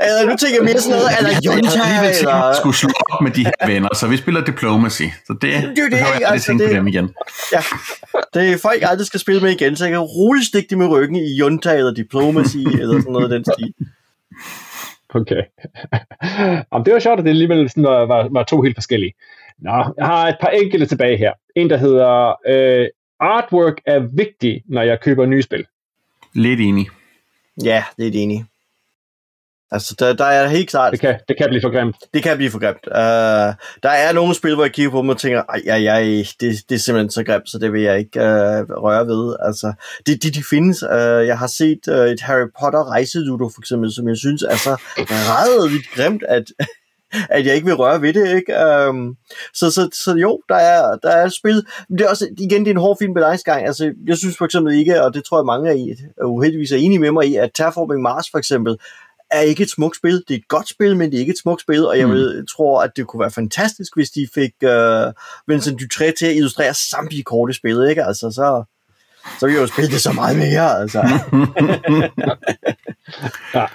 Altså, 0.00 0.26
nu 0.28 0.36
tænker 0.36 0.56
jeg 0.58 0.64
mere 0.64 0.78
sådan 0.78 0.98
noget, 0.98 1.10
eller 1.18 1.30
Junta, 1.46 1.80
eller... 2.18 2.46
Jeg 2.46 2.56
skulle 2.60 2.76
slå 2.76 2.90
op 3.10 3.22
med 3.22 3.30
de 3.30 3.44
her 3.44 3.66
venner, 3.66 3.88
så 3.94 4.06
vi 4.06 4.16
spiller 4.16 4.44
Diplomacy, 4.44 5.02
så 5.26 5.32
det, 5.32 5.42
det, 5.42 5.62
det 5.76 5.90
behøver 5.90 6.06
jeg 6.06 6.14
aldrig 6.14 6.32
altså, 6.32 6.46
tænke 6.46 6.64
det, 6.64 6.70
på 6.70 6.76
dem 6.76 6.86
igen. 6.86 7.10
Ja, 7.52 7.60
det 8.34 8.52
er 8.52 8.58
folk 8.58 8.82
aldrig 8.82 9.06
skal 9.06 9.20
spille 9.20 9.40
med 9.40 9.50
igen, 9.50 9.76
så 9.76 9.84
jeg 9.84 9.92
kan 9.92 10.00
roligt 10.00 10.46
stikke 10.46 10.70
dem 10.70 10.82
i 10.82 10.86
ryggen 10.86 11.16
i 11.16 11.34
Junta 11.34 11.76
eller 11.76 11.94
Diplomacy, 11.94 12.56
eller 12.80 13.00
sådan 13.00 13.12
noget 13.12 13.32
af 13.32 13.38
den 13.38 13.44
stil. 13.44 13.74
Okay. 15.14 15.42
Jamen, 16.72 16.84
det 16.84 16.92
var 16.92 16.98
sjovt, 16.98 17.18
at 17.18 17.24
det 17.24 17.30
alligevel 17.30 17.70
sådan 17.70 17.84
var, 17.84 18.06
var, 18.06 18.28
var 18.30 18.42
to 18.42 18.62
helt 18.62 18.76
forskellige. 18.76 19.12
Nå, 19.58 19.94
jeg 19.98 20.06
har 20.06 20.28
et 20.28 20.36
par 20.40 20.48
enkelte 20.48 20.86
tilbage 20.86 21.16
her. 21.16 21.32
En, 21.56 21.70
der 21.70 21.76
hedder, 21.76 22.34
øh, 22.48 22.86
artwork 23.24 23.80
er 23.86 24.00
vigtig, 24.12 24.62
når 24.68 24.82
jeg 24.82 25.00
køber 25.00 25.26
nye 25.26 25.42
spil. 25.42 25.66
Lidt 26.34 26.60
enig. 26.60 26.86
Ja, 27.64 27.84
lidt 27.98 28.14
enig. 28.14 28.44
Altså, 29.70 29.96
der, 29.98 30.12
der 30.12 30.24
er 30.24 30.48
helt 30.48 30.68
klart... 30.68 30.92
Det 30.92 31.00
kan, 31.00 31.20
det 31.28 31.36
kan 31.36 31.48
blive 31.48 31.60
for 31.60 31.72
grimt. 31.72 31.96
Det 32.14 32.22
kan 32.22 32.36
blive 32.36 32.50
for 32.50 32.58
grimt. 32.58 32.86
Uh, 32.86 33.54
der 33.82 33.90
er 33.90 34.12
nogle 34.12 34.34
spil, 34.34 34.54
hvor 34.54 34.64
jeg 34.64 34.72
kigger 34.72 34.90
på 34.90 34.98
dem 34.98 35.08
og 35.08 35.18
tænker, 35.18 35.42
ej, 35.42 35.62
ej, 35.66 35.86
ej 35.86 36.24
det, 36.40 36.62
det 36.68 36.74
er 36.74 36.78
simpelthen 36.78 37.10
så 37.10 37.24
grimt, 37.24 37.50
så 37.50 37.58
det 37.58 37.72
vil 37.72 37.82
jeg 37.82 37.98
ikke 37.98 38.20
uh, 38.20 38.24
røre 38.84 39.06
ved. 39.06 39.36
Altså, 39.40 39.72
de, 40.06 40.16
de, 40.16 40.30
de 40.30 40.44
findes. 40.50 40.82
Uh, 40.82 41.26
jeg 41.30 41.38
har 41.38 41.46
set 41.46 41.80
uh, 41.88 41.94
et 41.94 42.20
Harry 42.20 42.48
Potter 42.60 42.90
rejseludo, 42.90 43.48
for 43.54 43.60
eksempel, 43.60 43.92
som 43.94 44.08
jeg 44.08 44.16
synes 44.16 44.42
er 44.42 44.56
så 44.56 44.76
ræddeligt 44.98 45.86
grimt, 45.94 46.22
at, 46.28 46.44
at 47.30 47.46
jeg 47.46 47.54
ikke 47.54 47.66
vil 47.66 47.74
røre 47.74 48.02
ved 48.02 48.12
det, 48.12 48.36
ikke? 48.36 48.52
Um, 48.88 49.16
så, 49.54 49.70
så, 49.70 49.88
så 49.92 50.14
jo, 50.14 50.40
der 50.48 50.54
er, 50.54 50.96
der 51.02 51.10
er 51.10 51.28
spil. 51.28 51.64
Men 51.88 51.98
det 51.98 52.04
er 52.04 52.10
også, 52.10 52.28
igen, 52.38 52.60
det 52.60 52.66
er 52.66 52.74
en 52.74 52.80
hård 52.80 52.96
fin 53.00 53.14
balancegang. 53.14 53.66
Altså, 53.66 53.92
jeg 54.06 54.16
synes 54.16 54.36
for 54.36 54.44
eksempel 54.44 54.74
ikke, 54.74 55.02
og 55.02 55.14
det 55.14 55.24
tror 55.24 55.38
jeg 55.38 55.46
mange 55.46 55.70
af 55.70 55.76
I 55.76 55.96
uheldigvis 56.24 56.72
er 56.72 56.76
enige 56.76 56.98
med 56.98 57.10
mig 57.10 57.26
i, 57.26 57.36
at 57.36 57.50
Terraforming 57.54 58.02
Mars 58.02 58.30
for 58.30 58.38
eksempel, 58.38 58.76
er 59.30 59.40
ikke 59.40 59.62
et 59.62 59.70
smukt 59.70 59.96
spil. 59.96 60.12
Det 60.12 60.30
er 60.30 60.38
et 60.38 60.48
godt 60.48 60.68
spil, 60.68 60.96
men 60.96 61.10
det 61.10 61.16
er 61.16 61.20
ikke 61.20 61.32
et 61.32 61.38
smukt 61.38 61.60
spil, 61.60 61.86
og 61.86 61.98
jeg 61.98 62.06
mm. 62.06 62.12
vil, 62.12 62.46
tror, 62.56 62.82
at 62.82 62.90
det 62.96 63.06
kunne 63.06 63.20
være 63.20 63.30
fantastisk, 63.30 63.96
hvis 63.96 64.10
de 64.10 64.28
fik 64.34 64.52
uh, 64.62 65.12
Vincent 65.46 65.82
Dutré 65.82 66.12
til 66.18 66.26
at 66.26 66.36
illustrere 66.36 66.74
samtlige 66.74 67.22
kort 67.22 67.50
i 67.50 67.52
spillet, 67.52 67.90
ikke? 67.90 68.04
Altså, 68.04 68.30
så, 68.30 68.64
så 69.40 69.46
vil 69.46 69.54
jeg 69.54 69.62
jo 69.62 69.66
spille 69.66 69.90
det 69.90 70.00
så 70.00 70.12
meget 70.12 70.36
mere, 70.36 70.80
altså. 70.80 71.00
ja. 73.54 73.66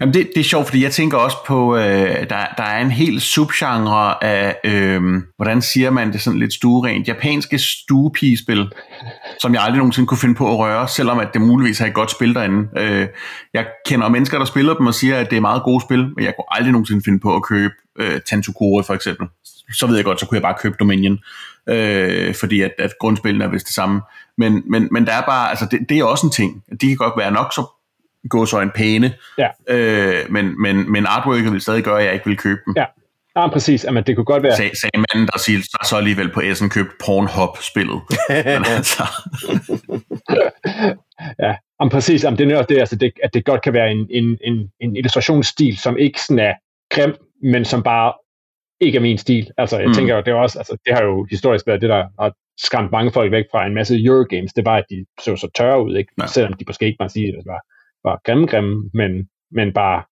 Jamen 0.00 0.14
det, 0.14 0.30
det 0.34 0.40
er 0.40 0.44
sjovt, 0.44 0.66
fordi 0.66 0.82
jeg 0.82 0.92
tænker 0.92 1.18
også 1.18 1.36
på, 1.46 1.76
øh, 1.76 1.82
der, 2.30 2.46
der 2.56 2.62
er 2.62 2.80
en 2.80 2.90
hel 2.90 3.20
subgenre 3.20 4.24
af, 4.24 4.56
øh, 4.64 5.02
hvordan 5.36 5.62
siger 5.62 5.90
man 5.90 6.12
det 6.12 6.20
sådan 6.20 6.38
lidt 6.38 6.52
stuerent, 6.52 7.08
japanske 7.08 7.58
stuepigespil, 7.58 8.68
som 9.40 9.54
jeg 9.54 9.62
aldrig 9.62 9.78
nogensinde 9.78 10.06
kunne 10.06 10.18
finde 10.18 10.34
på 10.34 10.52
at 10.52 10.58
røre, 10.58 10.88
selvom 10.88 11.18
at 11.18 11.28
det 11.32 11.40
muligvis 11.40 11.78
har 11.78 11.86
et 11.86 11.94
godt 11.94 12.10
spil 12.10 12.34
derinde. 12.34 12.68
Øh, 12.76 13.08
jeg 13.54 13.66
kender 13.86 14.08
mennesker, 14.08 14.38
der 14.38 14.44
spiller 14.44 14.74
dem 14.74 14.86
og 14.86 14.94
siger, 14.94 15.16
at 15.16 15.30
det 15.30 15.36
er 15.36 15.40
meget 15.40 15.62
gode 15.62 15.80
spil, 15.80 15.98
men 15.98 16.24
jeg 16.24 16.34
kunne 16.36 16.58
aldrig 16.58 16.72
nogensinde 16.72 17.02
finde 17.04 17.20
på 17.20 17.36
at 17.36 17.42
købe 17.42 17.74
øh, 17.98 18.20
Tantukore 18.26 18.84
for 18.84 18.94
eksempel. 18.94 19.26
Så 19.72 19.86
ved 19.86 19.96
jeg 19.96 20.04
godt, 20.04 20.20
så 20.20 20.26
kunne 20.26 20.36
jeg 20.36 20.42
bare 20.42 20.54
købe 20.62 20.76
Dominion, 20.80 21.18
øh, 21.68 22.34
fordi 22.34 22.60
at, 22.60 22.72
at 22.78 22.92
grundspillene 23.00 23.44
er 23.44 23.48
vist 23.48 23.66
det 23.66 23.74
samme. 23.74 24.00
Men, 24.38 24.62
men, 24.70 24.88
men 24.90 25.06
der 25.06 25.12
er 25.12 25.22
bare, 25.22 25.50
altså 25.50 25.66
det, 25.70 25.80
det 25.88 25.98
er 25.98 26.04
også 26.04 26.26
en 26.26 26.32
ting. 26.32 26.62
De 26.80 26.86
kan 26.86 26.96
godt 26.96 27.14
være 27.18 27.30
nok 27.30 27.52
så 27.52 27.77
gå 28.28 28.46
så 28.46 28.60
en 28.60 28.70
pæne, 28.70 29.14
ja. 29.38 29.48
øh, 29.68 30.30
men, 30.30 30.62
men, 30.62 30.92
men 30.92 31.06
artworket 31.06 31.52
vil 31.52 31.60
stadig 31.60 31.84
gøre, 31.84 31.98
at 31.98 32.04
jeg 32.04 32.14
ikke 32.14 32.26
vil 32.26 32.36
købe 32.36 32.60
dem. 32.66 32.74
Ja. 32.76 32.84
Ja, 33.36 33.48
præcis. 33.48 33.84
Jamen, 33.84 34.04
det 34.04 34.16
kunne 34.16 34.24
godt 34.24 34.42
være... 34.42 34.56
Sag, 34.56 34.70
sagde 34.76 34.98
manden, 34.98 35.28
der 35.32 35.38
siger, 35.38 35.60
så, 35.62 35.88
så 35.90 35.96
alligevel 35.96 36.32
på 36.32 36.40
Essen 36.40 36.70
købt 36.70 36.90
Pornhub-spillet. 37.04 38.00
men 38.54 38.64
altså... 38.76 39.02
ja, 41.44 41.54
jamen, 41.80 41.90
præcis. 41.90 42.24
Jamen, 42.24 42.38
det 42.38 42.52
er 42.52 42.56
også 42.56 42.66
det, 42.68 42.78
altså, 42.78 42.96
det, 42.96 43.12
at 43.24 43.34
det 43.34 43.44
godt 43.44 43.62
kan 43.62 43.72
være 43.72 43.90
en, 43.90 44.06
en, 44.10 44.38
en, 44.44 44.70
en 44.80 44.96
illustrationsstil, 44.96 45.78
som 45.78 45.98
ikke 45.98 46.20
sådan 46.22 46.38
er 46.38 46.54
grim, 46.94 47.14
men 47.42 47.64
som 47.64 47.82
bare 47.82 48.12
ikke 48.80 48.96
er 48.96 49.02
min 49.02 49.18
stil. 49.18 49.50
Altså, 49.58 49.78
jeg 49.78 49.88
mm. 49.88 49.94
tænker 49.94 50.14
jo, 50.14 50.20
det, 50.20 50.28
er 50.28 50.34
også, 50.34 50.58
altså, 50.58 50.76
det 50.86 50.94
har 50.94 51.02
jo 51.02 51.26
historisk 51.30 51.66
været 51.66 51.80
det, 51.80 51.88
der 51.88 52.04
har 52.20 52.32
skræmt 52.58 52.92
mange 52.92 53.12
folk 53.12 53.32
væk 53.32 53.44
fra 53.50 53.66
en 53.66 53.74
masse 53.74 54.04
Eurogames. 54.04 54.52
Det 54.52 54.64
bare, 54.64 54.78
at 54.78 54.84
de 54.90 55.06
så 55.20 55.36
så 55.36 55.48
tørre 55.54 55.84
ud, 55.84 55.96
ikke? 55.96 56.12
Ja. 56.20 56.26
selvom 56.26 56.52
de 56.52 56.64
måske 56.66 56.86
ikke 56.86 56.98
bare 56.98 57.08
sige, 57.08 57.28
at 57.28 57.34
det 57.34 57.42
var 57.46 57.60
var 58.04 58.20
grimme, 58.24 58.46
grimme, 58.46 58.90
men, 58.94 59.28
men 59.50 59.72
bare 59.74 60.02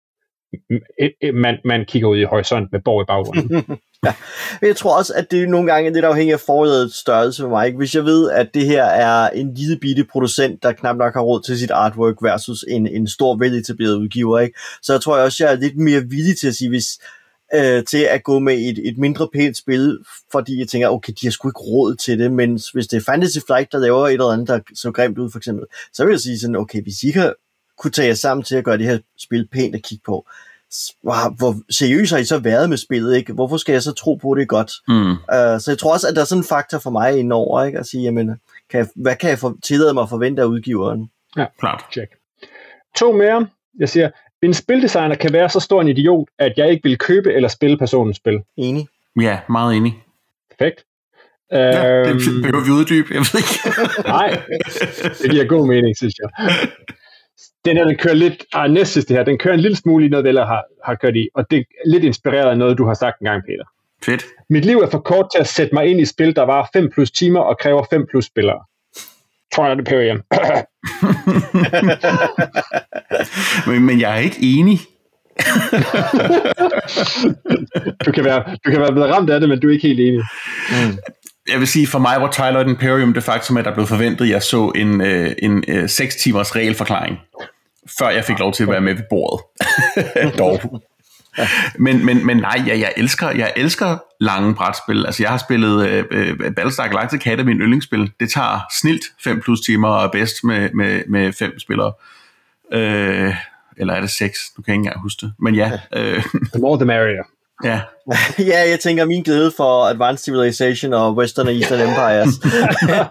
man, 1.34 1.58
man 1.64 1.84
kigger 1.84 2.08
ud 2.08 2.18
i 2.18 2.24
horisont 2.24 2.72
med 2.72 2.80
borg 2.84 3.02
i 3.02 3.06
baggrunden. 3.08 3.78
ja. 4.04 4.14
Jeg 4.62 4.76
tror 4.76 4.98
også, 4.98 5.12
at 5.16 5.30
det 5.30 5.42
er 5.42 5.46
nogle 5.46 5.72
gange 5.72 5.92
lidt 5.92 6.04
afhængigt 6.04 6.34
af 6.34 6.40
forledets 6.40 6.96
størrelse 6.96 7.42
for 7.42 7.48
mig. 7.48 7.66
Ikke? 7.66 7.76
Hvis 7.76 7.94
jeg 7.94 8.04
ved, 8.04 8.30
at 8.30 8.54
det 8.54 8.66
her 8.66 8.84
er 8.84 9.30
en 9.30 9.54
lille 9.54 9.78
bitte 9.80 10.04
producent, 10.04 10.62
der 10.62 10.72
knap 10.72 10.96
nok 10.96 11.14
har 11.14 11.20
råd 11.20 11.42
til 11.42 11.58
sit 11.58 11.70
artwork 11.70 12.22
versus 12.22 12.64
en, 12.68 12.86
en 12.86 13.08
stor 13.08 13.36
veletableret 13.36 13.96
udgiver, 13.96 14.38
ikke? 14.38 14.58
så 14.82 14.92
jeg 14.92 15.00
tror 15.00 15.16
jeg 15.16 15.24
også, 15.24 15.44
jeg 15.44 15.52
er 15.52 15.56
lidt 15.56 15.76
mere 15.76 16.00
villig 16.00 16.38
til 16.38 16.48
at 16.48 16.54
sige, 16.54 16.68
hvis, 16.68 16.86
øh, 17.54 17.84
til 17.84 18.06
at 18.10 18.22
gå 18.22 18.38
med 18.38 18.54
et, 18.54 18.88
et 18.88 18.98
mindre 18.98 19.28
pænt 19.34 19.56
spil, 19.56 19.98
fordi 20.32 20.58
jeg 20.58 20.68
tænker, 20.68 20.88
okay, 20.88 21.12
de 21.20 21.26
har 21.26 21.30
sgu 21.30 21.48
ikke 21.48 21.60
råd 21.60 21.94
til 21.94 22.18
det, 22.18 22.32
men 22.32 22.60
hvis 22.72 22.86
det 22.86 22.96
er 22.96 23.12
Fantasy 23.12 23.38
Flight, 23.46 23.72
der 23.72 23.78
laver 23.78 24.06
et 24.06 24.12
eller 24.12 24.24
andet, 24.26 24.48
der 24.48 24.60
så 24.74 24.92
grimt 24.92 25.18
ud, 25.18 25.30
for 25.30 25.38
eksempel, 25.38 25.64
så 25.92 26.04
vil 26.04 26.12
jeg 26.12 26.20
sige 26.20 26.38
sådan, 26.38 26.56
okay, 26.56 26.82
hvis 26.82 27.02
I 27.02 27.10
kan 27.10 27.32
kunne 27.78 27.90
tage 27.90 28.08
jer 28.08 28.14
sammen 28.14 28.44
til 28.44 28.56
at 28.56 28.64
gøre 28.64 28.78
det 28.78 28.86
her 28.86 28.98
spil 29.18 29.48
pænt 29.52 29.74
at 29.74 29.82
kigge 29.82 30.02
på. 30.06 30.26
Hvor, 31.02 31.36
hvor 31.36 31.54
seriøst 31.70 32.12
har 32.12 32.18
I 32.18 32.24
så 32.24 32.38
været 32.38 32.68
med 32.68 32.76
spillet, 32.76 33.16
ikke? 33.16 33.32
Hvorfor 33.32 33.56
skal 33.56 33.72
jeg 33.72 33.82
så 33.82 33.92
tro 33.92 34.14
på, 34.14 34.30
at 34.30 34.36
det 34.36 34.42
er 34.42 34.46
godt? 34.46 34.72
Mm. 34.88 35.10
Uh, 35.10 35.60
så 35.60 35.64
jeg 35.68 35.78
tror 35.78 35.92
også, 35.92 36.08
at 36.08 36.16
der 36.16 36.20
er 36.20 36.24
sådan 36.24 36.40
en 36.40 36.48
faktor 36.48 36.78
for 36.78 36.90
mig 36.90 37.18
indover, 37.18 37.64
ikke? 37.64 37.78
At 37.78 37.86
sige, 37.86 38.02
jamen, 38.02 38.26
kan 38.70 38.78
jeg, 38.78 38.86
hvad 38.96 39.16
kan 39.16 39.30
jeg 39.30 39.38
for, 39.38 39.56
tillade 39.64 39.94
mig 39.94 40.02
at 40.02 40.08
forvente 40.08 40.42
af 40.42 40.46
udgiveren? 40.46 41.10
Ja, 41.36 41.46
klart. 41.58 41.84
Check. 41.92 42.12
To 42.96 43.12
mere. 43.12 43.48
Jeg 43.78 43.88
siger, 43.88 44.10
en 44.42 44.54
spildesigner 44.54 45.14
kan 45.14 45.32
være 45.32 45.48
så 45.48 45.60
stor 45.60 45.80
en 45.80 45.88
idiot, 45.88 46.28
at 46.38 46.52
jeg 46.56 46.70
ikke 46.70 46.82
vil 46.84 46.98
købe 46.98 47.32
eller 47.32 47.48
spille 47.48 47.78
personens 47.78 48.16
spil. 48.16 48.40
Enig. 48.56 48.88
Ja, 49.20 49.38
meget 49.48 49.76
enig. 49.76 50.02
Perfekt. 50.58 50.84
Ja, 51.52 51.98
det 51.98 52.08
øhm, 52.08 52.42
behøver 52.42 52.64
vi 52.64 52.70
uddybe, 52.70 53.14
jeg 53.14 53.20
ved 53.20 53.40
ikke. 53.40 53.54
nej, 54.08 54.42
det 55.22 55.30
giver 55.30 55.44
god 55.44 55.66
mening, 55.68 55.96
synes 55.96 56.14
jeg 56.18 56.28
den 57.64 57.76
her, 57.76 57.84
den 57.84 57.96
kører 57.96 58.14
lidt, 58.14 58.44
ah, 58.52 58.70
næst 58.70 58.92
sidste 58.92 59.14
her, 59.14 59.24
den 59.24 59.38
kører 59.38 59.54
en 59.54 59.60
lille 59.60 59.76
smule 59.76 60.06
i 60.06 60.08
noget, 60.08 60.24
Vella 60.24 60.44
har, 60.44 60.64
har 60.84 60.94
kørt 60.94 61.16
i, 61.16 61.28
og 61.34 61.50
det 61.50 61.58
er 61.58 61.64
lidt 61.86 62.04
inspireret 62.04 62.50
af 62.50 62.58
noget, 62.58 62.78
du 62.78 62.86
har 62.86 62.94
sagt 62.94 63.20
en 63.20 63.24
gang, 63.24 63.42
Peter. 63.46 63.64
Fedt. 64.04 64.24
Mit 64.50 64.64
liv 64.64 64.78
er 64.78 64.90
for 64.90 64.98
kort 64.98 65.26
til 65.34 65.40
at 65.40 65.46
sætte 65.46 65.74
mig 65.74 65.86
ind 65.86 66.00
i 66.00 66.04
spil, 66.04 66.36
der 66.36 66.42
var 66.42 66.70
5 66.72 66.90
plus 66.90 67.10
timer 67.10 67.40
og 67.40 67.58
kræver 67.58 67.84
5 67.90 68.06
plus 68.10 68.24
spillere. 68.24 68.60
Twilight 69.54 69.78
Imperium. 69.82 70.22
men, 73.66 73.86
men 73.86 74.00
jeg 74.00 74.14
er 74.16 74.20
ikke 74.20 74.36
enig. 74.40 74.78
du, 78.06 78.12
kan 78.12 78.24
være, 78.24 78.56
du 78.64 78.70
kan 78.70 78.80
være 78.80 78.92
blevet 78.92 79.10
ramt 79.10 79.30
af 79.30 79.40
det, 79.40 79.48
men 79.48 79.60
du 79.60 79.68
er 79.68 79.72
ikke 79.72 79.88
helt 79.88 80.00
enig. 80.00 80.22
Mm 80.70 80.98
jeg 81.48 81.58
vil 81.58 81.66
sige, 81.66 81.86
for 81.86 81.98
mig 81.98 82.20
var 82.20 82.30
Twilight 82.30 82.68
Imperium 82.68 83.14
det 83.14 83.22
faktum, 83.22 83.56
at 83.56 83.64
der 83.64 83.74
blev 83.74 83.86
forventet, 83.86 84.24
at 84.24 84.30
jeg 84.30 84.42
så 84.42 84.72
en, 84.74 85.00
øh, 85.00 85.32
en 85.38 85.64
øh, 85.68 85.88
6 85.88 86.16
timers 86.16 86.56
regelforklaring, 86.56 87.18
før 87.98 88.08
jeg 88.08 88.24
fik 88.24 88.38
lov 88.38 88.52
til 88.52 88.62
at 88.62 88.68
være 88.68 88.80
med 88.80 88.94
ved 88.94 89.02
bordet. 89.10 89.44
Dog. 90.38 90.82
men, 91.78 92.06
men, 92.06 92.26
men 92.26 92.36
nej, 92.36 92.62
jeg, 92.66 92.80
jeg, 92.80 92.92
elsker, 92.96 93.30
jeg 93.30 93.52
elsker 93.56 93.98
lange 94.20 94.54
brætspil. 94.54 95.06
Altså, 95.06 95.22
jeg 95.22 95.30
har 95.30 95.38
spillet 95.38 95.88
øh, 95.88 96.04
øh, 96.10 96.54
Battlestar 96.54 96.88
Galactica 96.88 97.30
Cat 97.30 97.46
min 97.46 97.58
yndlingsspil. 97.60 98.12
Det 98.20 98.30
tager 98.30 98.60
snilt 98.80 99.04
5 99.24 99.40
plus 99.40 99.60
timer 99.60 99.88
og 99.88 100.04
er 100.04 100.10
bedst 100.10 100.44
med, 100.44 100.70
med, 100.74 101.02
med 101.08 101.32
fem 101.32 101.58
spillere. 101.58 101.92
Øh, 102.72 103.34
eller 103.76 103.94
er 103.94 104.00
det 104.00 104.10
6? 104.10 104.38
Du 104.56 104.62
kan 104.62 104.74
ikke 104.74 104.80
engang 104.80 105.00
huske 105.00 105.26
det. 105.26 105.32
Men 105.38 105.54
ja. 105.54 105.72
Øh, 105.94 106.22
the 106.32 106.60
more 106.60 106.78
the 106.78 106.86
merrier. 106.86 107.22
Ja. 107.64 107.80
ja, 108.52 108.68
jeg 108.70 108.80
tænker 108.80 109.04
min 109.04 109.22
glæde 109.22 109.52
for 109.56 109.84
Advanced 109.84 110.24
Civilization 110.24 110.92
og 110.92 111.14
Western 111.14 111.46
og 111.46 111.54
Eastern 111.54 111.80
Empires 111.80 112.28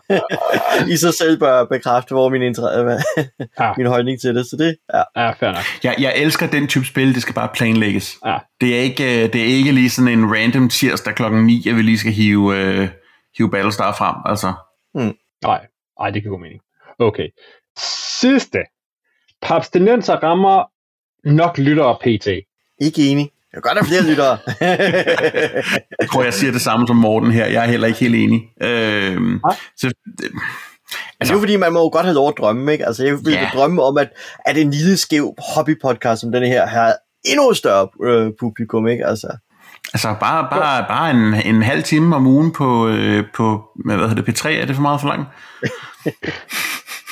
i 0.93 0.97
sig 0.97 1.13
selv 1.13 1.39
bør 1.39 1.65
bekræfte, 1.65 2.13
hvor 2.13 2.29
min, 2.29 2.41
inter- 2.41 3.01
ja. 3.63 3.73
min 3.77 3.85
holdning 3.85 4.21
til 4.21 4.35
det. 4.35 4.45
Så 4.45 4.55
det, 4.59 4.77
ja. 4.93 5.23
Ja, 5.23 5.31
fair 5.31 5.51
nok. 5.51 5.63
Jeg, 5.83 5.95
jeg 5.99 6.13
elsker 6.15 6.47
den 6.47 6.67
type 6.67 6.85
spil, 6.85 7.13
det 7.13 7.21
skal 7.21 7.33
bare 7.35 7.49
planlægges. 7.53 8.17
Ja. 8.25 8.37
Det, 8.61 8.75
er 8.75 8.79
ikke, 8.79 9.03
øh, 9.23 9.33
det 9.33 9.41
er 9.41 9.45
ikke 9.45 9.71
lige 9.71 9.89
sådan 9.89 10.11
en 10.19 10.35
random 10.35 10.69
tirsdag 10.69 11.15
klokken 11.15 11.45
9, 11.45 11.67
at 11.69 11.75
vi 11.75 11.81
lige 11.81 11.99
skal 11.99 12.11
hive, 12.11 12.39
uh, 12.39 12.87
hive 13.37 13.51
Battlestar 13.51 13.93
frem. 13.93 14.15
Altså. 14.25 14.53
Mm. 14.95 15.15
Nej, 15.43 15.65
nej, 15.99 16.09
det 16.09 16.21
kan 16.21 16.31
gå 16.31 16.37
mening. 16.37 16.61
Okay. 16.99 17.27
Sidste. 18.19 18.59
Papstinenser 19.41 20.15
rammer 20.15 20.63
nok 21.23 21.57
lyttere 21.57 21.95
PT. 22.01 22.27
Ikke 22.81 23.01
enig. 23.11 23.31
Jeg 23.55 23.63
kan 23.63 23.69
godt 23.69 23.77
have 23.77 23.87
flere 23.87 24.09
lyttere. 24.09 24.37
jeg 25.99 26.09
tror, 26.09 26.23
jeg 26.23 26.33
siger 26.33 26.51
det 26.51 26.61
samme 26.61 26.87
som 26.87 26.95
Morten 26.95 27.31
her. 27.31 27.45
Jeg 27.45 27.63
er 27.63 27.67
heller 27.67 27.87
ikke 27.87 27.99
helt 27.99 28.15
enig. 28.15 28.41
Øhm, 28.61 29.41
så, 29.77 29.91
det, 30.17 30.29
Altså, 31.19 31.19
det 31.19 31.29
er 31.29 31.33
jo 31.33 31.39
fordi, 31.39 31.55
man 31.55 31.73
må 31.73 31.79
jo 31.79 31.89
godt 31.93 32.05
have 32.05 32.15
lov 32.15 32.27
at 32.27 32.33
drømme, 32.37 32.71
ikke? 32.71 32.85
Altså, 32.85 33.05
jeg 33.05 33.13
vil 33.13 33.33
yeah. 33.33 33.53
drømme 33.53 33.83
om, 33.83 33.97
at, 33.97 34.09
at 34.45 34.57
en 34.57 34.71
lille 34.71 34.97
skæv 34.97 35.33
hobbypodcast 35.55 36.21
som 36.21 36.31
denne 36.31 36.47
her 36.47 36.67
har 36.67 36.95
endnu 37.25 37.53
større 37.53 37.87
øh, 38.03 38.31
publikum, 38.39 38.87
ikke? 38.87 39.05
Altså, 39.05 39.37
altså 39.93 40.15
bare, 40.19 40.47
bare, 40.51 40.85
bare 40.87 41.11
en, 41.11 41.33
en 41.55 41.63
halv 41.63 41.83
time 41.83 42.15
om 42.15 42.27
ugen 42.27 42.51
på, 42.51 42.87
øh, 42.87 43.23
på 43.35 43.63
hvad 43.85 43.97
hedder 43.97 44.21
det, 44.21 44.29
P3, 44.29 44.49
er 44.49 44.65
det 44.65 44.75
for 44.75 44.81
meget 44.81 45.01
for 45.01 45.07
langt? 45.07 45.29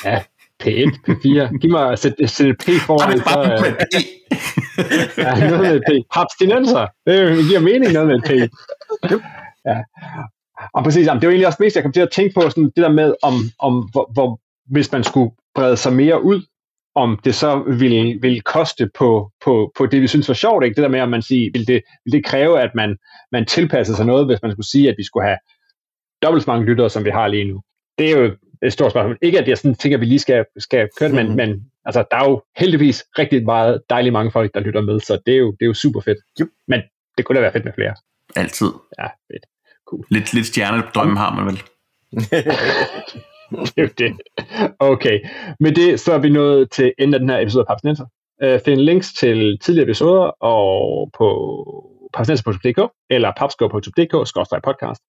ja, 0.04 0.22
P1, 0.64 0.90
P4. 1.06 1.58
Giv 1.58 1.70
mig 1.70 1.98
sæt, 1.98 2.14
sæt 2.26 2.46
et 2.46 2.58
P 2.58 2.64
foran. 2.86 3.18
Så, 3.18 3.40
øh, 3.40 3.74
ja, 5.18 5.48
noget 5.50 5.60
med 5.60 5.80
P. 5.88 5.90
Abstinenser. 6.10 6.86
Det 7.06 7.48
giver 7.48 7.60
mening 7.60 7.92
noget 7.92 8.08
med 8.08 8.20
P. 8.28 8.30
Ja. 9.66 9.78
Og 10.74 10.84
præcis, 10.84 11.06
det 11.06 11.22
var 11.22 11.28
egentlig 11.28 11.46
også 11.46 11.58
mest, 11.60 11.76
jeg 11.76 11.84
kom 11.84 11.92
til 11.92 12.00
at 12.00 12.10
tænke 12.12 12.34
på 12.34 12.40
sådan 12.40 12.64
det 12.64 12.76
der 12.76 12.88
med, 12.92 13.14
om, 13.22 13.34
om 13.58 13.88
hvor, 13.92 14.10
hvor, 14.12 14.40
hvis 14.66 14.92
man 14.92 15.04
skulle 15.04 15.30
brede 15.54 15.76
sig 15.76 15.92
mere 15.92 16.22
ud, 16.24 16.42
om 16.94 17.20
det 17.24 17.34
så 17.34 17.62
ville, 17.78 18.18
ville 18.20 18.40
koste 18.40 18.90
på, 18.98 19.30
på, 19.44 19.72
på 19.76 19.86
det, 19.86 20.02
vi 20.02 20.06
synes 20.06 20.28
var 20.28 20.34
sjovt. 20.34 20.64
Ikke? 20.64 20.74
Det 20.74 20.82
der 20.82 20.88
med, 20.88 21.00
om 21.00 21.08
man 21.08 21.22
siger, 21.22 21.50
vil 21.52 21.66
det, 21.66 21.82
vil 22.04 22.12
det 22.12 22.24
kræve, 22.24 22.60
at 22.60 22.70
man, 22.74 22.96
man 23.32 23.46
tilpasser 23.46 23.94
sig 23.94 24.06
noget, 24.06 24.26
hvis 24.26 24.42
man 24.42 24.52
skulle 24.52 24.66
sige, 24.66 24.88
at 24.88 24.94
vi 24.98 25.04
skulle 25.04 25.26
have 25.26 25.38
dobbelt 26.22 26.44
så 26.44 26.50
mange 26.50 26.66
lyttere, 26.66 26.90
som 26.90 27.04
vi 27.04 27.10
har 27.10 27.28
lige 27.28 27.44
nu. 27.44 27.62
Det 27.98 28.10
er 28.10 28.18
jo 28.18 28.24
et 28.24 28.38
stort 28.72 28.90
spørgsmål. 28.90 29.18
Ikke 29.22 29.38
at 29.38 29.48
jeg 29.48 29.58
sådan 29.58 29.74
tænker, 29.74 29.96
at 29.96 30.00
vi 30.00 30.06
lige 30.06 30.18
skal, 30.18 30.44
skal 30.56 30.88
køre 30.98 31.08
det, 31.08 31.16
men, 31.16 31.36
men 31.36 31.70
altså, 31.84 32.04
der 32.10 32.16
er 32.16 32.30
jo 32.30 32.42
heldigvis 32.56 33.04
rigtig 33.18 33.44
meget 33.44 33.82
dejligt 33.90 34.12
mange 34.12 34.30
folk, 34.30 34.54
der 34.54 34.60
lytter 34.60 34.80
med, 34.80 35.00
så 35.00 35.18
det 35.26 35.34
er 35.34 35.38
jo, 35.38 35.50
det 35.50 35.62
er 35.62 35.66
jo 35.66 35.74
super 35.74 36.00
fedt. 36.00 36.18
Yep. 36.40 36.48
Men 36.68 36.80
det 37.18 37.24
kunne 37.24 37.36
da 37.36 37.40
være 37.40 37.52
fedt 37.52 37.64
med 37.64 37.72
flere. 37.72 37.94
Altid. 38.36 38.70
Ja, 38.98 39.04
fedt. 39.04 39.46
Cool. 39.88 40.04
Lidt, 40.10 40.34
lidt 40.34 40.46
stjernedrømme 40.46 41.18
har 41.18 41.34
man 41.34 41.46
vel. 41.46 41.62
det 43.66 43.72
er 43.76 43.82
jo 43.82 43.88
det. 43.98 44.12
Okay. 44.78 45.20
Med 45.60 45.72
det, 45.72 46.00
så 46.00 46.12
er 46.12 46.18
vi 46.18 46.28
nået 46.28 46.70
til 46.70 46.92
enden 46.98 47.14
af 47.14 47.20
den 47.20 47.28
her 47.28 47.38
episode 47.38 47.60
af 47.60 47.66
Papsnenser. 47.66 48.06
Uh, 48.44 48.60
find 48.64 48.80
links 48.80 49.12
til 49.12 49.58
tidligere 49.62 49.84
episoder 49.84 50.26
og 50.40 51.10
på 51.18 51.28
papsnenser.dk 52.14 52.92
eller 53.10 53.32
papskov.dk 53.36 54.12
podcast. 54.64 55.02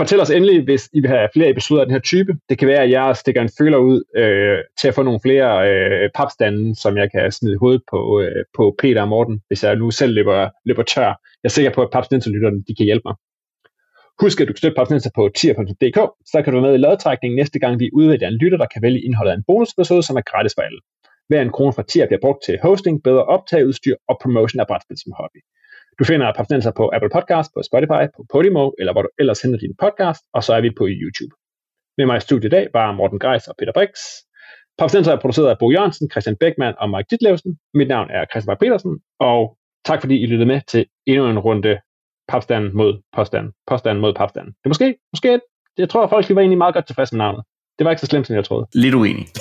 Fortæl 0.00 0.20
os 0.20 0.30
endelig, 0.30 0.64
hvis 0.64 0.88
I 0.92 1.00
vil 1.00 1.10
have 1.10 1.28
flere 1.34 1.50
episoder 1.50 1.80
af 1.80 1.86
den 1.86 1.92
her 1.92 2.00
type. 2.00 2.32
Det 2.48 2.58
kan 2.58 2.68
være, 2.68 2.82
at 2.82 2.90
jeg 2.90 3.16
stikker 3.16 3.42
en 3.42 3.50
føler 3.58 3.78
ud 3.78 4.02
øh, 4.16 4.58
til 4.80 4.88
at 4.88 4.94
få 4.94 5.02
nogle 5.02 5.20
flere 5.26 5.48
øh, 5.70 6.10
papstande, 6.14 6.76
som 6.76 6.96
jeg 6.96 7.10
kan 7.12 7.32
smide 7.32 7.58
hoved 7.58 7.60
hovedet 7.60 7.82
på, 7.90 8.20
øh, 8.20 8.44
på 8.56 8.74
Peter 8.78 9.02
og 9.02 9.08
Morten, 9.08 9.40
hvis 9.48 9.64
jeg 9.64 9.76
nu 9.76 9.90
selv 9.90 10.12
løber, 10.14 10.48
løber 10.64 10.82
tør. 10.82 11.10
Jeg 11.42 11.44
er 11.44 11.48
sikker 11.48 11.72
på, 11.72 11.82
at 11.82 11.90
papsnenserlytterne 11.92 12.62
de 12.68 12.74
kan 12.74 12.84
hjælpe 12.84 13.02
mig. 13.04 13.14
Husk, 14.20 14.40
at 14.40 14.48
du 14.48 14.52
kan 14.52 14.56
støtte 14.62 14.76
Papsnenser 14.76 15.10
på 15.14 15.30
tier.dk, 15.36 15.98
så 16.32 16.42
kan 16.42 16.52
du 16.52 16.60
være 16.60 16.68
med 16.68 16.74
i 16.74 16.82
lodtrækningen 16.86 17.36
næste 17.36 17.58
gang, 17.58 17.80
vi 17.80 17.90
udvælger 17.92 18.28
en 18.28 18.40
lytter, 18.42 18.58
der 18.58 18.66
kan 18.72 18.82
vælge 18.82 19.00
indholdet 19.06 19.32
af 19.32 19.36
en 19.36 19.44
bonusepisode, 19.46 20.02
som 20.02 20.16
er 20.16 20.24
gratis 20.30 20.54
for 20.56 20.62
alle. 20.62 20.80
Hver 21.28 21.42
en 21.42 21.52
krone 21.56 21.72
fra 21.72 21.82
tier 21.82 22.06
bliver 22.06 22.20
brugt 22.20 22.42
til 22.46 22.58
hosting, 22.62 23.02
bedre 23.02 23.24
optageudstyr 23.24 23.96
og 24.08 24.18
promotion 24.22 24.60
af 24.60 24.66
brætspil 24.66 24.98
som 24.98 25.12
hobby. 25.20 25.40
Du 25.98 26.04
finder 26.04 26.32
Papsnenser 26.36 26.70
på 26.70 26.90
Apple 26.94 27.10
Podcast, 27.16 27.50
på 27.54 27.62
Spotify, 27.62 28.04
på 28.16 28.22
Podimo, 28.32 28.70
eller 28.78 28.92
hvor 28.92 29.02
du 29.02 29.08
ellers 29.18 29.42
henter 29.42 29.58
din 29.58 29.74
podcast, 29.84 30.20
og 30.34 30.44
så 30.44 30.54
er 30.54 30.60
vi 30.60 30.70
på 30.70 30.84
YouTube. 31.02 31.34
Med 31.98 32.06
mig 32.06 32.16
i 32.16 32.20
studiet 32.20 32.52
i 32.52 32.54
dag 32.56 32.66
var 32.72 32.92
Morten 32.92 33.18
Greis 33.18 33.48
og 33.48 33.54
Peter 33.58 33.72
Brix. 33.72 33.90
Papsnenser 34.78 35.12
er 35.12 35.20
produceret 35.20 35.50
af 35.50 35.58
Bo 35.58 35.70
Jørgensen, 35.70 36.10
Christian 36.10 36.36
Beckmann 36.36 36.74
og 36.78 36.90
Mike 36.90 37.06
Ditlevsen. 37.10 37.58
Mit 37.74 37.88
navn 37.88 38.10
er 38.10 38.24
Christian 38.30 38.52
Bak 38.52 38.58
petersen 38.58 39.00
og 39.20 39.56
tak 39.84 40.00
fordi 40.00 40.22
I 40.22 40.26
lyttede 40.26 40.46
med 40.46 40.60
til 40.68 40.86
endnu 41.06 41.28
en 41.28 41.38
runde 41.38 41.80
papstand 42.28 42.72
mod 42.72 43.02
påstand, 43.16 43.52
påstand 43.66 43.98
mod 43.98 44.14
papstand. 44.14 44.46
Det 44.46 44.64
er 44.64 44.68
måske, 44.68 44.96
måske, 45.12 45.40
jeg 45.78 45.88
tror, 45.88 46.04
at 46.04 46.10
folk 46.10 46.30
var 46.30 46.40
egentlig 46.40 46.58
meget 46.58 46.74
godt 46.74 46.86
tilfredse 46.86 47.14
med 47.14 47.24
navnet. 47.24 47.44
Det 47.78 47.84
var 47.84 47.90
ikke 47.90 48.00
så 48.00 48.06
slemt, 48.06 48.26
som 48.26 48.36
jeg 48.36 48.44
troede. 48.44 48.66
Lidt 48.74 48.94
uenig. 48.94 49.26